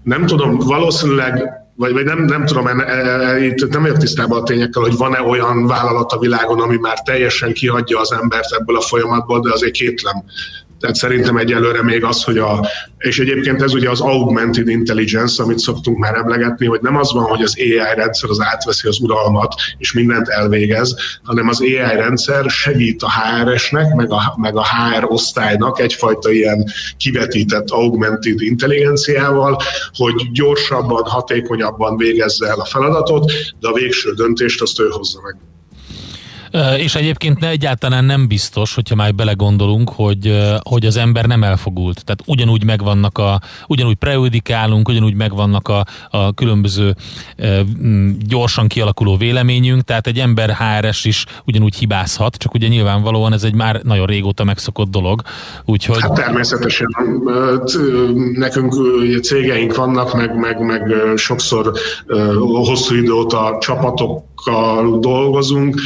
nem 0.03 0.27
tudom, 0.27 0.59
valószínűleg 0.59 1.66
vagy, 1.77 1.93
vagy 1.93 2.05
nem, 2.05 2.25
nem 2.25 2.45
tudom, 2.45 2.67
en, 2.67 2.81
en, 2.81 3.43
itt 3.43 3.69
nem 3.69 3.83
vagyok 3.83 3.97
tisztában 3.97 4.41
a 4.41 4.43
tényekkel, 4.43 4.83
hogy 4.83 4.97
van-e 4.97 5.21
olyan 5.21 5.67
vállalat 5.67 6.13
a 6.13 6.19
világon, 6.19 6.61
ami 6.61 6.77
már 6.77 7.03
teljesen 7.03 7.53
kihagyja 7.53 8.01
az 8.01 8.13
embert 8.13 8.53
ebből 8.53 8.77
a 8.77 8.81
folyamatból, 8.81 9.41
de 9.41 9.53
azért 9.53 9.73
kétlem. 9.73 10.25
Tehát 10.81 10.97
szerintem 10.97 11.37
egyelőre 11.37 11.83
még 11.83 12.05
az, 12.05 12.23
hogy 12.23 12.39
a, 12.39 12.67
és 12.99 13.19
egyébként 13.19 13.63
ez 13.63 13.75
ugye 13.75 13.91
az 13.91 14.01
augmented 14.01 14.69
intelligence, 14.69 15.43
amit 15.43 15.59
szoktunk 15.59 15.99
már 15.99 16.15
emlegetni, 16.15 16.67
hogy 16.67 16.81
nem 16.83 16.97
az 16.97 17.13
van, 17.13 17.25
hogy 17.25 17.43
az 17.43 17.55
AI 17.59 17.95
rendszer 17.95 18.31
az 18.31 18.41
átveszi 18.41 18.89
az 18.89 19.01
uralmat, 19.01 19.55
és 19.79 19.93
mindent 19.93 20.29
elvégez, 20.29 20.97
hanem 21.23 21.49
az 21.49 21.61
AI 21.61 21.77
rendszer 21.77 22.51
segít 22.51 23.03
a 23.03 23.11
HRS-nek, 23.11 23.95
meg 23.95 24.13
a, 24.13 24.35
meg 24.37 24.57
a 24.57 24.65
HR 24.65 25.05
osztálynak 25.05 25.81
egyfajta 25.81 26.31
ilyen 26.31 26.65
kivetített 26.97 27.71
augmented 27.71 28.41
intelligenciával, 28.41 29.61
hogy 29.93 30.31
gyorsabban, 30.33 31.03
hatékonyabban 31.05 31.97
végezze 31.97 32.47
el 32.47 32.61
a 32.61 32.65
feladatot, 32.65 33.33
de 33.61 33.69
a 33.69 33.73
végső 33.73 34.13
döntést 34.13 34.63
azt 34.63 34.81
ő 34.81 34.89
hozza 34.91 35.21
meg. 35.23 35.37
És 36.79 36.95
egyébként 36.95 37.41
ne, 37.41 37.49
egyáltalán 37.49 38.05
nem 38.05 38.29
biztos, 38.29 38.75
hogyha 38.75 38.95
már 38.95 39.15
belegondolunk, 39.15 39.91
hogy, 39.91 40.39
hogy 40.63 40.87
az 40.87 40.97
ember 40.97 41.27
nem 41.27 41.43
elfogult. 41.43 42.05
Tehát 42.05 42.23
ugyanúgy 42.27 42.65
megvannak 42.65 43.19
a, 43.19 43.41
ugyanúgy 43.67 43.95
prejudikálunk, 43.95 44.89
ugyanúgy 44.89 45.15
megvannak 45.15 45.69
a, 45.69 45.85
a 46.11 46.33
különböző 46.33 46.95
gyorsan 48.27 48.67
kialakuló 48.69 49.17
véleményünk, 49.17 49.83
tehát 49.83 50.07
egy 50.07 50.19
ember 50.19 50.57
HRS 50.57 51.05
is 51.05 51.25
ugyanúgy 51.45 51.75
hibázhat, 51.75 52.37
csak 52.37 52.55
ugye 52.55 52.69
nyilvánvalóan 52.69 53.33
ez 53.33 53.43
egy 53.43 53.55
már 53.55 53.81
nagyon 53.83 54.07
régóta 54.07 54.45
megszokott 54.45 54.91
dolog. 54.91 55.23
Úgyhogy... 55.65 56.01
Hát 56.01 56.13
természetesen 56.13 56.89
nekünk 58.33 58.75
cégeink 59.23 59.75
vannak, 59.75 60.15
meg, 60.15 60.39
meg, 60.39 60.65
meg 60.65 60.83
sokszor 61.17 61.73
hosszú 62.39 62.95
idő 62.95 63.13
óta 63.13 63.57
csapatokkal 63.61 64.99
dolgozunk, 64.99 65.81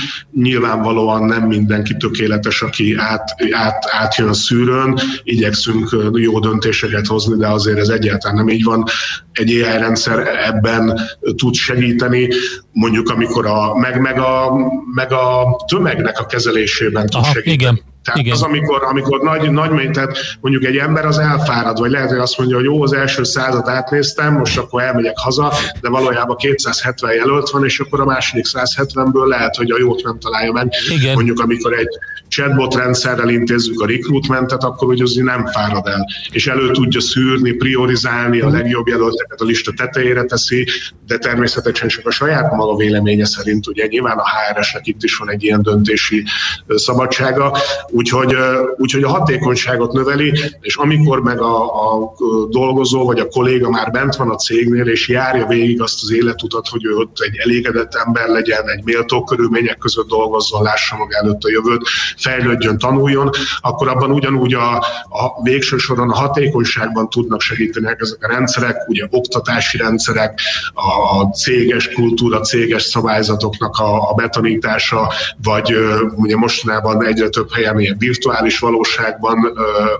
nyilvánvalóan 0.60 1.24
nem 1.24 1.42
mindenki 1.42 1.96
tökéletes, 1.96 2.62
aki 2.62 2.94
át, 2.98 3.34
át, 3.50 3.84
átjön 3.90 4.28
a 4.28 4.32
szűrőn, 4.32 4.98
igyekszünk 5.22 5.96
jó 6.14 6.38
döntéseket 6.38 7.06
hozni, 7.06 7.36
de 7.36 7.48
azért 7.48 7.78
ez 7.78 7.88
egyáltalán 7.88 8.36
nem 8.36 8.48
így 8.48 8.64
van. 8.64 8.84
Egy 9.32 9.50
AI 9.50 9.78
rendszer 9.78 10.18
ebben 10.46 11.00
tud 11.36 11.54
segíteni, 11.54 12.28
mondjuk 12.72 13.08
amikor 13.08 13.46
a, 13.46 13.74
meg, 13.74 14.00
meg, 14.00 14.18
a, 14.18 14.52
meg 14.94 15.12
a 15.12 15.56
tömegnek 15.68 16.18
a 16.18 16.26
kezelésében 16.26 17.06
tud 17.06 17.20
Aha, 17.20 17.32
segíteni. 17.32 17.54
Igen. 17.54 17.89
Tehát 18.04 18.20
Igen. 18.20 18.32
az, 18.32 18.42
amikor, 18.42 18.82
amikor 18.82 19.20
nagy, 19.20 19.50
nagy, 19.50 19.90
tehát 19.90 20.18
mondjuk 20.40 20.64
egy 20.64 20.76
ember 20.76 21.06
az 21.06 21.18
elfárad, 21.18 21.78
vagy 21.78 21.90
lehet, 21.90 22.08
hogy 22.08 22.18
azt 22.18 22.38
mondja, 22.38 22.56
hogy 22.56 22.64
jó, 22.64 22.82
az 22.82 22.92
első 22.92 23.24
százat 23.24 23.68
átnéztem, 23.68 24.34
most 24.34 24.58
akkor 24.58 24.82
elmegyek 24.82 25.18
haza, 25.18 25.52
de 25.80 25.88
valójában 25.88 26.36
270 26.36 27.14
jelölt 27.14 27.50
van, 27.50 27.64
és 27.64 27.80
akkor 27.80 28.00
a 28.00 28.04
második 28.04 28.44
170-ből 28.52 29.26
lehet, 29.26 29.56
hogy 29.56 29.70
a 29.70 29.78
jót 29.78 30.02
nem 30.02 30.18
találja 30.18 30.52
meg. 30.52 30.72
Igen. 30.88 31.14
Mondjuk 31.14 31.40
amikor 31.40 31.72
egy 31.72 31.98
chatbot 32.30 32.74
rendszerrel 32.74 33.28
intézzük 33.28 33.80
a 33.80 33.86
recruitmentet, 33.86 34.64
akkor 34.64 34.88
úgy 34.88 35.02
az 35.02 35.14
nem 35.14 35.46
fárad 35.46 35.86
el, 35.86 36.06
és 36.30 36.46
elő 36.46 36.70
tudja 36.70 37.00
szűrni, 37.00 37.52
priorizálni 37.52 38.40
a 38.40 38.48
legjobb 38.48 38.86
jelölteket 38.86 39.40
a 39.40 39.44
lista 39.44 39.72
tetejére 39.76 40.24
teszi, 40.24 40.66
de 41.06 41.18
természetesen 41.18 41.88
csak 41.88 42.06
a 42.06 42.10
saját 42.10 42.52
maga 42.52 42.76
véleménye 42.76 43.26
szerint, 43.26 43.66
ugye 43.66 43.86
nyilván 43.86 44.18
a 44.18 44.24
HRS-nek 44.30 44.86
itt 44.86 45.02
is 45.02 45.16
van 45.16 45.30
egy 45.30 45.42
ilyen 45.42 45.62
döntési 45.62 46.24
szabadsága, 46.66 47.56
úgyhogy, 47.88 48.36
úgyhogy 48.76 49.02
a 49.02 49.08
hatékonyságot 49.08 49.92
növeli, 49.92 50.32
és 50.60 50.76
amikor 50.76 51.22
meg 51.22 51.40
a, 51.40 51.64
a 51.64 52.12
dolgozó 52.50 53.04
vagy 53.04 53.18
a 53.18 53.28
kolléga 53.28 53.70
már 53.70 53.90
bent 53.90 54.16
van 54.16 54.30
a 54.30 54.36
cégnél, 54.36 54.86
és 54.86 55.08
járja 55.08 55.46
végig 55.46 55.82
azt 55.82 56.02
az 56.02 56.12
életutat, 56.12 56.68
hogy 56.68 56.84
ő 56.84 56.94
ott 56.94 57.16
egy 57.20 57.36
elégedett 57.36 57.94
ember 57.94 58.28
legyen, 58.28 58.68
egy 58.68 58.84
méltó 58.84 59.24
körülmények 59.24 59.78
között 59.78 60.08
dolgozzon, 60.08 60.62
lássa 60.62 60.96
maga 60.96 61.16
előtt 61.16 61.42
a 61.42 61.50
jövőt, 61.50 61.82
fejlődjön, 62.20 62.78
tanuljon, 62.78 63.30
akkor 63.60 63.88
abban 63.88 64.10
ugyanúgy 64.10 64.54
a, 64.54 64.76
a 65.08 65.42
végső 65.42 65.76
soron 65.76 66.10
a 66.10 66.14
hatékonyságban 66.14 67.08
tudnak 67.08 67.40
segíteni 67.40 67.94
ezek 67.98 68.24
a 68.24 68.28
rendszerek, 68.28 68.76
ugye 68.88 69.06
oktatási 69.10 69.76
rendszerek, 69.76 70.40
a, 70.74 71.22
céges 71.24 71.88
kultúra, 71.88 72.40
céges 72.40 72.82
szabályzatoknak 72.82 73.76
a, 73.76 74.10
a 74.10 74.14
betonítása, 74.14 75.12
vagy 75.42 75.74
ugye 76.14 76.36
mostanában 76.36 77.04
egyre 77.04 77.28
több 77.28 77.52
helyen 77.52 77.80
ilyen 77.80 77.96
virtuális 77.98 78.58
valóságban 78.58 79.52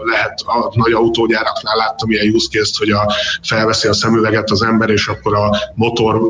lehet 0.04 0.40
a 0.40 0.72
nagy 0.74 0.92
autógyáraknál 0.92 1.76
láttam 1.76 2.10
ilyen 2.10 2.34
use 2.34 2.48
case 2.50 2.72
hogy 2.78 2.90
a, 2.90 3.12
felveszi 3.42 3.88
a 3.88 3.92
szemüveget 3.92 4.50
az 4.50 4.62
ember, 4.62 4.90
és 4.90 5.06
akkor 5.06 5.34
a 5.34 5.56
motor 5.74 6.20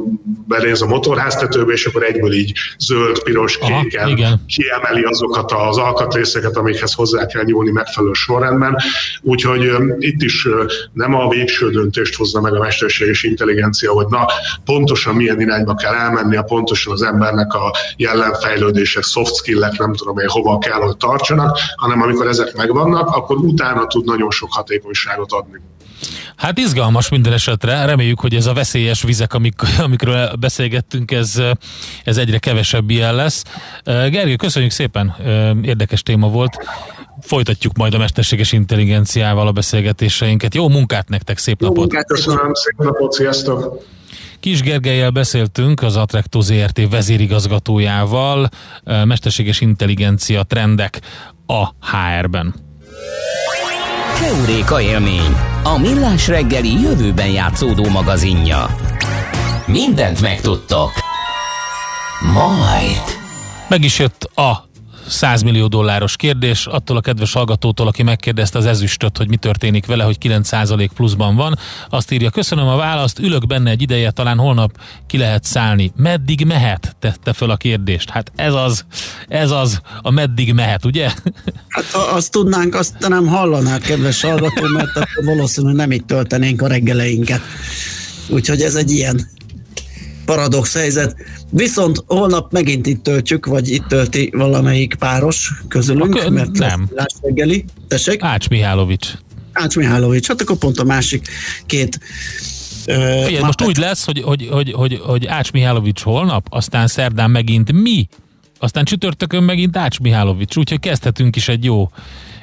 beléz 0.46 0.82
a 0.82 0.86
motorháztetőbe, 0.86 1.72
és 1.72 1.86
akkor 1.86 2.02
egyből 2.02 2.32
így 2.32 2.52
zöld, 2.78 3.22
piros, 3.22 3.58
kéken 3.58 4.40
kiemeli 4.46 5.02
azokat 5.02 5.52
az 5.52 5.78
alkatrészeket, 5.80 6.56
amikhez 6.56 6.92
hozzá 6.92 7.26
kell 7.26 7.42
nyúlni 7.44 7.70
megfelelő 7.70 8.12
sorrendben. 8.12 8.76
Úgyhogy 9.22 9.70
itt 9.98 10.22
is 10.22 10.48
nem 10.92 11.14
a 11.14 11.28
végső 11.28 11.70
döntést 11.70 12.16
hozza 12.16 12.40
meg 12.40 12.54
a 12.54 12.58
mesterséges 12.58 13.22
intelligencia, 13.22 13.92
hogy 13.92 14.06
na, 14.08 14.26
pontosan 14.64 15.14
milyen 15.14 15.40
irányba 15.40 15.74
kell 15.74 15.94
elmenni, 15.94 16.36
a 16.36 16.42
pontosan 16.42 16.92
az 16.92 17.02
embernek 17.02 17.54
a 17.54 17.74
jelenfejlődések, 17.96 19.02
soft 19.02 19.34
skillek, 19.34 19.78
nem 19.78 19.94
tudom 19.94 20.18
én 20.18 20.28
hova 20.28 20.58
kell, 20.58 20.80
hogy 20.80 20.96
tartsanak, 20.96 21.58
hanem 21.76 22.02
amikor 22.02 22.26
ezek 22.26 22.56
megvannak, 22.56 23.08
akkor 23.08 23.36
utána 23.36 23.86
tud 23.86 24.04
nagyon 24.04 24.30
sok 24.30 24.52
hatékonyságot 24.52 25.32
adni. 25.32 25.60
Hát 26.40 26.58
izgalmas 26.58 27.08
minden 27.08 27.32
esetre. 27.32 27.84
Reméljük, 27.84 28.20
hogy 28.20 28.34
ez 28.34 28.46
a 28.46 28.52
veszélyes 28.52 29.02
vizek, 29.02 29.34
amik, 29.34 29.54
amikről 29.86 30.30
beszélgettünk, 30.34 31.10
ez, 31.10 31.42
ez 32.04 32.16
egyre 32.16 32.38
kevesebb 32.38 32.90
ilyen 32.90 33.14
lesz. 33.14 33.44
Gergő, 33.84 34.36
köszönjük 34.36 34.70
szépen, 34.70 35.16
érdekes 35.62 36.02
téma 36.02 36.28
volt. 36.28 36.56
Folytatjuk 37.20 37.76
majd 37.76 37.94
a 37.94 37.98
mesterséges 37.98 38.52
intelligenciával 38.52 39.46
a 39.46 39.52
beszélgetéseinket. 39.52 40.54
Jó 40.54 40.68
munkát 40.68 41.08
nektek, 41.08 41.38
szép 41.38 41.60
napot! 41.60 41.76
Jó 41.76 41.82
munkát, 41.82 42.06
köszönöm, 42.06 42.54
szép 42.54 42.74
napot, 42.76 43.12
sziasztok! 43.12 43.84
Kis 44.40 44.60
Gergelyel 44.62 45.10
beszéltünk, 45.10 45.82
az 45.82 45.96
Atrecto 45.96 46.40
ZRT 46.40 46.90
vezérigazgatójával, 46.90 48.48
mesterséges 48.84 49.60
intelligencia 49.60 50.42
trendek 50.42 51.00
a 51.46 51.66
HR-ben. 51.66 52.54
Keuréka 54.20 54.80
élmény, 54.80 55.36
a 55.62 55.78
millás 55.78 56.28
reggeli 56.28 56.80
jövőben 56.80 57.30
játszódó 57.30 57.88
magazinja. 57.88 58.66
Mindent 59.66 60.20
megtudtok. 60.20 60.90
Majd. 62.32 63.02
Meg 63.68 63.84
is 63.84 63.98
jött 63.98 64.22
a 64.34 64.69
100 65.10 65.42
millió 65.42 65.66
dolláros 65.66 66.16
kérdés, 66.16 66.66
attól 66.66 66.96
a 66.96 67.00
kedves 67.00 67.32
hallgatótól, 67.32 67.86
aki 67.86 68.02
megkérdezte 68.02 68.58
az 68.58 68.66
ezüstöt, 68.66 69.16
hogy 69.16 69.28
mi 69.28 69.36
történik 69.36 69.86
vele, 69.86 70.04
hogy 70.04 70.16
9% 70.22 70.88
pluszban 70.94 71.36
van. 71.36 71.58
Azt 71.88 72.10
írja, 72.10 72.30
köszönöm 72.30 72.66
a 72.66 72.76
választ, 72.76 73.18
ülök 73.18 73.46
benne 73.46 73.70
egy 73.70 73.82
ideje, 73.82 74.10
talán 74.10 74.38
holnap 74.38 74.80
ki 75.06 75.18
lehet 75.18 75.44
szállni. 75.44 75.92
Meddig 75.96 76.44
mehet? 76.46 76.96
Tette 76.98 77.32
föl 77.32 77.50
a 77.50 77.56
kérdést. 77.56 78.10
Hát 78.10 78.32
ez 78.36 78.54
az, 78.54 78.84
ez 79.28 79.50
az, 79.50 79.80
a 80.02 80.10
meddig 80.10 80.52
mehet, 80.52 80.84
ugye? 80.84 81.10
Hát 81.68 81.84
azt 82.12 82.30
tudnánk, 82.30 82.74
azt 82.74 83.08
nem 83.08 83.26
hallanák, 83.26 83.80
kedves 83.80 84.20
hallgató, 84.20 84.66
mert 84.74 84.96
akkor 84.96 85.24
valószínűleg 85.24 85.76
nem 85.76 85.90
itt 85.90 86.06
töltenénk 86.06 86.62
a 86.62 86.66
reggeleinket. 86.66 87.40
Úgyhogy 88.28 88.60
ez 88.60 88.74
egy 88.74 88.90
ilyen 88.90 89.28
paradox 90.30 90.74
helyzet. 90.74 91.16
Viszont 91.50 92.02
holnap 92.06 92.52
megint 92.52 92.86
itt 92.86 93.02
töltjük, 93.02 93.46
vagy 93.46 93.68
itt 93.68 93.86
tölti 93.88 94.30
valamelyik 94.36 94.94
páros 94.94 95.52
közülünk, 95.68 96.14
Akkor 96.14 96.30
mert 96.30 96.58
nem. 96.58 96.88
lesz 96.94 97.16
reggeli. 97.22 97.64
Tessék? 97.88 98.22
Ács 98.22 98.48
Mihálovics. 98.48 99.08
Ács 99.52 99.76
Mihálovics, 99.76 100.26
hát 100.28 100.40
akkor 100.40 100.56
pont 100.56 100.78
a 100.78 100.84
másik 100.84 101.28
két 101.66 101.98
Figyelj, 103.24 103.38
most 103.40 103.62
úgy 103.62 103.76
lesz, 103.76 104.04
hogy, 104.04 104.22
hogy, 104.22 104.48
hogy, 104.50 104.72
hogy, 104.72 105.00
hogy 105.04 105.26
Ács 105.26 105.52
Mihálovics 105.52 106.02
holnap, 106.02 106.46
aztán 106.50 106.86
szerdán 106.86 107.30
megint 107.30 107.72
mi, 107.72 108.08
aztán 108.58 108.84
csütörtökön 108.84 109.42
megint 109.42 109.76
Ács 109.76 110.00
Mihálovics, 110.00 110.56
úgyhogy 110.56 110.80
kezdhetünk 110.80 111.36
is 111.36 111.48
egy 111.48 111.64
jó 111.64 111.90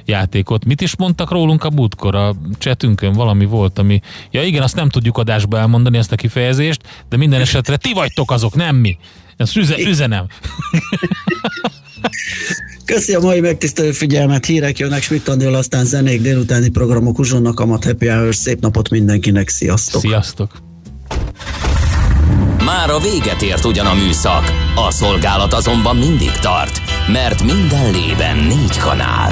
játékot. 0.08 0.66
Mit 0.66 0.82
is 0.82 0.95
mondtak 0.95 1.32
rólunk 1.32 1.64
a 1.64 1.70
múltkor? 1.70 2.16
A 2.16 2.36
csetünkön 2.58 3.14
valami 3.14 3.45
volt, 3.45 3.80
ami... 3.80 3.99
Ja 4.32 4.43
igen, 4.43 4.62
azt 4.62 4.76
nem 4.76 4.89
tudjuk 4.89 5.18
adásba 5.18 5.58
elmondani, 5.58 5.97
ezt 5.97 6.12
a 6.12 6.16
kifejezést, 6.16 6.82
de 7.10 7.18
minden 7.18 7.41
esetre 7.41 7.78
ti 7.78 7.93
vagytok 7.93 8.32
azok, 8.32 8.55
nem 8.55 8.76
mi. 8.76 8.97
Ezt 9.38 9.55
üze, 9.55 9.76
üzenem. 9.80 10.26
Köszi 12.86 13.14
a 13.14 13.20
mai 13.20 13.39
megtisztelő 13.39 13.91
figyelmet, 13.91 14.45
hírek 14.45 14.78
jönnek, 14.78 15.01
Schmidt 15.01 15.28
Andél, 15.28 15.55
aztán 15.55 15.86
zenék, 15.86 16.22
délutáni 16.22 16.70
programok, 16.70 17.20
uzsonnak, 17.20 17.60
amat 17.60 17.84
happy 17.84 18.08
hour, 18.08 18.36
szép 18.36 18.60
napot 18.62 18.89
mindenkinek, 18.89 19.49
sziasztok! 19.49 20.01
Sziasztok! 20.01 20.51
Már 22.66 22.89
a 22.89 22.99
véget 22.99 23.41
ért 23.41 23.66
ugyan 23.66 23.86
a 23.86 23.93
műszak, 23.93 24.53
a 24.76 24.91
szolgálat 24.91 25.53
azonban 25.53 25.95
mindig 25.95 26.32
tart, 26.32 26.82
mert 27.12 27.43
minden 27.43 27.91
lében 27.91 28.38
négy 28.38 28.78
kanál. 28.78 29.32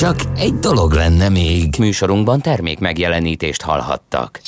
Csak 0.00 0.20
egy 0.36 0.54
dolog 0.58 0.92
lenne 0.92 1.28
még. 1.28 1.74
Műsorunkban 1.78 2.40
termék 2.40 2.78
megjelenítést 2.78 3.62
hallhattak. 3.62 4.40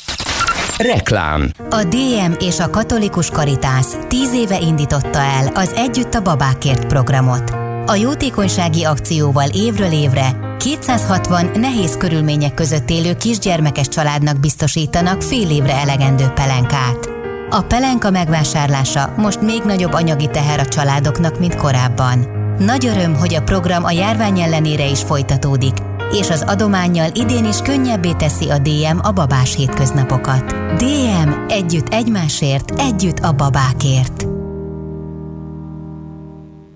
Reklám. 0.77 1.51
A 1.69 1.83
DM 1.83 2.31
és 2.39 2.59
a 2.59 2.69
Katolikus 2.69 3.29
Karitász 3.29 3.97
tíz 4.07 4.33
éve 4.33 4.59
indította 4.59 5.19
el 5.19 5.47
az 5.47 5.73
Együtt 5.75 6.13
a 6.13 6.21
Babákért 6.21 6.87
programot. 6.87 7.49
A 7.85 7.95
jótékonysági 7.95 8.83
akcióval 8.83 9.49
évről 9.49 9.91
évre 9.91 10.55
260 10.59 11.51
nehéz 11.53 11.97
körülmények 11.97 12.53
között 12.53 12.89
élő 12.89 13.15
kisgyermekes 13.15 13.87
családnak 13.87 14.39
biztosítanak 14.39 15.21
fél 15.21 15.49
évre 15.49 15.73
elegendő 15.73 16.27
pelenkát. 16.27 17.09
A 17.49 17.61
pelenka 17.61 18.09
megvásárlása 18.09 19.13
most 19.17 19.41
még 19.41 19.61
nagyobb 19.65 19.93
anyagi 19.93 20.27
teher 20.27 20.59
a 20.59 20.65
családoknak, 20.65 21.39
mint 21.39 21.55
korábban. 21.55 22.42
Nagy 22.57 22.85
öröm, 22.85 23.15
hogy 23.15 23.33
a 23.33 23.41
program 23.41 23.83
a 23.83 23.91
járvány 23.91 24.39
ellenére 24.39 24.85
is 24.85 25.01
folytatódik, 25.01 25.73
és 26.11 26.29
az 26.29 26.43
adományjal 26.47 27.09
idén 27.13 27.45
is 27.45 27.57
könnyebbé 27.57 28.11
teszi 28.11 28.49
a 28.49 28.57
DM 28.57 28.97
a 29.01 29.11
babás 29.11 29.55
hétköznapokat. 29.55 30.45
DM 30.77 31.31
együtt 31.47 31.93
egymásért, 31.93 32.79
együtt 32.79 33.19
a 33.19 33.31
babákért. 33.31 34.25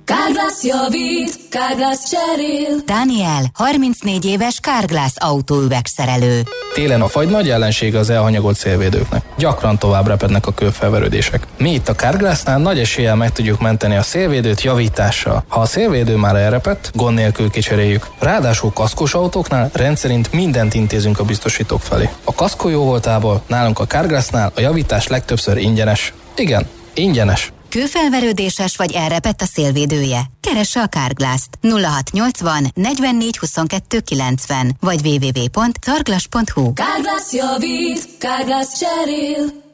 Kárglász 0.05 0.63
javít, 0.63 1.49
Kárglász 1.49 2.09
cserél. 2.09 2.77
Daniel, 2.85 3.43
34 3.53 4.25
éves 4.25 4.59
Kárglász 4.59 5.15
autóüvegszerelő. 5.19 6.41
Télen 6.77 7.01
a 7.01 7.07
fagy 7.07 7.29
nagy 7.29 7.49
ellensége 7.49 7.99
az 7.99 8.09
elhanyagolt 8.09 8.55
szélvédőknek. 8.55 9.21
Gyakran 9.37 9.77
tovább 9.77 10.07
repednek 10.07 10.47
a 10.47 10.53
kőfelverődések. 10.53 11.47
Mi 11.57 11.73
itt 11.73 11.87
a 11.87 11.93
Kárglásznál 11.93 12.57
nagy 12.57 12.79
eséllyel 12.79 13.15
meg 13.15 13.31
tudjuk 13.31 13.61
menteni 13.61 13.95
a 13.95 14.01
szélvédőt 14.01 14.61
javítással. 14.61 15.43
Ha 15.47 15.59
a 15.59 15.65
szélvédő 15.65 16.15
már 16.15 16.35
elrepett, 16.35 16.91
gond 16.93 17.15
nélkül 17.15 17.49
kicseréljük. 17.49 18.07
Ráadásul 18.19 18.71
kaszkos 18.73 19.13
autóknál 19.13 19.69
rendszerint 19.73 20.31
mindent 20.31 20.73
intézünk 20.73 21.19
a 21.19 21.23
biztosítók 21.23 21.81
felé. 21.81 22.09
A 22.23 22.33
kaszkó 22.33 22.69
jó 22.69 22.83
voltából 22.83 23.41
nálunk 23.47 23.79
a 23.79 23.85
Kárglásznál 23.85 24.51
a 24.55 24.61
javítás 24.61 25.07
legtöbbször 25.07 25.57
ingyenes. 25.57 26.13
Igen, 26.35 26.67
ingyenes. 26.93 27.51
Kőfelverődéses 27.69 28.77
vagy 28.77 28.91
elrepett 28.91 29.41
a 29.41 29.45
szélvédője? 29.45 30.21
Keresse 30.41 30.81
a 30.81 30.87
Kárglászt 30.87 31.49
0680 31.61 32.71
44 32.73 33.37
22 33.37 33.99
90 33.99 34.75
vagy 34.79 34.99
www.carglass.hu 35.07 36.73
Kárglász 36.73 37.33
javít, 37.33 38.17
Kárglász 38.19 38.79
cserél. 38.79 39.65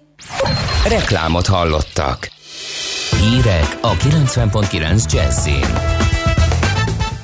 Reklámot 0.88 1.48
hallottak. 1.48 2.32
Hírek 3.20 3.78
a 3.82 3.94
90.9 3.94 5.12
Jazzin. 5.14 6.03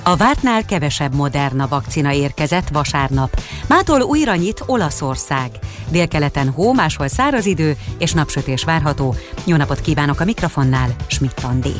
A 0.10 0.16
vártnál 0.16 0.66
kevesebb 0.66 1.16
Moderna 1.16 1.68
vakcina 1.68 2.14
érkezett 2.14 2.70
vasárnap. 2.70 3.41
Mától 3.68 4.01
újra 4.01 4.36
nyit 4.36 4.64
Olaszország. 4.66 5.51
Délkeleten 5.89 6.49
hó, 6.49 6.74
máshol 6.74 7.07
száraz 7.07 7.45
idő 7.45 7.78
és 7.97 8.14
napsütés 8.14 8.64
várható. 8.64 9.16
Jó 9.45 9.55
napot 9.55 9.82
kívánok 9.82 10.20
a 10.20 10.26
mikrofonnál, 10.26 10.95
Schmidt 11.07 11.43
Andi. 11.43 11.74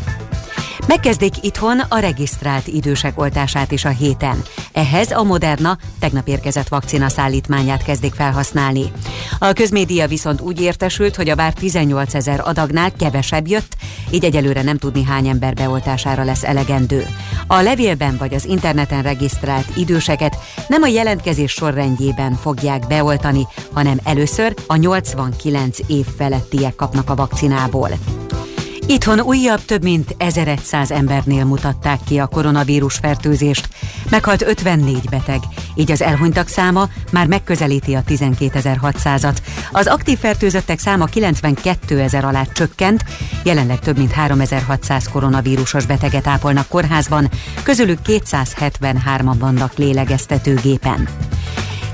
Megkezdik 0.88 1.34
itthon 1.42 1.80
a 1.80 2.00
regisztrált 2.00 2.68
idősek 2.68 3.20
oltását 3.20 3.72
is 3.72 3.86
a 3.86 3.90
héten. 3.90 4.44
Ehhez 4.74 5.12
a 5.12 5.24
Moderna 5.24 5.78
tegnap 6.00 6.28
érkezett 6.28 6.68
vakcina 6.68 7.10
szállítmányát 7.10 7.84
kezdik 7.84 8.14
felhasználni. 8.14 8.92
A 9.40 9.54
közmédia 9.54 10.08
viszont 10.08 10.42
úgy 10.42 10.62
értesült, 10.62 11.16
hogy 11.16 11.30
a 11.30 11.36
bár 11.36 11.54
18 11.54 12.14
ezer 12.14 12.42
adagnál 12.44 12.92
kevesebb 12.92 13.48
jött, 13.48 13.76
így 14.12 14.24
egyelőre 14.24 14.62
nem 14.62 14.78
tudni 14.78 15.04
hány 15.04 15.28
ember 15.28 15.54
beoltására 15.54 16.24
lesz 16.24 16.44
elegendő. 16.44 17.06
A 17.48 17.62
levélben 17.62 18.18
vagy 18.18 18.34
az 18.34 18.46
interneten 18.46 19.02
regisztrált 19.02 19.76
időseket 19.76 20.38
nem 20.68 20.82
a 20.82 20.88
jelentkezés 20.88 21.52
sorrendjében 21.52 22.34
fogják 22.34 22.88
beoltani, 22.88 23.48
hanem 23.74 24.00
először 24.04 24.54
a 24.68 24.76
89 24.76 25.78
év 25.88 26.06
felettiek 26.18 26.76
kapnak 26.76 27.10
a 27.10 27.16
vakcinából. 27.16 27.90
Itthon 28.90 29.20
újabb 29.20 29.66
több 29.66 29.84
mint 29.84 30.16
1100 30.18 30.92
embernél 30.92 31.46
mutatták 31.46 32.00
ki 32.06 32.18
a 32.18 32.28
koronavírus 32.28 32.96
fertőzést. 32.96 33.70
Meghalt 34.10 34.42
54 34.42 35.10
beteg, 35.10 35.40
így 35.76 35.92
az 35.92 36.02
elhunytak 36.02 36.48
száma 36.48 36.90
már 37.12 37.28
megközelíti 37.28 37.94
a 37.94 38.04
12.600-at. 38.08 39.38
Az 39.72 39.88
aktív 39.88 40.18
fertőzöttek 40.18 40.80
száma 40.80 41.06
92 41.06 42.00
ezer 42.00 42.26
alá 42.26 42.44
csökkent, 42.54 43.04
jelenleg 43.44 43.80
több 43.80 43.98
mint 43.98 44.12
3600 44.12 45.10
koronavírusos 45.10 45.86
beteget 45.86 46.28
ápolnak 46.28 46.68
kórházban, 46.68 47.30
közülük 47.64 48.00
273-an 48.06 49.36
vannak 49.40 49.78
lélegeztetőgépen. 49.78 51.08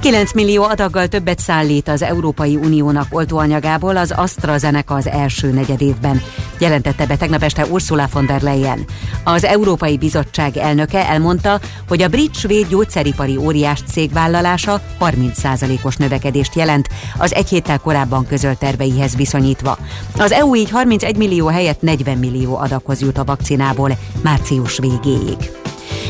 9 0.06 0.34
millió 0.34 0.64
adaggal 0.64 1.08
többet 1.08 1.40
szállít 1.40 1.88
az 1.88 2.02
Európai 2.02 2.56
Uniónak 2.56 3.08
oltóanyagából 3.10 3.98
az 3.98 4.12
AstraZeneca 4.12 4.96
az 4.96 5.08
első 5.08 5.52
negyedévben, 5.52 6.22
jelentette 6.60 7.06
be 7.06 7.18
tegnap 7.18 7.44
este 7.44 7.66
Ursula 7.66 8.08
von 8.14 8.26
der 8.26 8.42
Leyen. 8.42 8.86
Az 9.24 9.44
Európai 9.44 9.98
Bizottság 9.98 10.58
elnöke 10.58 11.08
elmondta, 11.08 11.60
hogy 11.88 12.02
a 12.02 12.08
brit 12.08 12.36
svéd 12.36 12.68
gyógyszeripari 12.68 13.38
óriás 13.38 13.82
cég 13.92 14.14
vállalása 14.14 14.82
30%-os 15.00 15.96
növekedést 15.96 16.56
jelent 16.56 16.90
az 17.18 17.34
egy 17.34 17.50
héttel 17.50 17.80
korábban 17.80 18.28
közölt 18.28 18.58
terveihez 18.58 19.16
viszonyítva. 19.16 19.78
Az 20.18 20.32
EU 20.32 20.56
így 20.56 20.70
31 20.70 21.18
millió 21.18 21.48
helyett 21.48 21.82
40 21.82 22.18
millió 22.18 22.58
adaghoz 22.58 23.02
jut 23.02 23.18
a 23.18 23.24
vakcinából 23.24 23.98
március 24.22 24.78
végéig. 24.78 25.65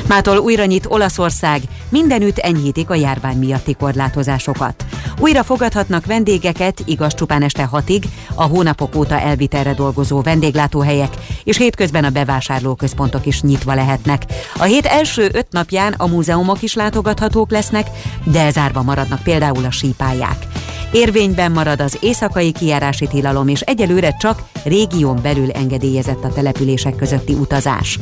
Mától 0.07 0.37
újra 0.37 0.65
nyit 0.65 0.85
Olaszország, 0.89 1.61
mindenütt 1.89 2.37
enyhítik 2.37 2.89
a 2.89 2.95
járvány 2.95 3.37
miatti 3.37 3.73
korlátozásokat. 3.73 4.85
Újra 5.19 5.43
fogadhatnak 5.43 6.05
vendégeket, 6.05 6.81
igaz 6.85 7.13
csupán 7.13 7.41
este 7.41 7.63
hatig, 7.63 8.03
a 8.35 8.43
hónapok 8.43 8.95
óta 8.95 9.19
elvitelre 9.19 9.73
dolgozó 9.73 10.21
vendéglátóhelyek, 10.21 11.13
és 11.43 11.57
hétközben 11.57 12.03
a 12.03 12.09
bevásárlóközpontok 12.09 13.25
is 13.25 13.41
nyitva 13.41 13.73
lehetnek. 13.73 14.23
A 14.57 14.63
hét 14.63 14.85
első 14.85 15.29
öt 15.33 15.47
napján 15.51 15.93
a 15.97 16.07
múzeumok 16.07 16.61
is 16.61 16.73
látogathatók 16.73 17.51
lesznek, 17.51 17.87
de 18.23 18.51
zárva 18.51 18.81
maradnak 18.81 19.23
például 19.23 19.65
a 19.65 19.71
sípályák. 19.71 20.47
Érvényben 20.91 21.51
marad 21.51 21.81
az 21.81 21.97
éjszakai 22.01 22.51
kijárási 22.51 23.07
tilalom, 23.07 23.47
és 23.47 23.61
egyelőre 23.61 24.15
csak 24.19 24.41
régión 24.65 25.19
belül 25.21 25.51
engedélyezett 25.51 26.23
a 26.23 26.33
települések 26.33 26.95
közötti 26.95 27.33
utazás. 27.33 27.99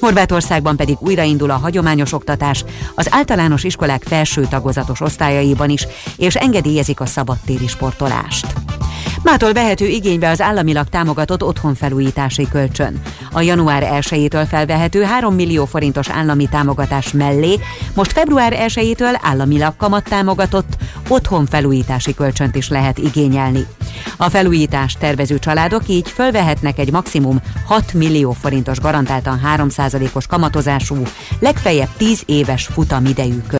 Horvátországban 0.00 0.76
pedig 0.76 0.96
újraindul 1.00 1.50
a 1.50 1.56
hagyományos 1.56 2.12
oktatás 2.12 2.64
az 2.94 3.08
általános 3.10 3.64
iskolák 3.64 4.02
felső 4.02 4.46
tagozatos 4.50 5.00
osztályaiban 5.00 5.70
is, 5.70 5.86
és 6.16 6.34
engedélyezik 6.34 7.00
a 7.00 7.06
szabadtéri 7.06 7.66
sportolást. 7.66 8.46
Mától 9.26 9.52
vehető 9.52 9.86
igénybe 9.86 10.28
az 10.28 10.40
államilag 10.40 10.88
támogatott 10.88 11.42
otthonfelújítási 11.42 12.48
kölcsön. 12.48 13.00
A 13.32 13.40
január 13.40 13.88
1-től 14.00 14.46
felvehető 14.48 15.02
3 15.02 15.34
millió 15.34 15.64
forintos 15.64 16.08
állami 16.10 16.48
támogatás 16.48 17.12
mellé 17.12 17.58
most 17.94 18.12
február 18.12 18.56
1-től 18.68 19.18
államilag 19.22 19.76
kamat 19.76 20.08
támogatott 20.08 20.76
otthonfelújítási 21.08 22.14
kölcsönt 22.14 22.54
is 22.54 22.68
lehet 22.68 22.98
igényelni. 22.98 23.66
A 24.16 24.28
felújítás 24.28 24.92
tervező 24.92 25.38
családok 25.38 25.88
így 25.88 26.10
fölvehetnek 26.10 26.78
egy 26.78 26.92
maximum 26.92 27.40
6 27.66 27.92
millió 27.92 28.32
forintos 28.32 28.80
garantáltan 28.80 29.40
3%-os 29.56 30.26
kamatozású, 30.26 30.96
legfeljebb 31.38 31.90
10 31.96 32.22
éves 32.26 32.66
futamidejű 32.66 33.42